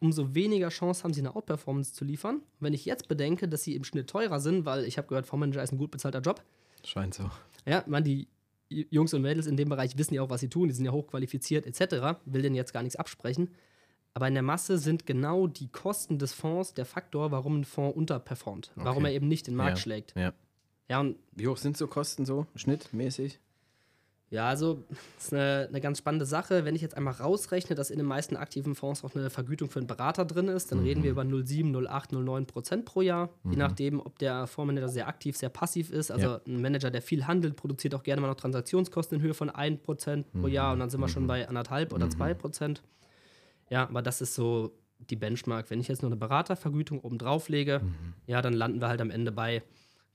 umso 0.00 0.34
weniger 0.34 0.68
Chance 0.68 1.04
haben 1.04 1.12
sie 1.12 1.20
eine 1.20 1.34
Outperformance 1.34 1.94
zu 1.94 2.04
liefern. 2.04 2.36
Und 2.36 2.42
wenn 2.60 2.74
ich 2.74 2.84
jetzt 2.84 3.08
bedenke, 3.08 3.48
dass 3.48 3.62
sie 3.62 3.74
im 3.74 3.84
Schnitt 3.84 4.08
teurer 4.08 4.40
sind, 4.40 4.64
weil 4.66 4.84
ich 4.84 4.98
habe 4.98 5.08
gehört, 5.08 5.26
Fondsmanager 5.26 5.62
ist 5.62 5.72
ein 5.72 5.78
gut 5.78 5.90
bezahlter 5.90 6.20
Job. 6.20 6.42
Scheint 6.84 7.14
so. 7.14 7.30
Ja, 7.64 7.82
man, 7.86 8.04
die 8.04 8.28
Jungs 8.68 9.14
und 9.14 9.22
Mädels 9.22 9.46
in 9.46 9.56
dem 9.56 9.68
Bereich 9.68 9.96
wissen 9.96 10.14
ja 10.14 10.22
auch, 10.22 10.30
was 10.30 10.40
sie 10.40 10.48
tun, 10.48 10.68
die 10.68 10.74
sind 10.74 10.84
ja 10.84 10.92
hochqualifiziert 10.92 11.66
etc. 11.66 12.18
Will 12.24 12.42
denen 12.42 12.56
jetzt 12.56 12.72
gar 12.72 12.82
nichts 12.82 12.96
absprechen. 12.96 13.50
Aber 14.14 14.28
in 14.28 14.34
der 14.34 14.42
Masse 14.42 14.78
sind 14.78 15.04
genau 15.04 15.46
die 15.46 15.68
Kosten 15.68 16.18
des 16.18 16.32
Fonds 16.32 16.72
der 16.72 16.86
Faktor, 16.86 17.32
warum 17.32 17.60
ein 17.60 17.64
Fonds 17.64 17.96
unterperformt. 17.96 18.72
Okay. 18.74 18.84
Warum 18.84 19.04
er 19.04 19.12
eben 19.12 19.28
nicht 19.28 19.46
den 19.46 19.54
Markt 19.54 19.76
ja. 19.76 19.82
schlägt. 19.82 20.14
Ja. 20.16 20.32
ja 20.88 21.00
und 21.00 21.16
Wie 21.32 21.46
hoch 21.46 21.58
sind 21.58 21.76
so 21.76 21.86
Kosten 21.86 22.24
so, 22.24 22.46
schnittmäßig? 22.54 23.38
Ja, 24.30 24.48
also 24.48 24.84
das 25.14 25.26
ist 25.26 25.32
eine, 25.32 25.68
eine, 25.68 25.80
ganz 25.80 25.98
spannende 25.98 26.26
Sache. 26.26 26.64
Wenn 26.64 26.74
ich 26.74 26.82
jetzt 26.82 26.96
einmal 26.96 27.14
rausrechne, 27.14 27.76
dass 27.76 27.90
in 27.90 27.98
den 27.98 28.06
meisten 28.06 28.36
aktiven 28.36 28.74
Fonds 28.74 29.04
auch 29.04 29.14
eine 29.14 29.30
Vergütung 29.30 29.70
für 29.70 29.78
einen 29.78 29.86
Berater 29.86 30.24
drin 30.24 30.48
ist, 30.48 30.72
dann 30.72 30.80
mhm. 30.80 30.84
reden 30.84 31.02
wir 31.04 31.12
über 31.12 31.22
0,7, 31.22 31.70
0,8, 31.70 32.10
0,9 32.10 32.44
Prozent 32.46 32.84
pro 32.86 33.02
Jahr. 33.02 33.30
Mhm. 33.44 33.52
Je 33.52 33.56
nachdem, 33.56 34.00
ob 34.00 34.18
der 34.18 34.48
Fondsmanager 34.48 34.88
sehr 34.88 35.06
aktiv, 35.06 35.36
sehr 35.36 35.48
passiv 35.48 35.90
ist. 35.90 36.10
Also 36.10 36.26
ja. 36.26 36.40
ein 36.44 36.60
Manager, 36.60 36.90
der 36.90 37.02
viel 37.02 37.26
handelt, 37.28 37.54
produziert 37.54 37.94
auch 37.94 38.02
gerne 38.02 38.20
mal 38.20 38.26
noch 38.26 38.34
Transaktionskosten 38.34 39.18
in 39.18 39.24
Höhe 39.24 39.34
von 39.34 39.48
1 39.48 39.82
Prozent 39.82 40.30
pro 40.32 40.48
mhm. 40.48 40.52
Jahr 40.52 40.72
und 40.72 40.80
dann 40.80 40.90
sind 40.90 41.00
wir 41.00 41.08
schon 41.08 41.24
mhm. 41.24 41.28
bei 41.28 41.48
anderthalb 41.48 41.92
oder 41.92 42.10
2 42.10 42.34
mhm. 42.34 42.38
Prozent. 42.38 42.82
Ja, 43.70 43.88
aber 43.88 44.02
das 44.02 44.20
ist 44.20 44.34
so 44.34 44.72
die 44.98 45.16
Benchmark. 45.16 45.70
Wenn 45.70 45.78
ich 45.78 45.86
jetzt 45.86 46.02
nur 46.02 46.10
eine 46.10 46.16
Beratervergütung 46.16 47.00
oben 47.00 47.18
drauf 47.18 47.48
lege, 47.48 47.80
mhm. 47.84 48.14
ja, 48.26 48.42
dann 48.42 48.54
landen 48.54 48.80
wir 48.80 48.88
halt 48.88 49.00
am 49.00 49.10
Ende 49.10 49.30
bei 49.30 49.62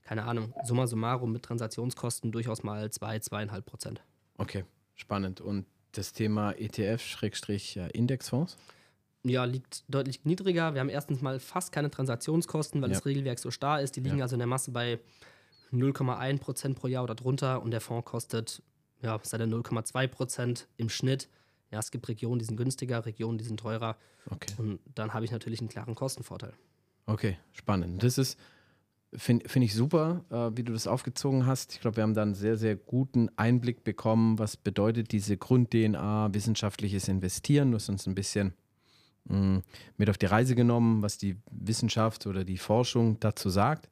keine 0.04 0.24
Ahnung, 0.24 0.52
summa 0.64 0.86
summarum 0.86 1.32
mit 1.32 1.42
Transaktionskosten 1.42 2.32
durchaus 2.32 2.62
mal 2.62 2.90
2, 2.90 3.20
zwei, 3.20 3.44
2,5 3.44 3.60
Prozent. 3.62 4.02
Okay, 4.38 4.64
spannend. 4.94 5.40
Und 5.40 5.66
das 5.92 6.12
Thema 6.12 6.52
ETF-Indexfonds? 6.52 8.56
Ja, 9.24 9.44
liegt 9.44 9.84
deutlich 9.88 10.24
niedriger. 10.24 10.74
Wir 10.74 10.80
haben 10.80 10.88
erstens 10.88 11.22
mal 11.22 11.38
fast 11.38 11.70
keine 11.70 11.90
Transaktionskosten, 11.90 12.82
weil 12.82 12.90
ja. 12.90 12.96
das 12.96 13.06
Regelwerk 13.06 13.38
so 13.38 13.50
starr 13.50 13.80
ist. 13.80 13.94
Die 13.96 14.00
liegen 14.00 14.18
ja. 14.18 14.24
also 14.24 14.34
in 14.34 14.40
der 14.40 14.48
Masse 14.48 14.72
bei 14.72 14.98
0,1 15.72 16.38
Prozent 16.38 16.78
pro 16.78 16.88
Jahr 16.88 17.04
oder 17.04 17.14
drunter 17.14 17.62
und 17.62 17.70
der 17.70 17.80
Fonds 17.80 18.04
kostet 18.04 18.62
ja, 19.00 19.18
seine 19.22 19.44
0,2 19.44 20.08
Prozent 20.08 20.68
im 20.76 20.88
Schnitt. 20.88 21.28
Ja, 21.70 21.78
es 21.78 21.90
gibt 21.90 22.08
Regionen, 22.08 22.38
die 22.38 22.44
sind 22.44 22.56
günstiger, 22.56 23.06
Regionen, 23.06 23.38
die 23.38 23.44
sind 23.44 23.60
teurer. 23.60 23.96
Okay. 24.30 24.52
Und 24.58 24.80
dann 24.94 25.14
habe 25.14 25.24
ich 25.24 25.30
natürlich 25.30 25.60
einen 25.60 25.68
klaren 25.68 25.94
Kostenvorteil. 25.94 26.52
Okay, 27.06 27.38
spannend. 27.52 28.02
Das 28.02 28.18
ist, 28.18 28.38
finde 29.14 29.48
find 29.48 29.64
ich 29.64 29.74
super, 29.74 30.24
äh, 30.30 30.56
wie 30.56 30.62
du 30.62 30.72
das 30.72 30.86
aufgezogen 30.86 31.46
hast. 31.46 31.74
Ich 31.74 31.80
glaube, 31.80 31.96
wir 31.96 32.02
haben 32.02 32.14
da 32.14 32.22
einen 32.22 32.34
sehr, 32.34 32.56
sehr 32.56 32.76
guten 32.76 33.28
Einblick 33.36 33.84
bekommen, 33.84 34.38
was 34.38 34.56
bedeutet 34.56 35.12
diese 35.12 35.36
Grund-DNA, 35.36 36.32
wissenschaftliches 36.32 37.08
Investieren. 37.08 37.70
Du 37.70 37.76
hast 37.76 37.88
uns 37.88 38.06
ein 38.06 38.14
bisschen 38.14 38.54
mh, 39.24 39.36
mm, 39.38 39.62
mit 39.98 40.10
auf 40.10 40.18
die 40.18 40.26
Reise 40.26 40.54
genommen, 40.54 41.02
was 41.02 41.18
die 41.18 41.36
Wissenschaft 41.50 42.26
oder 42.26 42.44
die 42.44 42.58
Forschung 42.58 43.20
dazu 43.20 43.50
sagt. 43.50 43.90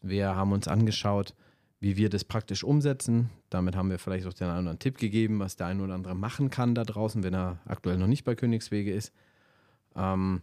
Wir 0.00 0.36
haben 0.36 0.52
uns 0.52 0.68
angeschaut, 0.68 1.34
wie 1.80 1.96
wir 1.96 2.08
das 2.08 2.24
praktisch 2.24 2.62
umsetzen. 2.62 3.30
Damit 3.50 3.74
haben 3.74 3.90
wir 3.90 3.98
vielleicht 3.98 4.26
auch 4.26 4.32
den 4.32 4.44
einen 4.44 4.52
oder 4.52 4.58
anderen 4.58 4.78
Tipp 4.78 4.98
gegeben, 4.98 5.40
was 5.40 5.56
der 5.56 5.66
eine 5.66 5.82
oder 5.82 5.94
andere 5.94 6.14
machen 6.14 6.50
kann 6.50 6.74
da 6.74 6.84
draußen, 6.84 7.22
wenn 7.22 7.34
er 7.34 7.58
aktuell 7.64 7.98
noch 7.98 8.06
nicht 8.06 8.24
bei 8.24 8.34
Königswege 8.34 8.92
ist. 8.92 9.12
Ähm, 9.96 10.42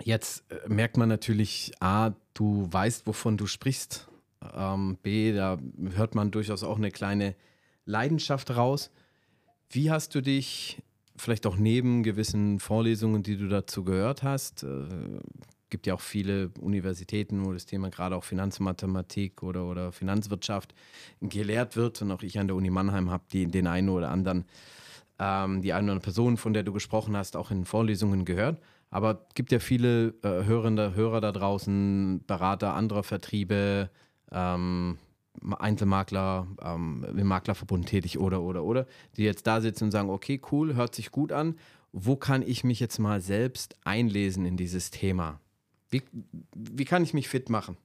Jetzt 0.00 0.50
äh, 0.50 0.68
merkt 0.68 0.96
man 0.96 1.08
natürlich, 1.08 1.72
A, 1.80 2.12
du 2.34 2.68
weißt, 2.70 3.06
wovon 3.06 3.36
du 3.36 3.46
sprichst. 3.46 4.08
Ähm, 4.54 4.98
B, 5.02 5.32
da 5.32 5.58
hört 5.94 6.14
man 6.14 6.30
durchaus 6.30 6.64
auch 6.64 6.76
eine 6.76 6.90
kleine 6.90 7.34
Leidenschaft 7.84 8.56
raus. 8.56 8.90
Wie 9.70 9.90
hast 9.90 10.14
du 10.14 10.20
dich 10.20 10.82
vielleicht 11.16 11.46
auch 11.46 11.56
neben 11.56 12.02
gewissen 12.02 12.58
Vorlesungen, 12.58 13.22
die 13.22 13.36
du 13.36 13.48
dazu 13.48 13.84
gehört 13.84 14.22
hast, 14.22 14.62
äh, 14.62 14.86
gibt 15.70 15.86
ja 15.86 15.94
auch 15.94 16.00
viele 16.00 16.50
Universitäten, 16.60 17.46
wo 17.46 17.52
das 17.52 17.64
Thema 17.64 17.88
gerade 17.88 18.14
auch 18.14 18.24
Finanzmathematik 18.24 19.42
oder, 19.42 19.64
oder 19.64 19.90
Finanzwirtschaft 19.90 20.74
gelehrt 21.20 21.76
wird. 21.76 22.02
Und 22.02 22.12
auch 22.12 22.22
ich 22.22 22.38
an 22.38 22.46
der 22.46 22.56
Uni 22.56 22.68
Mannheim 22.68 23.10
habe 23.10 23.24
den 23.30 23.66
einen 23.66 23.88
oder 23.88 24.10
anderen, 24.10 24.44
ähm, 25.18 25.62
die 25.62 25.72
eine 25.72 25.84
oder 25.84 25.92
andere 25.92 26.04
Person, 26.04 26.36
von 26.36 26.52
der 26.52 26.62
du 26.62 26.72
gesprochen 26.72 27.16
hast, 27.16 27.36
auch 27.36 27.50
in 27.50 27.64
Vorlesungen 27.64 28.26
gehört. 28.26 28.60
Aber 28.92 29.22
es 29.26 29.34
gibt 29.34 29.50
ja 29.50 29.58
viele 29.58 30.08
äh, 30.22 30.44
Hörende, 30.44 30.94
Hörer 30.94 31.22
da 31.22 31.32
draußen, 31.32 32.22
Berater 32.26 32.74
anderer 32.74 33.02
Vertriebe, 33.02 33.88
ähm, 34.30 34.98
Einzelmakler, 35.58 36.46
ähm, 36.62 37.04
im 37.16 37.26
Maklerverbund 37.26 37.86
tätig 37.86 38.18
oder, 38.18 38.42
oder, 38.42 38.62
oder, 38.62 38.86
die 39.16 39.24
jetzt 39.24 39.46
da 39.46 39.62
sitzen 39.62 39.84
und 39.84 39.92
sagen, 39.92 40.10
okay, 40.10 40.42
cool, 40.52 40.74
hört 40.74 40.94
sich 40.94 41.10
gut 41.10 41.32
an. 41.32 41.56
Wo 41.92 42.16
kann 42.16 42.42
ich 42.42 42.64
mich 42.64 42.80
jetzt 42.80 42.98
mal 42.98 43.22
selbst 43.22 43.76
einlesen 43.82 44.44
in 44.44 44.58
dieses 44.58 44.90
Thema? 44.90 45.40
Wie, 45.88 46.02
wie 46.54 46.84
kann 46.84 47.02
ich 47.02 47.14
mich 47.14 47.30
fit 47.30 47.48
machen? 47.48 47.78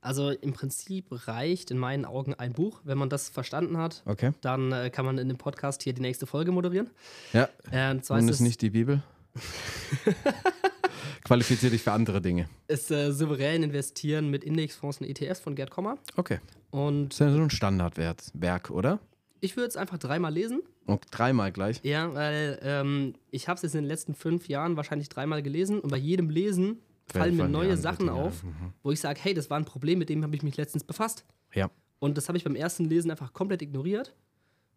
Also 0.00 0.30
im 0.30 0.54
Prinzip 0.54 1.06
reicht 1.28 1.70
in 1.70 1.76
meinen 1.76 2.06
Augen 2.06 2.32
ein 2.32 2.54
Buch. 2.54 2.80
Wenn 2.84 2.96
man 2.96 3.10
das 3.10 3.28
verstanden 3.28 3.76
hat, 3.76 4.02
okay. 4.06 4.32
dann 4.40 4.72
äh, 4.72 4.88
kann 4.88 5.04
man 5.04 5.18
in 5.18 5.28
dem 5.28 5.36
Podcast 5.36 5.82
hier 5.82 5.92
die 5.92 6.00
nächste 6.00 6.26
Folge 6.26 6.52
moderieren. 6.52 6.88
Ja. 7.34 7.50
Äh, 7.70 7.90
und 7.90 8.04
zwar 8.06 8.18
und 8.18 8.28
ist 8.28 8.36
es 8.36 8.40
nicht 8.40 8.62
die 8.62 8.70
Bibel? 8.70 9.02
Qualifiziere 11.24 11.72
dich 11.72 11.82
für 11.82 11.92
andere 11.92 12.20
Dinge. 12.20 12.48
Ist 12.68 12.90
äh, 12.90 13.12
souverän 13.12 13.62
investieren 13.62 14.30
mit 14.30 14.44
Indexfonds 14.44 15.00
und 15.00 15.06
ETFs 15.06 15.40
von 15.40 15.54
Gerd 15.54 15.70
Kommer. 15.70 15.98
Okay. 16.16 16.40
Und 16.70 17.10
das 17.10 17.20
ist 17.20 17.26
ja 17.26 17.32
so 17.32 17.42
ein 17.42 17.50
Standardwerk, 17.50 18.70
oder? 18.70 19.00
Ich 19.40 19.56
würde 19.56 19.68
es 19.68 19.76
einfach 19.76 19.98
dreimal 19.98 20.32
lesen. 20.32 20.62
Und 20.86 21.04
dreimal 21.10 21.52
gleich? 21.52 21.80
Ja, 21.82 22.12
weil 22.14 22.58
ähm, 22.62 23.14
ich 23.30 23.48
habe 23.48 23.56
es 23.56 23.62
jetzt 23.62 23.74
in 23.74 23.82
den 23.82 23.88
letzten 23.88 24.14
fünf 24.14 24.48
Jahren 24.48 24.76
wahrscheinlich 24.76 25.08
dreimal 25.08 25.42
gelesen 25.42 25.80
und 25.80 25.90
bei 25.90 25.98
jedem 25.98 26.30
Lesen 26.30 26.80
fallen 27.06 27.36
mir 27.36 27.48
neue 27.48 27.76
Sachen 27.76 28.08
auf, 28.08 28.42
mhm. 28.42 28.72
wo 28.82 28.90
ich 28.90 29.00
sage, 29.00 29.20
hey, 29.22 29.34
das 29.34 29.50
war 29.50 29.58
ein 29.58 29.64
Problem, 29.64 29.98
mit 29.98 30.08
dem 30.08 30.22
habe 30.22 30.34
ich 30.34 30.42
mich 30.42 30.56
letztens 30.56 30.84
befasst. 30.84 31.24
Ja. 31.54 31.70
Und 31.98 32.16
das 32.16 32.28
habe 32.28 32.38
ich 32.38 32.44
beim 32.44 32.54
ersten 32.54 32.84
Lesen 32.84 33.10
einfach 33.10 33.32
komplett 33.32 33.62
ignoriert. 33.62 34.14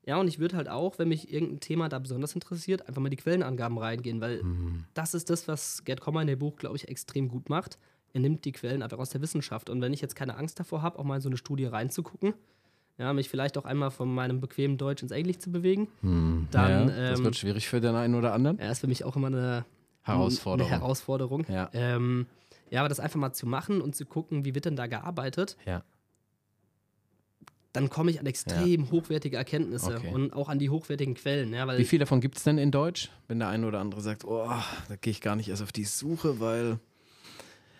Ja, 0.06 0.20
und 0.20 0.28
ich 0.28 0.40
würde 0.40 0.58
halt 0.58 0.68
auch, 0.68 0.98
wenn 0.98 1.10
mich 1.10 1.32
irgendein 1.32 1.60
Thema 1.60 1.88
da 1.88 2.00
besonders 2.00 2.34
interessiert, 2.34 2.88
einfach 2.88 3.02
mal 3.02 3.10
die 3.10 3.18
Quellenangaben 3.18 3.78
reingehen, 3.78 4.20
weil 4.20 4.42
mhm. 4.42 4.86
das 4.94 5.14
ist 5.14 5.30
das, 5.30 5.48
was 5.48 5.84
Gerd 5.86 6.02
Kommer 6.02 6.22
in 6.22 6.28
dem 6.28 6.40
Buch, 6.40 6.56
glaube 6.56 6.76
ich, 6.76 6.88
extrem 6.88 7.28
gut 7.28 7.50
macht. 7.50 7.78
Er 8.14 8.22
nimmt 8.22 8.44
die 8.46 8.52
Quellen 8.52 8.82
einfach 8.82 8.98
aus 8.98 9.12
der 9.12 9.22
Wissenschaft. 9.22 9.70
Und 9.70 9.80
wenn 9.82 9.94
ich 9.94 10.02
jetzt 10.02 10.16
keine 10.16 10.38
Angst 10.38 10.60
davor 10.60 10.82
habe, 10.82 10.98
auch 10.98 11.04
mal 11.04 11.18
in 11.18 11.22
so 11.22 11.30
eine 11.30 11.38
Studie 11.38 11.66
reinzugucken, 11.66 12.34
ja, 12.98 13.14
mich 13.14 13.30
vielleicht 13.30 13.58
auch 13.58 13.66
einmal 13.66 13.90
von 13.92 14.14
meinem 14.14 14.40
bequemen 14.42 14.78
Deutsch 14.78 15.02
ins 15.02 15.12
Englisch 15.12 15.40
zu 15.40 15.52
bewegen, 15.52 15.88
mhm. 16.02 16.48
dann. 16.52 16.90
Ja, 16.90 17.10
das 17.12 17.20
ähm, 17.20 17.26
wird 17.26 17.36
schwierig 17.36 17.68
für 17.68 17.80
den 17.80 17.96
einen 17.96 18.16
oder 18.16 18.34
anderen. 18.34 18.58
Ja, 18.58 18.72
ist 18.72 18.80
für 18.80 18.88
mich 18.88 19.04
auch 19.04 19.16
immer 19.16 19.28
eine 19.28 19.66
Herausforderung. 20.02 20.72
Eine 20.72 20.82
Herausforderung. 20.82 21.46
Ja. 21.48 21.70
Ähm, 21.74 22.26
ja, 22.70 22.80
aber 22.80 22.90
das 22.90 23.00
einfach 23.00 23.20
mal 23.20 23.34
zu 23.34 23.48
machen 23.48 23.82
und 23.82 23.96
zu 23.96 24.06
gucken, 24.06 24.46
wie 24.46 24.56
wird 24.56 24.66
denn 24.66 24.76
da 24.76 24.88
gearbeitet. 24.88 25.58
Ja 25.66 25.84
dann 27.74 27.90
komme 27.90 28.12
ich 28.12 28.20
an 28.20 28.26
extrem 28.26 28.86
ja. 28.86 28.92
hochwertige 28.92 29.38
Erkenntnisse 29.38 29.96
okay. 29.96 30.14
und 30.14 30.34
auch 30.34 30.50
an 30.50 30.60
die 30.60 30.70
hochwertigen 30.70 31.14
Quellen. 31.16 31.54
Ja, 31.54 31.78
Wie 31.78 31.86
viel 31.86 32.00
davon 32.00 32.20
gibt 32.20 32.38
es 32.38 32.44
denn 32.44 32.58
in 32.58 32.72
Deutsch? 32.72 33.10
Wenn 33.28 33.40
der 33.40 33.48
eine 33.48 33.66
oder 33.68 33.80
andere 33.80 34.02
sagt, 34.02 34.26
oh, 34.26 34.46
da 34.46 34.96
gehe 35.00 35.12
ich 35.12 35.22
gar 35.22 35.36
nicht 35.36 35.50
erst 35.50 35.64
auf 35.64 35.72
die 35.72 35.86
Suche, 35.86 36.40
weil 36.40 36.80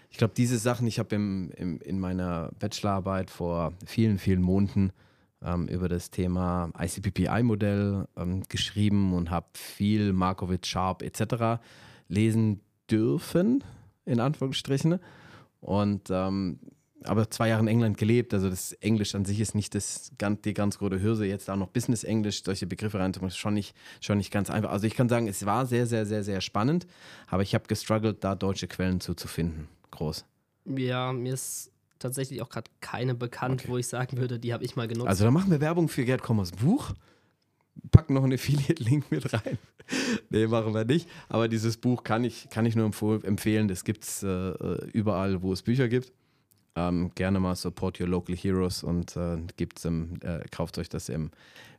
ich 0.10 0.18
glaube, 0.18 0.34
diese 0.36 0.58
Sachen, 0.58 0.88
ich 0.88 1.00
habe 1.00 1.16
im, 1.16 1.52
im, 1.56 1.80
in 1.82 2.00
meiner 2.00 2.52
Bachelorarbeit 2.60 3.30
vor 3.30 3.74
vielen, 3.86 4.18
vielen 4.18 4.42
Monaten 4.42 4.92
ähm, 5.42 5.68
über 5.68 5.88
das 5.88 6.12
Thema 6.12 6.70
ICPPI-Modell 6.78 8.08
ähm, 8.18 8.44
geschrieben 8.50 9.14
und 9.14 9.30
habe 9.30 9.48
viel 9.54 10.14
Markowitz, 10.14 10.68
Sharp 10.68 11.02
etc. 11.02 11.62
lesen 12.08 12.60
dürfen, 12.90 13.64
in 14.06 14.20
Anführungsstrichen. 14.20 15.00
Und 15.62 16.10
ähm, 16.10 16.60
aber 17.04 17.30
zwei 17.30 17.50
Jahre 17.50 17.62
in 17.62 17.68
England 17.68 17.98
gelebt, 17.98 18.34
also 18.34 18.50
das 18.50 18.74
Englisch 18.74 19.16
an 19.16 19.26
sich 19.26 19.40
ist 19.40 19.56
nicht 19.56 19.76
das, 19.76 20.12
die 20.46 20.54
ganz 20.54 20.78
große 20.78 21.02
Hürde, 21.02 21.26
jetzt 21.26 21.50
auch 21.50 21.56
noch 21.56 21.68
Business-Englisch, 21.68 22.44
solche 22.44 22.68
Begriffe 22.68 23.00
reinzumachen, 23.00 23.30
ist 23.30 23.38
schon 23.38 23.54
nicht, 23.54 23.76
schon 24.00 24.18
nicht 24.18 24.32
ganz 24.32 24.50
einfach. 24.50 24.72
Also 24.72 24.88
ich 24.88 24.96
kann 24.96 25.10
sagen, 25.10 25.28
es 25.28 25.46
war 25.46 25.66
sehr, 25.66 25.88
sehr, 25.88 26.06
sehr, 26.06 26.24
sehr 26.24 26.42
spannend, 26.42 26.88
aber 27.28 27.44
ich 27.44 27.56
habe 27.56 27.66
gestruggelt, 27.68 28.24
da 28.24 28.36
deutsche 28.36 28.68
Quellen 28.68 29.00
zuzufinden. 29.00 29.68
Groß. 29.92 30.26
Ja, 30.66 31.12
mir 31.12 31.34
ist 31.34 31.72
tatsächlich 32.00 32.42
auch 32.42 32.50
gerade 32.50 32.70
keine 32.82 33.16
bekannt, 33.16 33.62
okay. 33.62 33.72
wo 33.72 33.78
ich 33.78 33.88
sagen 33.88 34.18
würde, 34.18 34.40
die 34.40 34.54
habe 34.54 34.64
ich 34.64 34.76
mal 34.76 34.88
genutzt. 34.88 35.08
Also 35.08 35.26
da 35.26 35.32
machen 35.32 35.52
wir 35.52 35.62
Werbung 35.62 35.88
für 35.88 36.06
Gerd 36.06 36.22
Kommers 36.22 36.52
Buch, 36.52 36.94
packen 37.92 38.14
noch 38.14 38.24
einen 38.24 38.34
Affiliate-Link 38.34 39.12
mit 39.12 39.32
rein. 39.34 39.58
nee, 40.30 40.48
machen 40.48 40.74
wir 40.74 40.86
nicht. 40.86 41.08
Aber 41.30 41.48
dieses 41.48 41.78
Buch 41.78 42.04
kann 42.04 42.24
ich, 42.24 42.50
kann 42.50 42.66
ich 42.66 42.76
nur 42.76 42.92
empfehlen. 43.24 43.68
Das 43.68 43.84
gibt 43.84 44.04
es 44.04 44.24
äh, 44.24 44.52
überall, 44.92 45.42
wo 45.42 45.54
es 45.54 45.62
Bücher 45.62 45.88
gibt. 45.88 46.12
Ähm, 46.76 47.12
gerne 47.16 47.40
mal 47.40 47.56
Support 47.56 48.00
Your 48.00 48.08
Local 48.08 48.36
Heroes 48.36 48.84
und 48.84 49.16
äh, 49.18 49.38
gibt's 49.58 49.84
im, 49.84 50.20
äh, 50.22 50.40
kauft 50.52 50.78
euch 50.78 50.88
das 50.88 51.10
im 51.10 51.32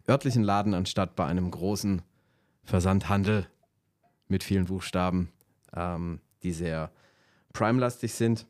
örtlichen 0.08 0.42
Laden 0.42 0.74
anstatt 0.74 1.16
bei 1.16 1.24
einem 1.24 1.50
großen 1.50 2.02
Versandhandel 2.64 3.46
mit 4.28 4.44
vielen 4.44 4.66
Buchstaben, 4.66 5.30
ähm, 5.74 6.20
die 6.42 6.52
sehr 6.52 6.90
Prime-lastig 7.52 8.12
sind. 8.12 8.46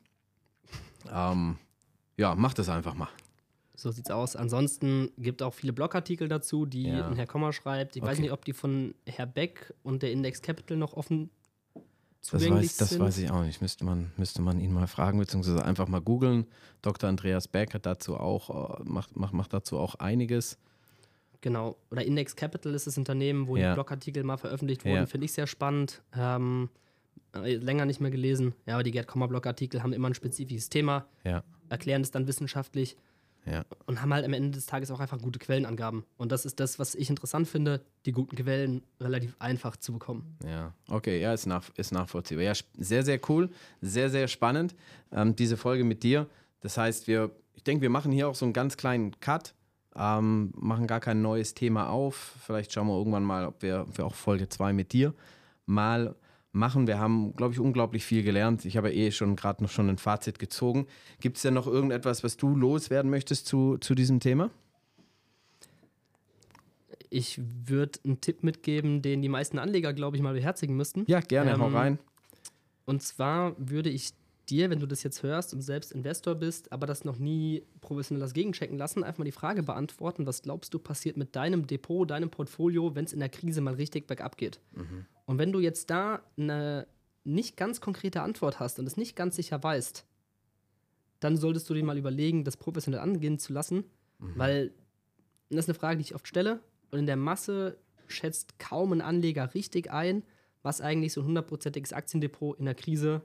Ähm, 1.11 1.57
ja, 2.17 2.35
macht 2.35 2.59
es 2.59 2.69
einfach 2.69 2.93
mal. 2.93 3.09
So 3.75 3.91
sieht's 3.91 4.11
aus. 4.11 4.35
Ansonsten 4.35 5.11
gibt 5.17 5.41
es 5.41 5.47
auch 5.47 5.53
viele 5.53 5.73
Blogartikel 5.73 6.27
dazu, 6.27 6.65
die 6.65 6.89
ja. 6.89 7.11
Herr 7.15 7.25
Kommer 7.25 7.53
schreibt. 7.53 7.95
Ich 7.95 8.01
okay. 8.01 8.11
weiß 8.11 8.19
nicht, 8.19 8.31
ob 8.31 8.45
die 8.45 8.53
von 8.53 8.93
Herr 9.05 9.25
Beck 9.25 9.73
und 9.81 10.03
der 10.03 10.11
Index 10.11 10.41
Capital 10.41 10.77
noch 10.77 10.93
offen 10.93 11.29
das 12.31 12.49
weiß, 12.49 12.77
das 12.77 12.99
weiß 12.99 13.17
ich 13.19 13.31
auch 13.31 13.43
nicht. 13.43 13.61
Müsste 13.61 13.85
man, 13.85 14.11
müsste 14.17 14.41
man 14.41 14.59
ihn 14.59 14.73
mal 14.73 14.87
fragen, 14.87 15.19
beziehungsweise 15.19 15.63
einfach 15.63 15.87
mal 15.87 16.01
googeln. 16.01 16.45
Dr. 16.81 17.09
Andreas 17.09 17.47
Beck 17.47 17.73
hat 17.73 17.85
dazu 17.85 18.15
auch, 18.15 18.79
äh, 18.79 18.83
macht, 18.83 19.15
macht, 19.15 19.33
macht 19.33 19.53
dazu 19.53 19.77
auch 19.77 19.95
einiges. 19.95 20.57
Genau. 21.41 21.75
Oder 21.91 22.05
Index 22.05 22.35
Capital 22.35 22.73
ist 22.73 22.87
das 22.87 22.97
Unternehmen, 22.97 23.47
wo 23.47 23.57
ja. 23.57 23.71
die 23.71 23.75
Blogartikel 23.75 24.23
mal 24.23 24.37
veröffentlicht 24.37 24.85
wurden. 24.85 24.95
Ja. 24.95 25.05
Finde 25.05 25.25
ich 25.25 25.33
sehr 25.33 25.47
spannend. 25.47 26.01
Ähm, 26.15 26.69
äh, 27.35 27.55
länger 27.55 27.85
nicht 27.85 27.99
mehr 27.99 28.11
gelesen. 28.11 28.53
Ja, 28.65 28.75
aber 28.75 28.83
die 28.83 28.91
Gerd 28.91 29.07
Kommer 29.07 29.27
Blogartikel 29.27 29.83
haben 29.83 29.91
immer 29.91 30.09
ein 30.09 30.13
spezifisches 30.13 30.69
Thema, 30.69 31.05
ja. 31.23 31.43
erklären 31.69 32.01
es 32.01 32.11
dann 32.11 32.27
wissenschaftlich. 32.27 32.95
Ja. 33.45 33.65
Und 33.85 34.01
haben 34.01 34.13
halt 34.13 34.25
am 34.25 34.33
Ende 34.33 34.51
des 34.51 34.65
Tages 34.65 34.89
auch 34.91 34.99
einfach 34.99 35.21
gute 35.21 35.39
Quellenangaben. 35.39 36.05
Und 36.17 36.31
das 36.31 36.45
ist 36.45 36.59
das, 36.59 36.79
was 36.79 36.95
ich 36.95 37.09
interessant 37.09 37.47
finde, 37.47 37.81
die 38.05 38.11
guten 38.11 38.35
Quellen 38.35 38.83
relativ 38.99 39.35
einfach 39.39 39.75
zu 39.75 39.93
bekommen. 39.93 40.37
Ja, 40.45 40.73
okay, 40.89 41.19
ja, 41.19 41.33
ist, 41.33 41.45
nach, 41.45 41.69
ist 41.75 41.91
nachvollziehbar. 41.91 42.43
Ja, 42.43 42.53
sehr, 42.77 43.03
sehr 43.03 43.19
cool, 43.29 43.49
sehr, 43.81 44.09
sehr 44.09 44.27
spannend, 44.27 44.75
ähm, 45.11 45.35
diese 45.35 45.57
Folge 45.57 45.83
mit 45.83 46.03
dir. 46.03 46.27
Das 46.61 46.77
heißt, 46.77 47.07
wir, 47.07 47.31
ich 47.53 47.63
denke, 47.63 47.81
wir 47.81 47.89
machen 47.89 48.11
hier 48.11 48.29
auch 48.29 48.35
so 48.35 48.45
einen 48.45 48.53
ganz 48.53 48.77
kleinen 48.77 49.19
Cut, 49.19 49.53
ähm, 49.95 50.53
machen 50.55 50.87
gar 50.87 51.01
kein 51.01 51.21
neues 51.21 51.53
Thema 51.53 51.89
auf. 51.89 52.35
Vielleicht 52.45 52.71
schauen 52.71 52.87
wir 52.87 52.97
irgendwann 52.97 53.23
mal, 53.23 53.45
ob 53.45 53.61
wir, 53.61 53.81
ob 53.81 53.97
wir 53.97 54.05
auch 54.05 54.15
Folge 54.15 54.47
2 54.47 54.73
mit 54.73 54.93
dir 54.93 55.13
mal 55.65 56.15
machen. 56.53 56.87
Wir 56.87 56.99
haben, 56.99 57.35
glaube 57.35 57.53
ich, 57.53 57.59
unglaublich 57.59 58.05
viel 58.05 58.23
gelernt. 58.23 58.63
Ich 58.65 58.77
habe 58.77 58.93
eh 58.93 59.11
schon 59.11 59.35
gerade 59.35 59.61
noch 59.63 59.69
schon 59.69 59.89
ein 59.89 59.97
Fazit 59.97 60.39
gezogen. 60.39 60.87
Gibt 61.19 61.37
es 61.37 61.43
denn 61.43 61.53
noch 61.53 61.67
irgendetwas, 61.67 62.23
was 62.23 62.37
du 62.37 62.55
loswerden 62.55 63.11
möchtest 63.11 63.47
zu, 63.47 63.77
zu 63.79 63.95
diesem 63.95 64.19
Thema? 64.19 64.49
Ich 67.09 67.39
würde 67.67 67.99
einen 68.05 68.21
Tipp 68.21 68.43
mitgeben, 68.43 69.01
den 69.01 69.21
die 69.21 69.29
meisten 69.29 69.59
Anleger, 69.59 69.93
glaube 69.93 70.15
ich, 70.17 70.23
mal 70.23 70.33
beherzigen 70.33 70.75
müssten. 70.75 71.03
Ja, 71.07 71.19
gerne, 71.19 71.51
ähm, 71.51 71.61
hau 71.61 71.67
rein. 71.67 71.99
Und 72.85 73.03
zwar 73.03 73.55
würde 73.57 73.89
ich 73.89 74.13
dir, 74.49 74.69
wenn 74.69 74.79
du 74.79 74.87
das 74.87 75.03
jetzt 75.03 75.23
hörst 75.23 75.53
und 75.53 75.61
selbst 75.61 75.91
Investor 75.91 76.35
bist, 76.35 76.71
aber 76.71 76.85
das 76.85 77.05
noch 77.05 77.17
nie 77.17 77.63
professionell 77.81 78.21
das 78.21 78.33
gegenchecken 78.33 78.77
lassen, 78.77 79.03
einfach 79.03 79.19
mal 79.19 79.25
die 79.25 79.31
Frage 79.31 79.63
beantworten, 79.63 80.25
was 80.25 80.41
glaubst 80.41 80.73
du 80.73 80.79
passiert 80.79 81.17
mit 81.17 81.35
deinem 81.35 81.65
Depot, 81.65 82.09
deinem 82.09 82.29
Portfolio, 82.29 82.93
wenn 82.95 83.05
es 83.05 83.13
in 83.13 83.19
der 83.19 83.29
Krise 83.29 83.61
mal 83.61 83.75
richtig 83.75 84.07
bergab 84.07 84.37
geht? 84.37 84.59
Mhm. 84.75 85.05
Und 85.25 85.37
wenn 85.37 85.51
du 85.51 85.59
jetzt 85.59 85.89
da 85.89 86.21
eine 86.37 86.87
nicht 87.23 87.55
ganz 87.55 87.81
konkrete 87.81 88.21
Antwort 88.21 88.59
hast 88.59 88.79
und 88.79 88.87
es 88.87 88.97
nicht 88.97 89.15
ganz 89.15 89.35
sicher 89.35 89.63
weißt, 89.63 90.05
dann 91.19 91.37
solltest 91.37 91.69
du 91.69 91.73
dir 91.73 91.83
mal 91.83 91.97
überlegen, 91.97 92.43
das 92.43 92.57
professionell 92.57 92.99
angehen 92.99 93.39
zu 93.39 93.53
lassen, 93.53 93.85
mhm. 94.19 94.33
weil 94.35 94.71
das 95.49 95.65
ist 95.65 95.69
eine 95.69 95.79
Frage, 95.79 95.97
die 95.97 96.03
ich 96.03 96.15
oft 96.15 96.27
stelle 96.27 96.59
und 96.91 96.99
in 96.99 97.05
der 97.05 97.15
Masse 97.15 97.77
schätzt 98.07 98.59
kaum 98.59 98.91
ein 98.91 99.01
Anleger 99.01 99.53
richtig 99.53 99.91
ein, 99.91 100.23
was 100.61 100.81
eigentlich 100.81 101.13
so 101.13 101.21
ein 101.21 101.27
hundertprozentiges 101.27 101.93
Aktiendepot 101.93 102.59
in 102.59 102.65
der 102.65 102.75
Krise 102.75 103.21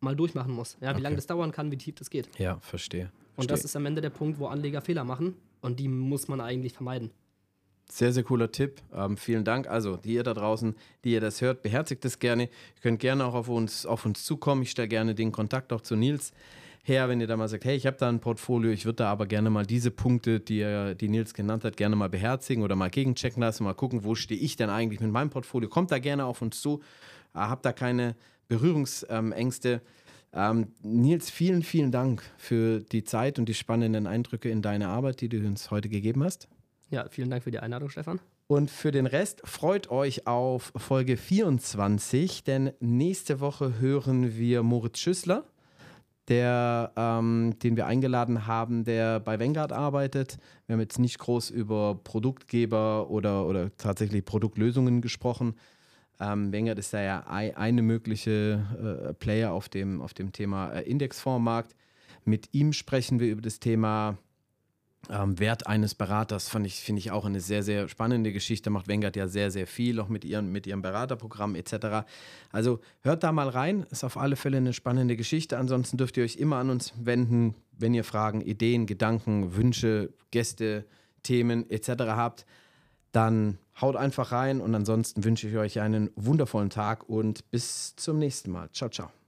mal 0.00 0.14
durchmachen 0.14 0.52
muss. 0.52 0.76
Ja, 0.80 0.88
wie 0.88 0.94
okay. 0.94 1.02
lange 1.02 1.16
das 1.16 1.26
dauern 1.26 1.52
kann, 1.52 1.70
wie 1.70 1.78
tief 1.78 1.94
das 1.94 2.10
geht. 2.10 2.28
Ja, 2.38 2.58
verstehe. 2.60 3.10
Und 3.36 3.50
das 3.50 3.64
ist 3.64 3.74
am 3.74 3.86
Ende 3.86 4.00
der 4.00 4.10
Punkt, 4.10 4.38
wo 4.38 4.46
Anleger 4.46 4.80
Fehler 4.80 5.04
machen 5.04 5.36
und 5.60 5.80
die 5.80 5.88
muss 5.88 6.28
man 6.28 6.40
eigentlich 6.40 6.74
vermeiden. 6.74 7.10
Sehr, 7.90 8.12
sehr 8.12 8.22
cooler 8.24 8.50
Tipp. 8.50 8.80
Ähm, 8.94 9.16
vielen 9.16 9.44
Dank. 9.44 9.68
Also, 9.68 9.96
die 9.96 10.14
ihr 10.14 10.22
da 10.22 10.34
draußen, 10.34 10.74
die 11.04 11.12
ihr 11.12 11.20
das 11.20 11.40
hört, 11.40 11.62
beherzigt 11.62 12.04
das 12.04 12.18
gerne. 12.18 12.44
Ihr 12.44 12.82
könnt 12.82 13.00
gerne 13.00 13.24
auch 13.24 13.34
auf 13.34 13.48
uns, 13.48 13.86
auf 13.86 14.04
uns 14.04 14.24
zukommen. 14.24 14.62
Ich 14.62 14.70
stelle 14.70 14.88
gerne 14.88 15.14
den 15.14 15.32
Kontakt 15.32 15.72
auch 15.72 15.80
zu 15.80 15.94
Nils 15.94 16.32
her, 16.84 17.08
wenn 17.08 17.20
ihr 17.20 17.26
da 17.26 17.36
mal 17.36 17.48
sagt, 17.48 17.64
hey, 17.64 17.76
ich 17.76 17.86
habe 17.86 17.96
da 17.96 18.08
ein 18.08 18.20
Portfolio, 18.20 18.70
ich 18.70 18.84
würde 18.84 18.96
da 18.96 19.10
aber 19.10 19.26
gerne 19.26 19.48
mal 19.48 19.64
diese 19.64 19.90
Punkte, 19.90 20.38
die, 20.38 20.94
die 21.00 21.08
Nils 21.08 21.32
genannt 21.32 21.64
hat, 21.64 21.78
gerne 21.78 21.96
mal 21.96 22.10
beherzigen 22.10 22.62
oder 22.62 22.76
mal 22.76 22.90
gegenchecken 22.90 23.40
lassen, 23.40 23.64
mal 23.64 23.74
gucken, 23.74 24.04
wo 24.04 24.14
stehe 24.14 24.38
ich 24.38 24.56
denn 24.56 24.68
eigentlich 24.68 25.00
mit 25.00 25.10
meinem 25.10 25.30
Portfolio. 25.30 25.68
Kommt 25.68 25.90
da 25.90 25.98
gerne 25.98 26.26
auf 26.26 26.42
uns 26.42 26.60
zu. 26.60 26.80
Äh, 27.34 27.38
habt 27.38 27.64
da 27.64 27.72
keine 27.72 28.14
Berührungsängste. 28.48 29.80
Ähm, 30.34 30.68
Nils, 30.82 31.30
vielen, 31.30 31.62
vielen 31.62 31.90
Dank 31.90 32.22
für 32.36 32.80
die 32.80 33.04
Zeit 33.04 33.38
und 33.38 33.48
die 33.48 33.54
spannenden 33.54 34.06
Eindrücke 34.06 34.50
in 34.50 34.60
deine 34.60 34.88
Arbeit, 34.88 35.20
die 35.22 35.28
du 35.28 35.38
uns 35.38 35.70
heute 35.70 35.88
gegeben 35.88 36.22
hast. 36.22 36.48
Ja, 36.94 37.06
vielen 37.10 37.28
Dank 37.28 37.42
für 37.42 37.50
die 37.50 37.58
Einladung, 37.58 37.90
Stefan. 37.90 38.20
Und 38.46 38.70
für 38.70 38.92
den 38.92 39.06
Rest 39.06 39.42
freut 39.44 39.90
euch 39.90 40.28
auf 40.28 40.72
Folge 40.76 41.16
24, 41.16 42.44
denn 42.44 42.70
nächste 42.78 43.40
Woche 43.40 43.80
hören 43.80 44.36
wir 44.36 44.62
Moritz 44.62 45.00
Schüssler, 45.00 45.42
der, 46.28 46.92
ähm, 46.94 47.56
den 47.64 47.76
wir 47.76 47.86
eingeladen 47.86 48.46
haben, 48.46 48.84
der 48.84 49.18
bei 49.18 49.40
Vanguard 49.40 49.72
arbeitet. 49.72 50.38
Wir 50.68 50.74
haben 50.74 50.80
jetzt 50.80 51.00
nicht 51.00 51.18
groß 51.18 51.50
über 51.50 51.98
Produktgeber 52.04 53.10
oder, 53.10 53.44
oder 53.48 53.76
tatsächlich 53.76 54.24
Produktlösungen 54.24 55.02
gesprochen, 55.02 55.56
ähm, 56.20 56.52
Wenger 56.52 56.78
ist 56.78 56.94
da 56.94 57.02
ja 57.02 57.26
eine 57.26 57.82
mögliche 57.82 59.08
äh, 59.10 59.14
Player 59.14 59.52
auf 59.52 59.68
dem, 59.68 60.00
auf 60.00 60.14
dem 60.14 60.30
Thema 60.30 60.70
äh, 60.70 60.82
Indexfondsmarkt. 60.82 61.74
Mit 62.24 62.50
ihm 62.52 62.72
sprechen 62.72 63.18
wir 63.18 63.32
über 63.32 63.42
das 63.42 63.58
Thema 63.58 64.16
ähm, 65.10 65.38
Wert 65.38 65.66
eines 65.66 65.94
Beraters. 65.94 66.48
Fand 66.48 66.66
ich, 66.66 66.76
finde 66.76 67.00
ich 67.00 67.10
auch 67.10 67.24
eine 67.24 67.40
sehr, 67.40 67.62
sehr 67.62 67.88
spannende 67.88 68.32
Geschichte. 68.32 68.70
Macht 68.70 68.88
Wengert 68.88 69.16
ja 69.16 69.28
sehr, 69.28 69.50
sehr 69.50 69.66
viel, 69.66 70.00
auch 70.00 70.08
mit, 70.08 70.24
ihren, 70.24 70.50
mit 70.52 70.66
ihrem 70.66 70.82
Beraterprogramm 70.82 71.54
etc. 71.54 72.06
Also 72.52 72.80
hört 73.02 73.22
da 73.22 73.32
mal 73.32 73.48
rein. 73.48 73.86
Ist 73.90 74.04
auf 74.04 74.16
alle 74.16 74.36
Fälle 74.36 74.58
eine 74.58 74.72
spannende 74.72 75.16
Geschichte. 75.16 75.58
Ansonsten 75.58 75.96
dürft 75.96 76.16
ihr 76.16 76.24
euch 76.24 76.36
immer 76.36 76.56
an 76.56 76.70
uns 76.70 76.92
wenden, 76.96 77.54
wenn 77.78 77.94
ihr 77.94 78.04
Fragen, 78.04 78.40
Ideen, 78.40 78.86
Gedanken, 78.86 79.56
Wünsche, 79.56 80.12
Gäste, 80.30 80.84
Themen 81.22 81.68
etc. 81.70 81.88
habt 82.08 82.46
dann 83.14 83.58
haut 83.80 83.96
einfach 83.96 84.32
rein 84.32 84.60
und 84.60 84.74
ansonsten 84.74 85.24
wünsche 85.24 85.48
ich 85.48 85.56
euch 85.56 85.80
einen 85.80 86.10
wundervollen 86.16 86.70
Tag 86.70 87.08
und 87.08 87.50
bis 87.50 87.96
zum 87.96 88.18
nächsten 88.18 88.50
Mal. 88.50 88.70
Ciao, 88.72 88.90
ciao. 88.90 89.23